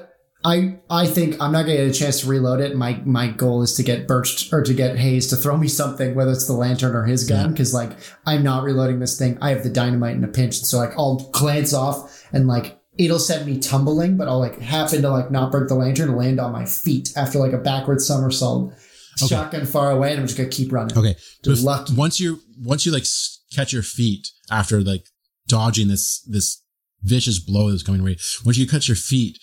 [0.46, 2.76] I I think I'm not gonna get a chance to reload it.
[2.76, 6.14] My my goal is to get Birch or to get Hayes to throw me something,
[6.14, 7.90] whether it's the lantern or his gun, because like
[8.26, 9.38] I'm not reloading this thing.
[9.40, 13.18] I have the dynamite in a pinch, so like I'll glance off and like it'll
[13.18, 16.38] send me tumbling, but I'll like happen to like not break the lantern and land
[16.38, 18.72] on my feet after like a backward somersault.
[19.20, 19.34] Okay.
[19.34, 20.96] Shotgun far away, and I'm just gonna keep running.
[20.96, 21.16] Okay.
[21.44, 21.92] Just lucky.
[21.94, 23.06] Once you once you like
[23.52, 25.06] catch your feet after like
[25.48, 26.62] dodging this this
[27.02, 28.16] vicious blow that's coming away.
[28.44, 29.38] Once you catch your feet,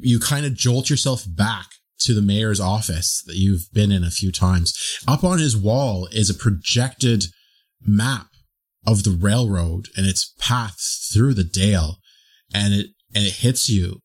[0.00, 1.66] you kind of jolt yourself back
[2.00, 4.72] to the mayor's office that you've been in a few times.
[5.06, 7.26] Up on his wall is a projected
[7.82, 8.28] map
[8.86, 10.76] of the railroad and its path
[11.12, 11.98] through the dale,
[12.54, 14.00] and it and it hits you.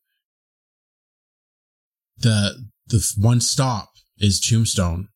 [2.18, 5.08] The the one stop is Tombstone.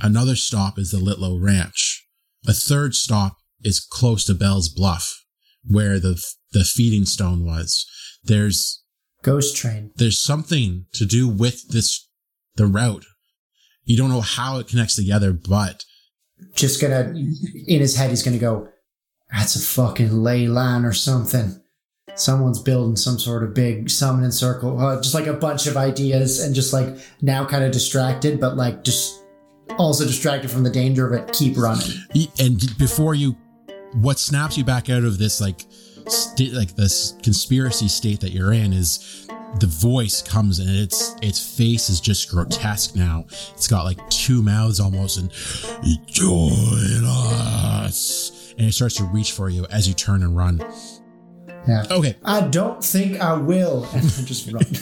[0.00, 2.06] Another stop is the Litlow Ranch.
[2.46, 5.24] A third stop is close to Bell's Bluff,
[5.64, 6.22] where the
[6.52, 7.86] the feeding stone was.
[8.22, 8.83] There's
[9.24, 9.90] Ghost train.
[9.96, 12.08] there's something to do with this
[12.56, 13.06] the route.
[13.84, 15.84] You don't know how it connects together, but
[16.54, 17.14] just gonna
[17.66, 18.68] in his head he's gonna go
[19.32, 21.60] that's a fucking ley line or something
[22.16, 26.40] someone's building some sort of big summoning circle uh, just like a bunch of ideas
[26.40, 26.86] and just like
[27.22, 29.24] now kind of distracted but like just
[29.78, 31.96] also distracted from the danger of it keep running
[32.38, 33.36] and before you,
[33.94, 35.64] what snaps you back out of this like
[36.08, 39.26] state like this conspiracy state that you're in is
[39.60, 43.24] the voice comes and its its face is just grotesque now.
[43.52, 45.30] It's got like two mouths almost and
[46.06, 48.54] join us.
[48.58, 50.58] And it starts to reach for you as you turn and run.
[51.66, 52.16] yeah Okay.
[52.24, 54.62] i don't think i will and I just run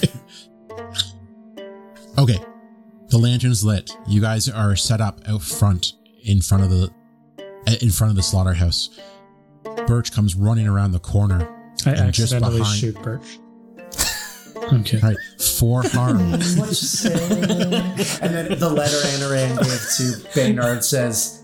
[2.19, 2.39] Okay.
[3.09, 3.91] The lantern's lit.
[4.07, 5.95] You guys are set up out front
[6.25, 6.91] in front of the
[7.83, 8.91] in front of the slaughterhouse.
[9.87, 11.49] Birch comes running around the corner.
[11.87, 13.39] I And just accidentally behind- shoot Birch.
[14.73, 15.01] Okay.
[15.03, 15.17] All right,
[15.59, 16.31] four harm.
[16.31, 19.67] what you say and then the letter Anaran gave
[19.97, 21.43] to Baynard says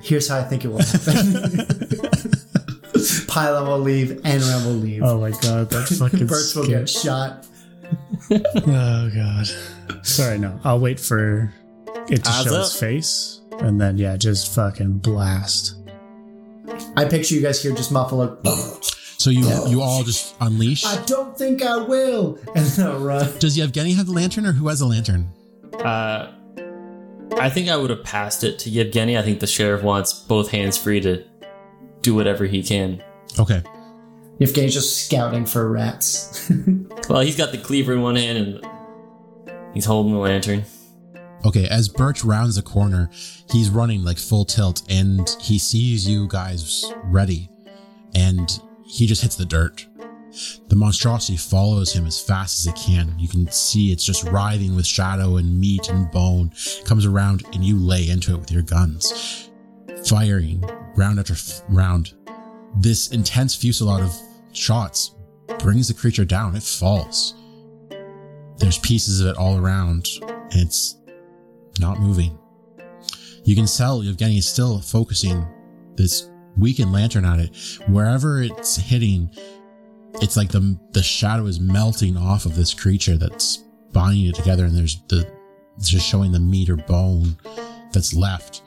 [0.00, 1.34] here's how i think it will happen
[3.28, 6.88] Pylon will leave Anaran will leave Oh my god, that's fucking Birch will scare- get
[6.88, 7.46] shot
[8.30, 9.46] Oh god.
[10.06, 10.58] Sorry, no.
[10.64, 11.52] I'll wait for
[12.08, 12.62] it to Eyes show up.
[12.62, 15.74] his face, and then yeah, just fucking blast.
[16.98, 18.36] I picture you guys here just muffle a
[19.18, 20.84] So you you all just unleash.
[20.84, 22.38] I don't think I will.
[22.54, 23.38] And then run.
[23.38, 25.30] Does Yevgeny have the lantern, or who has the lantern?
[25.74, 26.32] Uh,
[27.38, 29.16] I think I would have passed it to Yevgeny.
[29.16, 31.24] I think the sheriff wants both hands free to
[32.02, 33.02] do whatever he can.
[33.38, 33.62] Okay.
[34.40, 36.50] Yevgeny's just scouting for rats.
[37.08, 38.66] Well, he's got the cleaver in one hand and
[39.72, 40.66] he's holding the lantern.
[41.44, 43.10] Okay, as Birch rounds the corner,
[43.50, 47.48] he's running like full tilt and he sees you guys ready
[48.14, 49.86] and he just hits the dirt.
[50.68, 53.14] The monstrosity follows him as fast as it can.
[53.18, 56.52] You can see it's just writhing with shadow and meat and bone.
[56.84, 59.50] Comes around and you lay into it with your guns,
[60.06, 60.62] firing
[60.96, 62.14] round after f- round.
[62.76, 64.14] This intense fusillade of
[64.52, 65.14] shots
[65.58, 66.54] brings the creature down.
[66.54, 67.34] It falls.
[68.58, 70.97] There's pieces of it all around, and it's
[71.78, 72.38] not moving.
[73.44, 75.46] You can tell Yevgeny is still focusing
[75.96, 77.56] this weakened lantern on it.
[77.86, 79.30] Wherever it's hitting,
[80.20, 84.64] it's like the the shadow is melting off of this creature that's binding it together,
[84.64, 85.26] and there's the
[85.76, 87.36] it's just showing the meat or bone
[87.92, 88.62] that's left.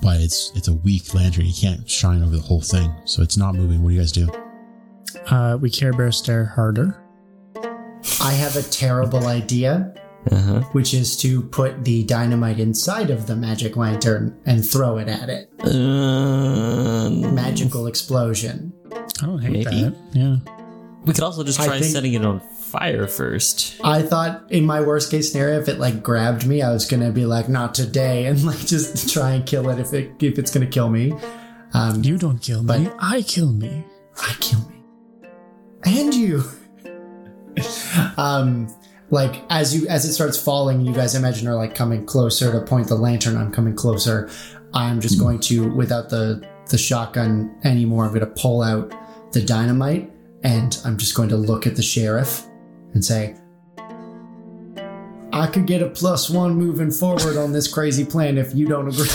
[0.00, 1.46] But it's it's a weak lantern.
[1.46, 3.82] You can't shine over the whole thing, so it's not moving.
[3.82, 4.28] What do you guys do?
[5.26, 6.98] Uh, we Care Bear stare harder.
[8.20, 9.94] I have a terrible idea,
[10.30, 10.60] Uh-huh.
[10.72, 15.28] which is to put the dynamite inside of the magic lantern and throw it at
[15.28, 15.50] it.
[15.64, 18.72] Um, Magical explosion.
[19.20, 19.82] I don't hate Maybe.
[19.82, 19.94] that.
[20.12, 20.36] Yeah.
[21.04, 23.80] we could also just try think- setting it on fire first.
[23.84, 27.10] I thought in my worst case scenario, if it like grabbed me, I was gonna
[27.10, 30.50] be like, "Not today," and like just try and kill it if it if it's
[30.52, 31.12] gonna kill me.
[31.74, 32.88] Um, You don't kill me.
[32.98, 33.84] I kill me.
[34.20, 34.82] I kill me,
[35.84, 36.44] and you.
[38.16, 38.68] um,
[39.12, 42.62] like as you as it starts falling, you guys imagine are like coming closer to
[42.62, 43.36] point the lantern.
[43.36, 44.30] I'm coming closer.
[44.74, 48.94] I'm just going to, without the the shotgun anymore, I'm going to pull out
[49.32, 50.10] the dynamite,
[50.42, 52.46] and I'm just going to look at the sheriff
[52.94, 53.36] and say,
[55.30, 58.88] "I could get a plus one moving forward on this crazy plan if you don't
[58.88, 59.10] agree."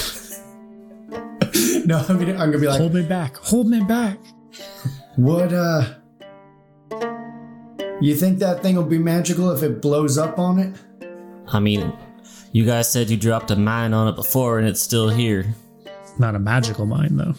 [1.85, 3.37] no, I'm gonna I'm gonna be like, Hold me back.
[3.37, 4.19] Hold me back.
[5.15, 5.95] What, uh.
[7.99, 10.75] You think that thing will be magical if it blows up on it?
[11.47, 11.91] I mean,
[12.51, 15.55] you guys said you dropped a mine on it before and it's still here.
[16.19, 17.33] Not a magical mine, though.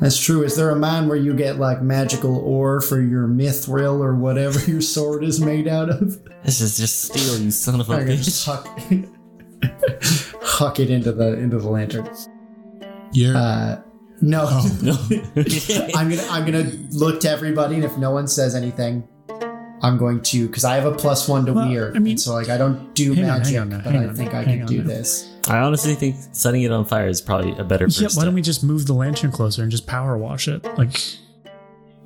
[0.00, 0.44] That's true.
[0.44, 4.58] Is there a mine where you get, like, magical ore for your mithril or whatever
[4.70, 6.22] your sword is made out of?
[6.44, 9.08] This is just steel, you son of a I can just bitch.
[9.62, 12.08] huck, huck it into the into the lantern.
[13.12, 13.80] You're Uh,
[14.20, 14.44] no.
[14.82, 14.96] No.
[14.98, 15.08] Oh.
[15.94, 19.06] I'm gonna I'm gonna look to everybody, and if no one says anything,
[19.82, 21.96] I'm going to because I have a plus one to Well, weird.
[21.96, 24.06] I mean- and so like I don't do Hang on, magic, on now, but I
[24.06, 24.88] on think now, I hang can do now.
[24.88, 25.34] this.
[25.48, 28.34] I honestly think setting it on fire is probably a better first Yeah, why don't
[28.34, 30.62] we just move the lantern closer and just power wash it?
[30.76, 30.94] Like,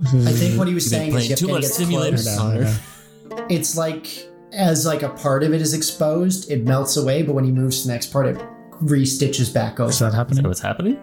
[0.05, 2.37] I think what he was saying is playing you have too much get simulator close.
[2.37, 3.47] Connor.
[3.49, 4.07] It's like
[4.53, 7.81] as like a part of it is exposed, it melts away, but when he moves
[7.83, 8.37] to the next part, it
[8.83, 9.87] restitches back Is over.
[9.87, 10.45] that Is that happening?
[10.47, 10.99] what's happening?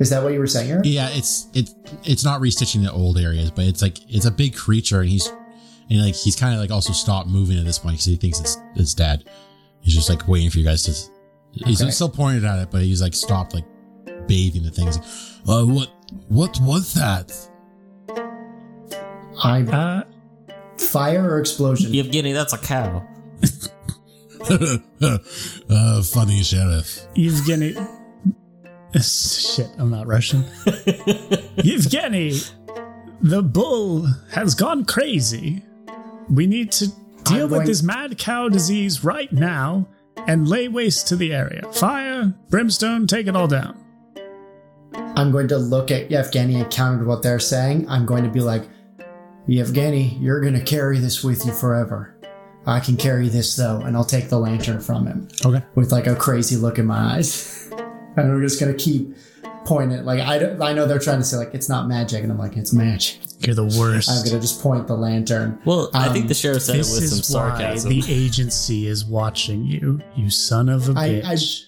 [0.00, 0.70] Is that what you were saying?
[0.70, 0.82] Eric?
[0.86, 1.74] Yeah, it's it's
[2.04, 5.26] it's not restitching the old areas, but it's like it's a big creature, and he's
[5.90, 8.40] and like he's kind of like also stopped moving at this point because he thinks
[8.40, 9.28] it's it's dead.
[9.82, 10.92] He's just like waiting for you guys to.
[11.66, 11.90] He's Okay.
[11.90, 13.64] still pointed at it, but he's like stopped like
[14.26, 14.98] bathing the things.
[15.46, 15.90] Uh, what
[16.28, 17.30] what was that?
[19.42, 20.04] I Uh,
[20.78, 21.92] fire or explosion?
[21.92, 23.06] Yevgeny, that's a cow.
[24.50, 27.00] uh, funny sheriff.
[27.16, 27.76] Evgeny.
[29.00, 30.42] Shit, I'm not Russian.
[31.58, 32.50] Evgeny,
[33.20, 35.62] the bull has gone crazy.
[36.28, 36.88] We need to
[37.24, 39.86] deal I'm with going- this mad cow disease right now
[40.26, 41.62] and lay waste to the area.
[41.72, 43.76] Fire, brimstone, take it all down.
[44.94, 47.88] I'm going to look at Yevgeny and counter what they're saying.
[47.88, 48.64] I'm going to be like,
[49.46, 52.16] Yevgeny, you're going to carry this with you forever.
[52.66, 55.64] I can carry this though, and I'll take the lantern from him Okay.
[55.74, 57.56] with like a crazy look in my eyes.
[58.16, 59.16] and we're just going to keep
[59.64, 60.04] pointing.
[60.04, 62.22] Like, I, I know they're trying to say, like, it's not magic.
[62.22, 63.18] And I'm like, it's magic.
[63.40, 64.10] You're the worst.
[64.10, 65.60] I'm going to just point the lantern.
[65.64, 67.90] Well, I think Um, the sheriff said it this with is some why sarcasm.
[67.90, 71.64] the agency is watching you, you son of a bitch.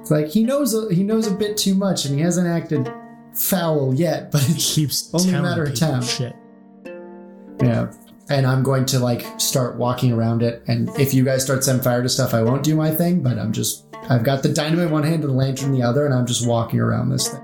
[0.00, 2.92] It's like, he knows, a, he knows a bit too much and he hasn't acted
[3.34, 6.02] foul yet, but it Keeps only a matter of time.
[6.02, 6.34] Shit.
[7.62, 7.90] Yeah.
[8.28, 10.62] And I'm going to like start walking around it.
[10.66, 13.38] And if you guys start setting fire to stuff, I won't do my thing, but
[13.38, 16.06] I'm just, I've got the dynamite in one hand and the lantern in the other,
[16.06, 17.42] and I'm just walking around this thing.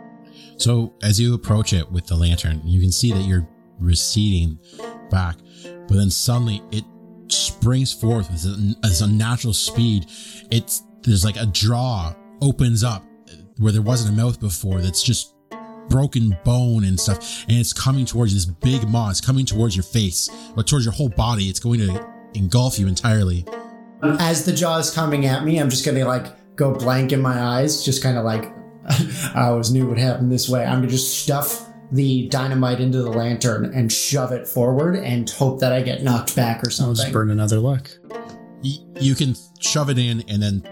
[0.56, 3.48] So as you approach it with the lantern, you can see that you're
[3.78, 4.58] receding
[5.10, 6.84] back, but then suddenly it
[7.28, 10.06] springs forth with a, as a natural speed.
[10.50, 13.04] It's there's like a jaw opens up
[13.58, 14.80] where there wasn't a mouth before.
[14.80, 15.34] That's just
[15.88, 18.34] broken bone and stuff, and it's coming towards.
[18.34, 19.10] This big maw.
[19.10, 21.44] It's coming towards your face, but towards your whole body.
[21.44, 23.44] It's going to engulf you entirely.
[24.02, 27.40] As the jaw is coming at me, I'm just gonna like go blank in my
[27.40, 28.52] eyes, just kind of like
[29.34, 30.64] I always knew would happen this way.
[30.64, 35.60] I'm gonna just stuff the dynamite into the lantern and shove it forward and hope
[35.60, 36.88] that I get knocked back or something.
[36.88, 37.12] I'll just something.
[37.12, 37.90] burn another luck.
[38.62, 40.66] You can shove it in and then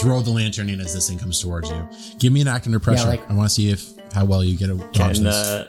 [0.00, 1.88] throw the lantern in as this thing comes towards you.
[2.18, 3.06] Give me an act under pressure.
[3.06, 5.34] like- I want to see if how well you get a dodge Can this.
[5.34, 5.66] uh,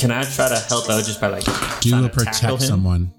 [0.00, 1.44] can I try to help out just by like
[1.80, 2.58] Do trying a protect him?
[2.60, 3.12] someone.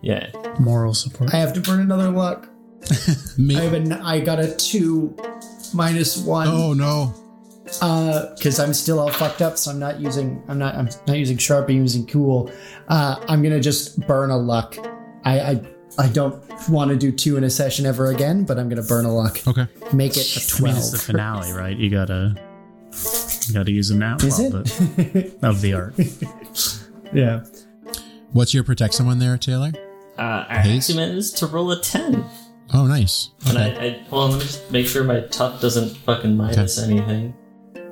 [0.00, 0.30] Yeah.
[0.58, 1.32] Moral support.
[1.32, 2.48] I have to burn another luck.
[3.38, 5.16] Ma- I have a, n- I got a two
[5.72, 6.48] minus one.
[6.48, 7.14] oh no!
[7.80, 11.16] Uh, because I'm still all fucked up, so I'm not using I'm not I'm not
[11.18, 11.68] using sharp.
[11.68, 12.50] I'm using cool.
[12.88, 14.76] Uh, I'm gonna just burn a luck.
[15.24, 15.62] I I,
[15.98, 19.04] I don't want to do two in a session ever again, but I'm gonna burn
[19.04, 19.38] a luck.
[19.46, 19.66] Okay.
[19.92, 20.62] Make it a twelve.
[20.62, 21.76] I mean, it's the finale, right?
[21.76, 22.34] You gotta,
[23.48, 24.16] you gotta use a now.
[24.16, 25.40] Is well, it?
[25.40, 25.94] but- of the art.
[27.12, 27.44] yeah.
[28.32, 29.72] What's your protect someone there, Taylor?
[30.18, 30.88] Uh, I Hayes?
[30.90, 32.24] actually managed to roll a 10.
[32.74, 33.30] Oh, nice.
[33.48, 36.78] And I, I, hold on, let me just make sure my tough doesn't fucking minus
[36.78, 37.34] anything.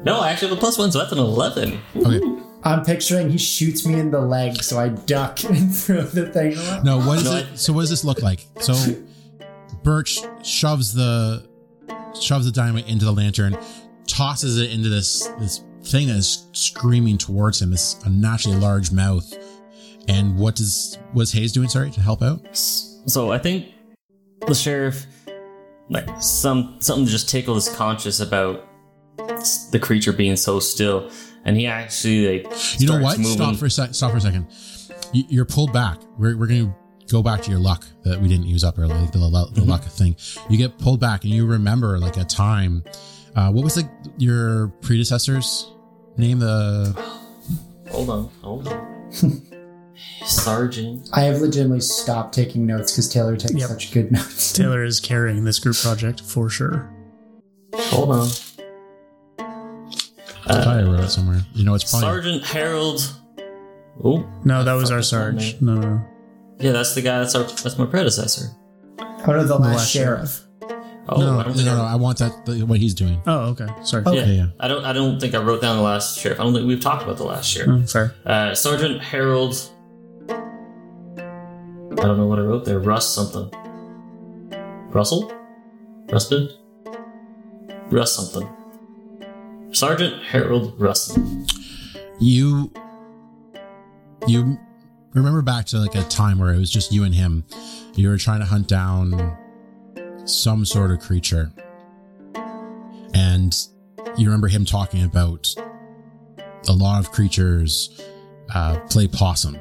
[0.02, 1.78] No, I actually have a plus one, so that's an 11.
[1.96, 2.42] Okay.
[2.62, 6.54] I'm picturing he shoots me in the leg, so I duck and throw the thing.
[6.56, 6.80] away.
[6.84, 7.46] No, what is No, it?
[7.52, 8.46] I- so what does this look like?
[8.60, 8.74] So
[9.82, 11.48] Birch shoves the
[12.20, 13.56] shoves the dynamite into the lantern,
[14.10, 17.70] tosses it into this this thing that is screaming towards him.
[17.70, 19.32] This unnaturally large mouth.
[20.08, 21.68] And what does what's Hayes doing?
[21.68, 22.40] Sorry to help out.
[22.56, 23.66] So I think
[24.46, 25.06] the sheriff,
[25.88, 28.66] like, some something just tickled his conscience about
[29.72, 31.10] the creature being so still.
[31.44, 33.18] And he actually, like, You know what?
[33.18, 33.32] Moving.
[33.36, 33.94] Stop for a sec.
[33.94, 34.46] Stop for a second.
[35.12, 35.98] You- You're pulled back.
[36.18, 36.74] We're, we're going to
[37.10, 39.70] go back to your luck that we didn't use up earlier, like the, the Mm-hmm.
[39.70, 40.16] luck thing.
[40.50, 42.84] You get pulled back, and you remember like a time.
[43.36, 43.88] Uh, what was like
[44.18, 45.72] your predecessor's
[46.16, 46.38] name?
[46.40, 46.92] The
[47.90, 49.10] Hold on, hold on.
[50.24, 51.08] Sergeant.
[51.12, 53.68] I have legitimately stopped taking notes because Taylor takes Yep.
[53.68, 54.52] such good notes.
[54.54, 56.90] Taylor is carrying this group project for sure.
[57.74, 58.28] Hold on.
[59.38, 61.40] I thought I wrote it somewhere.
[61.54, 63.00] You know, it's probably Sergeant Harold.
[64.02, 65.60] Oh, No, that was our is that Sarge.
[65.60, 66.04] No, no, no.
[66.58, 67.18] yeah, that's the guy.
[67.18, 67.44] That's our.
[67.44, 68.46] That's my predecessor.
[68.98, 70.40] Out of the last, last sheriff.
[71.08, 72.94] Oh, no, I no, don't no, think no, I, I want that the, what he's
[72.94, 73.20] doing.
[73.26, 73.66] Oh, okay.
[73.82, 74.02] Sorry.
[74.06, 74.12] Oh.
[74.12, 74.46] yeah, Yeah, yeah.
[74.60, 74.84] I don't.
[74.84, 76.38] I don't think I wrote down the last sheriff.
[76.38, 77.82] I don't think we've talked about the last sheriff.
[77.84, 78.14] Oh, fair.
[78.24, 79.56] Uh, Sergeant Harold.
[80.28, 82.78] I don't know what I wrote there.
[82.78, 83.50] Russ something.
[84.90, 85.32] Russell?
[86.10, 86.50] Rusted?
[87.90, 88.48] Russ something.
[89.72, 91.22] Sergeant Harold Russell.
[92.20, 92.70] You
[94.26, 94.58] you
[95.14, 97.44] remember back to like a time where it was just you and him.
[97.94, 99.36] You were trying to hunt down
[100.30, 101.52] some sort of creature.
[103.14, 103.54] And
[104.16, 105.48] you remember him talking about
[106.68, 108.00] a lot of creatures
[108.54, 109.58] uh, play possum.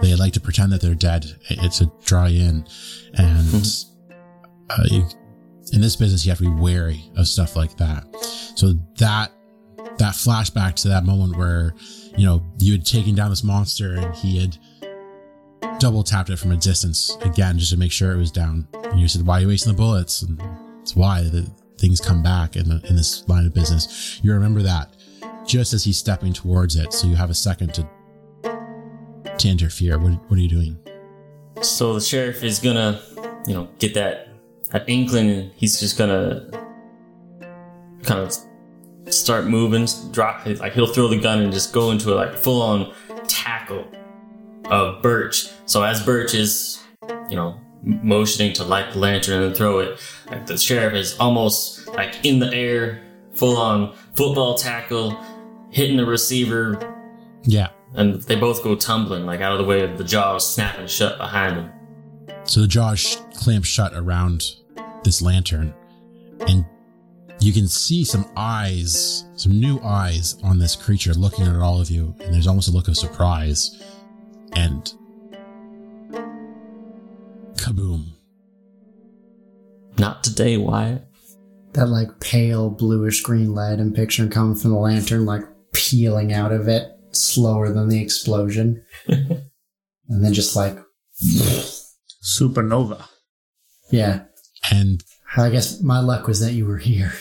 [0.00, 1.26] They like to pretend that they're dead.
[1.48, 2.66] It's a dry in.
[3.14, 3.66] And
[4.70, 5.06] uh, you,
[5.72, 8.04] in this business, you have to be wary of stuff like that.
[8.56, 9.32] So that
[9.98, 11.74] that flashback to that moment where
[12.16, 14.58] you know you had taken down this monster and he had
[15.86, 18.66] double tapped it from a distance again just to make sure it was down.
[18.90, 20.42] And you said, "Why are you wasting the bullets?" And
[20.82, 21.48] it's why the
[21.78, 24.18] things come back in, the, in this line of business.
[24.20, 24.96] You remember that
[25.46, 27.88] just as he's stepping towards it, so you have a second to
[29.38, 29.96] to interfere.
[29.96, 30.76] What what are you doing?
[31.62, 33.00] So the sheriff is gonna,
[33.46, 34.28] you know, get that
[34.70, 36.50] that inkling, he's just gonna
[38.02, 38.34] kind of
[39.14, 42.60] start moving, drop like he'll throw the gun and just go into a like full
[42.60, 42.92] on
[43.28, 43.86] tackle
[44.70, 45.48] of Birch.
[45.66, 46.82] So as Birch is,
[47.30, 49.98] you know, motioning to light the lantern and throw it,
[50.30, 53.02] like the sheriff is almost like in the air,
[53.32, 55.16] full on football tackle,
[55.70, 56.78] hitting the receiver,
[57.44, 57.68] Yeah.
[57.94, 61.18] and they both go tumbling like out of the way of the jaws snapping shut
[61.18, 61.70] behind them.
[62.44, 64.42] So the jaws clamp shut around
[65.04, 65.74] this lantern,
[66.48, 66.64] and
[67.40, 71.90] you can see some eyes, some new eyes on this creature looking at all of
[71.90, 73.80] you, and there's almost a look of surprise.
[74.56, 74.90] And
[77.56, 78.06] kaboom.
[79.98, 81.04] Not today, Wyatt.
[81.74, 85.42] That like pale bluish green light I'm picturing coming from the lantern, like
[85.74, 88.82] peeling out of it slower than the explosion.
[89.08, 89.44] and
[90.08, 90.78] then just like,
[92.24, 93.06] Supernova.
[93.90, 94.24] yeah.
[94.70, 95.04] And
[95.36, 97.12] I guess my luck was that you were here.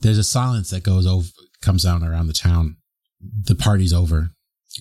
[0.00, 1.28] there's a silence that goes over,
[1.60, 2.76] comes down around the town.
[3.20, 4.30] The party's over.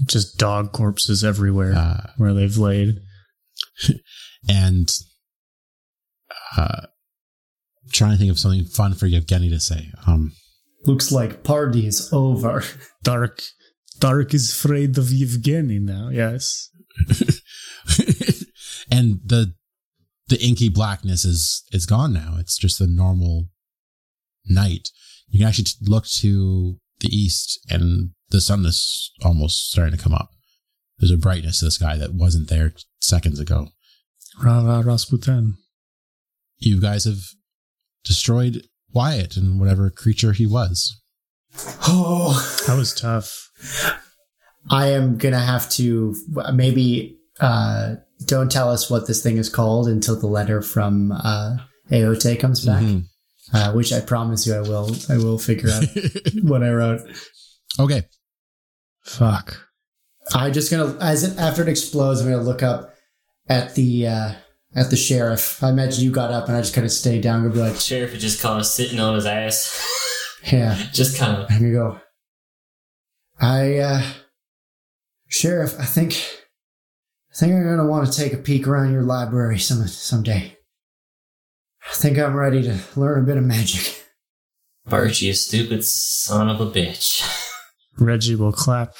[0.05, 2.99] Just dog corpses everywhere Uh, where they've laid.
[4.49, 4.89] and
[6.57, 6.87] uh,
[7.91, 9.91] trying to think of something fun for Yevgeny to say.
[10.07, 10.33] Um,
[10.85, 12.63] Looks like party is over.
[13.03, 13.41] Dark,
[13.99, 16.09] Dark is afraid of Yevgeny now.
[16.09, 16.69] Yes.
[18.91, 19.53] and the
[20.27, 22.35] the inky blackness is is gone now.
[22.39, 23.47] It's just the normal
[24.45, 24.89] night.
[25.27, 30.13] You can actually look to the east, and the sun is almost starting to come
[30.13, 30.29] up.
[30.99, 33.69] There's a brightness to the sky that wasn't there seconds ago.
[34.43, 35.55] Rara Rasputin.
[36.59, 37.19] You guys have
[38.03, 41.01] destroyed Wyatt and whatever creature he was.
[41.87, 43.49] Oh, That was tough.
[44.69, 46.15] I am gonna have to
[46.53, 47.95] maybe uh,
[48.25, 51.57] don't tell us what this thing is called until the letter from uh,
[51.89, 53.05] Aote comes back, Mhm.
[53.53, 54.95] uh, which I promise you I will.
[55.09, 55.83] I will figure out
[56.43, 57.01] what I wrote.
[57.79, 58.03] Okay.
[59.03, 59.57] Fuck.
[60.33, 62.93] I'm just gonna as it, after it explodes, I'm gonna look up
[63.47, 64.33] at the uh,
[64.75, 65.63] at the sheriff.
[65.63, 67.79] I imagine you got up and I just kind of stayed down Gonna be like,
[67.79, 70.37] Sheriff is just kind of sitting on his ass.
[70.51, 70.75] yeah.
[70.93, 71.51] just kind of.
[71.51, 71.99] I'm gonna go.
[73.39, 74.03] I, uh,
[75.27, 76.13] sheriff, I think,
[77.31, 80.57] I think I'm gonna want to take a peek around your library some someday.
[81.89, 83.97] I think I'm ready to learn a bit of magic.
[84.85, 87.40] Birch, you stupid son of a bitch.
[87.99, 88.93] Reggie will clap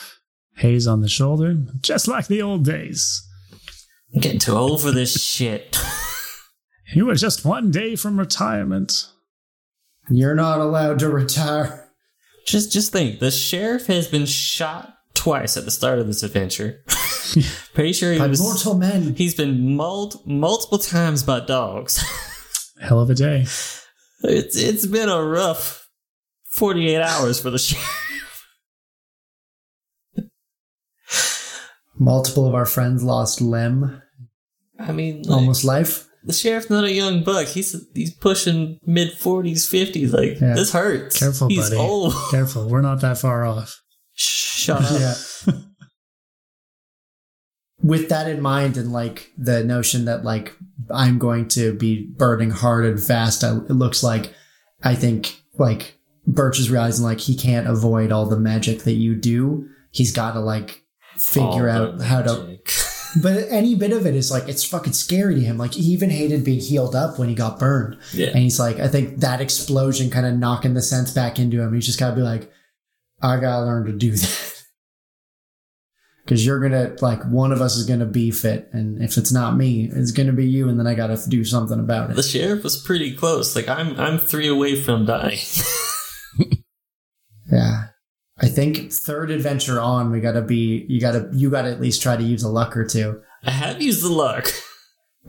[0.58, 3.22] Hayes on the shoulder, just like the old days.
[4.14, 5.78] I'm getting too old for this shit.
[6.94, 9.08] You were just one day from retirement.
[10.10, 11.88] You're not allowed to retire.
[12.46, 13.20] Just, just think.
[13.22, 16.84] The sheriff has been shot twice at the start of this adventure.
[17.74, 18.42] Pretty sure he By was.
[18.42, 19.16] mortal men.
[19.16, 22.04] He's been mauled multiple times by dogs.
[22.82, 23.44] Hell of a day.
[24.24, 25.88] it's it's been a rough
[26.52, 27.88] forty eight hours for the sheriff.
[32.04, 34.02] Multiple of our friends lost limb,
[34.80, 36.08] I mean, like, almost life.
[36.24, 37.46] the sheriff's not a young buck.
[37.48, 40.12] He's he's pushing mid forties, fifties.
[40.12, 40.56] Like Yeah.
[40.56, 41.20] this hurts.
[41.20, 41.80] Careful, he's buddy.
[41.80, 42.14] old.
[42.32, 43.80] Careful, we're not that far off.
[44.14, 45.00] Shut up.
[45.00, 45.14] yeah.
[47.84, 50.56] With that in mind, and like the notion that like
[50.92, 54.34] I'm going to be burning hard and fast, I, it looks like
[54.84, 55.98] I think like
[56.28, 59.68] Birch is realizing like he can't avoid all the magic that you do.
[59.92, 60.84] He's got to like
[61.22, 62.60] figure out how to.
[63.22, 65.58] But any bit of it is like it's fucking scary to him.
[65.58, 67.98] Like he even hated being healed up when he got burned.
[68.14, 68.28] Yeah.
[68.28, 71.74] And he's like, I think that explosion kind of knocking the sense back into him.
[71.74, 72.50] He's just got to be like,
[73.22, 74.64] I got to learn to do that.
[76.24, 78.70] Because you're to, like, one of us is to beef it.
[78.72, 80.70] And if it's not me, it's to be you.
[80.70, 82.16] And then I got to do something about it.
[82.16, 83.56] The sheriff was pretty close.
[83.56, 85.40] Like I'm I'm three away from dying.
[87.52, 87.88] Yeah.
[88.42, 91.72] I think third adventure on, we got to be, you got to, you got to
[91.72, 93.22] at least try to use a luck or two.
[93.44, 94.48] I have used the luck.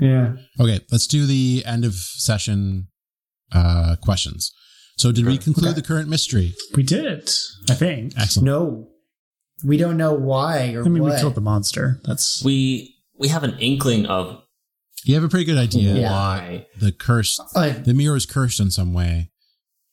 [0.01, 0.37] Yeah.
[0.59, 2.89] Okay, let's do the end of session
[3.53, 4.53] uh, questions.
[4.97, 5.75] So, did we conclude Okay.
[5.81, 6.55] the current mystery?
[6.75, 7.29] We did,
[7.69, 8.15] I think.
[8.19, 8.47] Excellent.
[8.47, 8.89] No.
[9.65, 11.13] We don't know why or I mean, what.
[11.15, 12.01] we killed the monster.
[12.05, 14.43] That's We we have an inkling of
[15.05, 18.71] You have a pretty good idea why the curse, I- the mirror is cursed in
[18.71, 19.31] some way.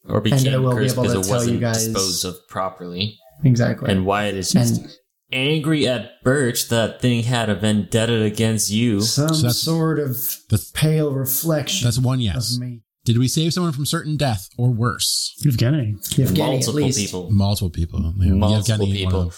[0.09, 2.25] Or I became will be cursed able to because it tell you wasn't guys- disposed
[2.25, 3.17] of properly.
[3.43, 3.91] exactly.
[3.91, 4.91] And Wyatt is just And
[5.31, 9.01] angry at Birch that thing had a vendetta against you.
[9.01, 10.15] some So sort of
[10.49, 12.57] The, pale reflection that's one of yes.
[12.59, 12.81] me.
[13.05, 15.33] Did we save someone from certain death or worse?
[15.45, 15.95] Evgeny.
[16.17, 16.99] Yevgeny, at Multiple least.
[16.99, 17.31] people.
[17.31, 18.13] Multiple people.
[18.19, 19.33] Yeah, Multiple Yevgeny, people.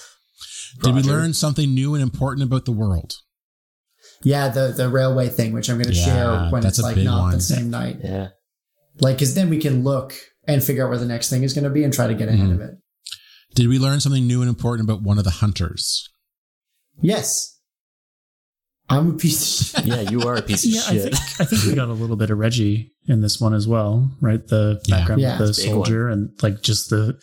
[0.83, 3.13] Did we learn something new and important about the world?
[4.23, 7.21] Yeah, the the railway thing, which I'm going to Yeah, share when it's like not
[7.21, 7.31] one.
[7.33, 7.97] the same night.
[8.03, 8.29] Yeah.
[8.99, 10.13] Like, because then we can look
[10.47, 12.27] and figure out where the next thing is going to be and try to get
[12.29, 12.53] ahead Mhm.
[12.55, 12.71] of it.
[13.55, 16.07] Did we learn something new and important about one of the hunters?
[17.01, 17.59] Yes,
[18.89, 19.73] I'm a piece.
[19.73, 21.03] Of Yeah, you are a piece of Yeah, I shit.
[21.15, 24.11] think I think we got a little bit of Reggie in this one as well,
[24.21, 24.45] right?
[24.45, 24.97] The Yeah.
[24.97, 25.33] background Yeah.
[25.33, 27.17] of the It's a soldier and like just the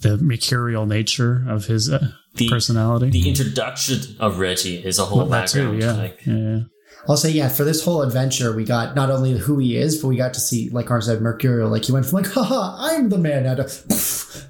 [0.00, 3.10] the mercurial nature of his uh, the, personality.
[3.10, 5.82] the introduction of Reggie is a whole Well, that too, background.
[5.82, 5.92] yeah.
[5.92, 6.60] Like, yeah.
[7.08, 10.08] I'll say, yeah, for this whole adventure, we got not only who he is, but
[10.08, 11.70] we got to see, like Arn said, Mercurial.
[11.70, 13.62] Like, he went from, like, haha, I'm the man now to,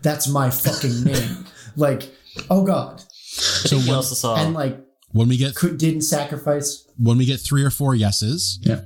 [0.02, 1.46] that's my fucking name.
[1.76, 2.10] like,
[2.50, 3.00] oh God.
[3.22, 4.78] So think you what- also saw And, like,
[5.12, 6.84] When we get could, didn't sacrifice.
[6.98, 8.80] when we get three or four yeses, Yeah.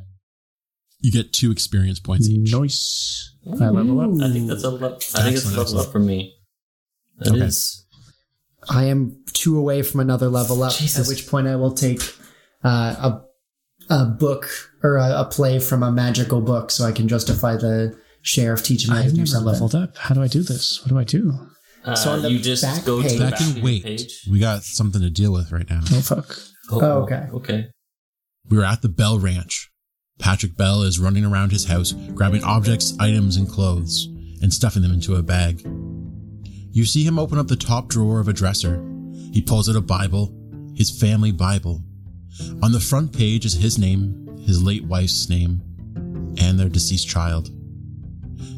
[1.00, 2.52] you get two experience points each.
[2.52, 3.30] Nice.
[3.60, 4.22] I level up.
[4.22, 4.98] I think that's a level.
[5.14, 6.34] I think it's a level up for me.
[7.20, 7.40] It Okay.
[7.44, 7.84] is.
[8.68, 10.98] I am two away from another level up, Jesus.
[11.00, 12.00] at which point I will take
[12.64, 12.68] uh,
[12.98, 13.22] a,
[13.90, 14.48] a book
[14.82, 18.92] or a, a play from a magical book so I can justify the sheriff teaching
[18.92, 19.52] me I've do never something.
[19.52, 19.96] leveled up.
[19.96, 20.80] How do I do this?
[20.82, 21.32] What do I do?
[21.84, 23.64] Uh, So on the you just back go to page- the back can of your
[23.64, 23.82] wait.
[23.84, 24.26] page.
[24.30, 25.80] We got something to deal with right now.
[25.92, 26.36] Oh fuck.
[26.70, 27.26] Oh, Oh, okay.
[27.34, 27.66] Okay.
[28.48, 29.70] We were at the Bell Ranch.
[30.18, 34.06] Patrick Bell is running around his house, grabbing objects, items, and clothes,
[34.40, 35.60] and stuffing them into a bag.
[36.72, 38.82] You see him open up the top drawer of a dresser.
[39.32, 40.32] He pulls out a Bible,
[40.74, 41.82] his family Bible.
[42.62, 45.62] On the front page is his name, his late wife's name,
[46.38, 47.50] and their deceased child.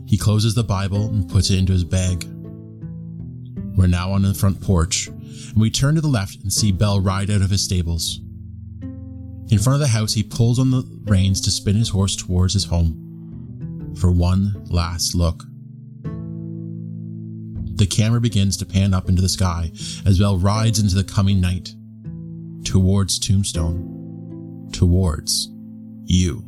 [0.06, 2.24] He closes the Bible and puts it into his bag.
[3.76, 7.00] We're now on the front porch, and we turn to the left and see Bell
[7.00, 8.20] ride out of his stables.
[9.48, 12.54] In front of the house, he pulls on the reins to spin his horse towards
[12.54, 15.44] his home for one last look.
[17.76, 19.70] The camera begins to pan up into the sky
[20.06, 21.75] as Bell rides into the coming night
[22.66, 25.48] towards Tombstone, towards
[26.05, 26.45] you.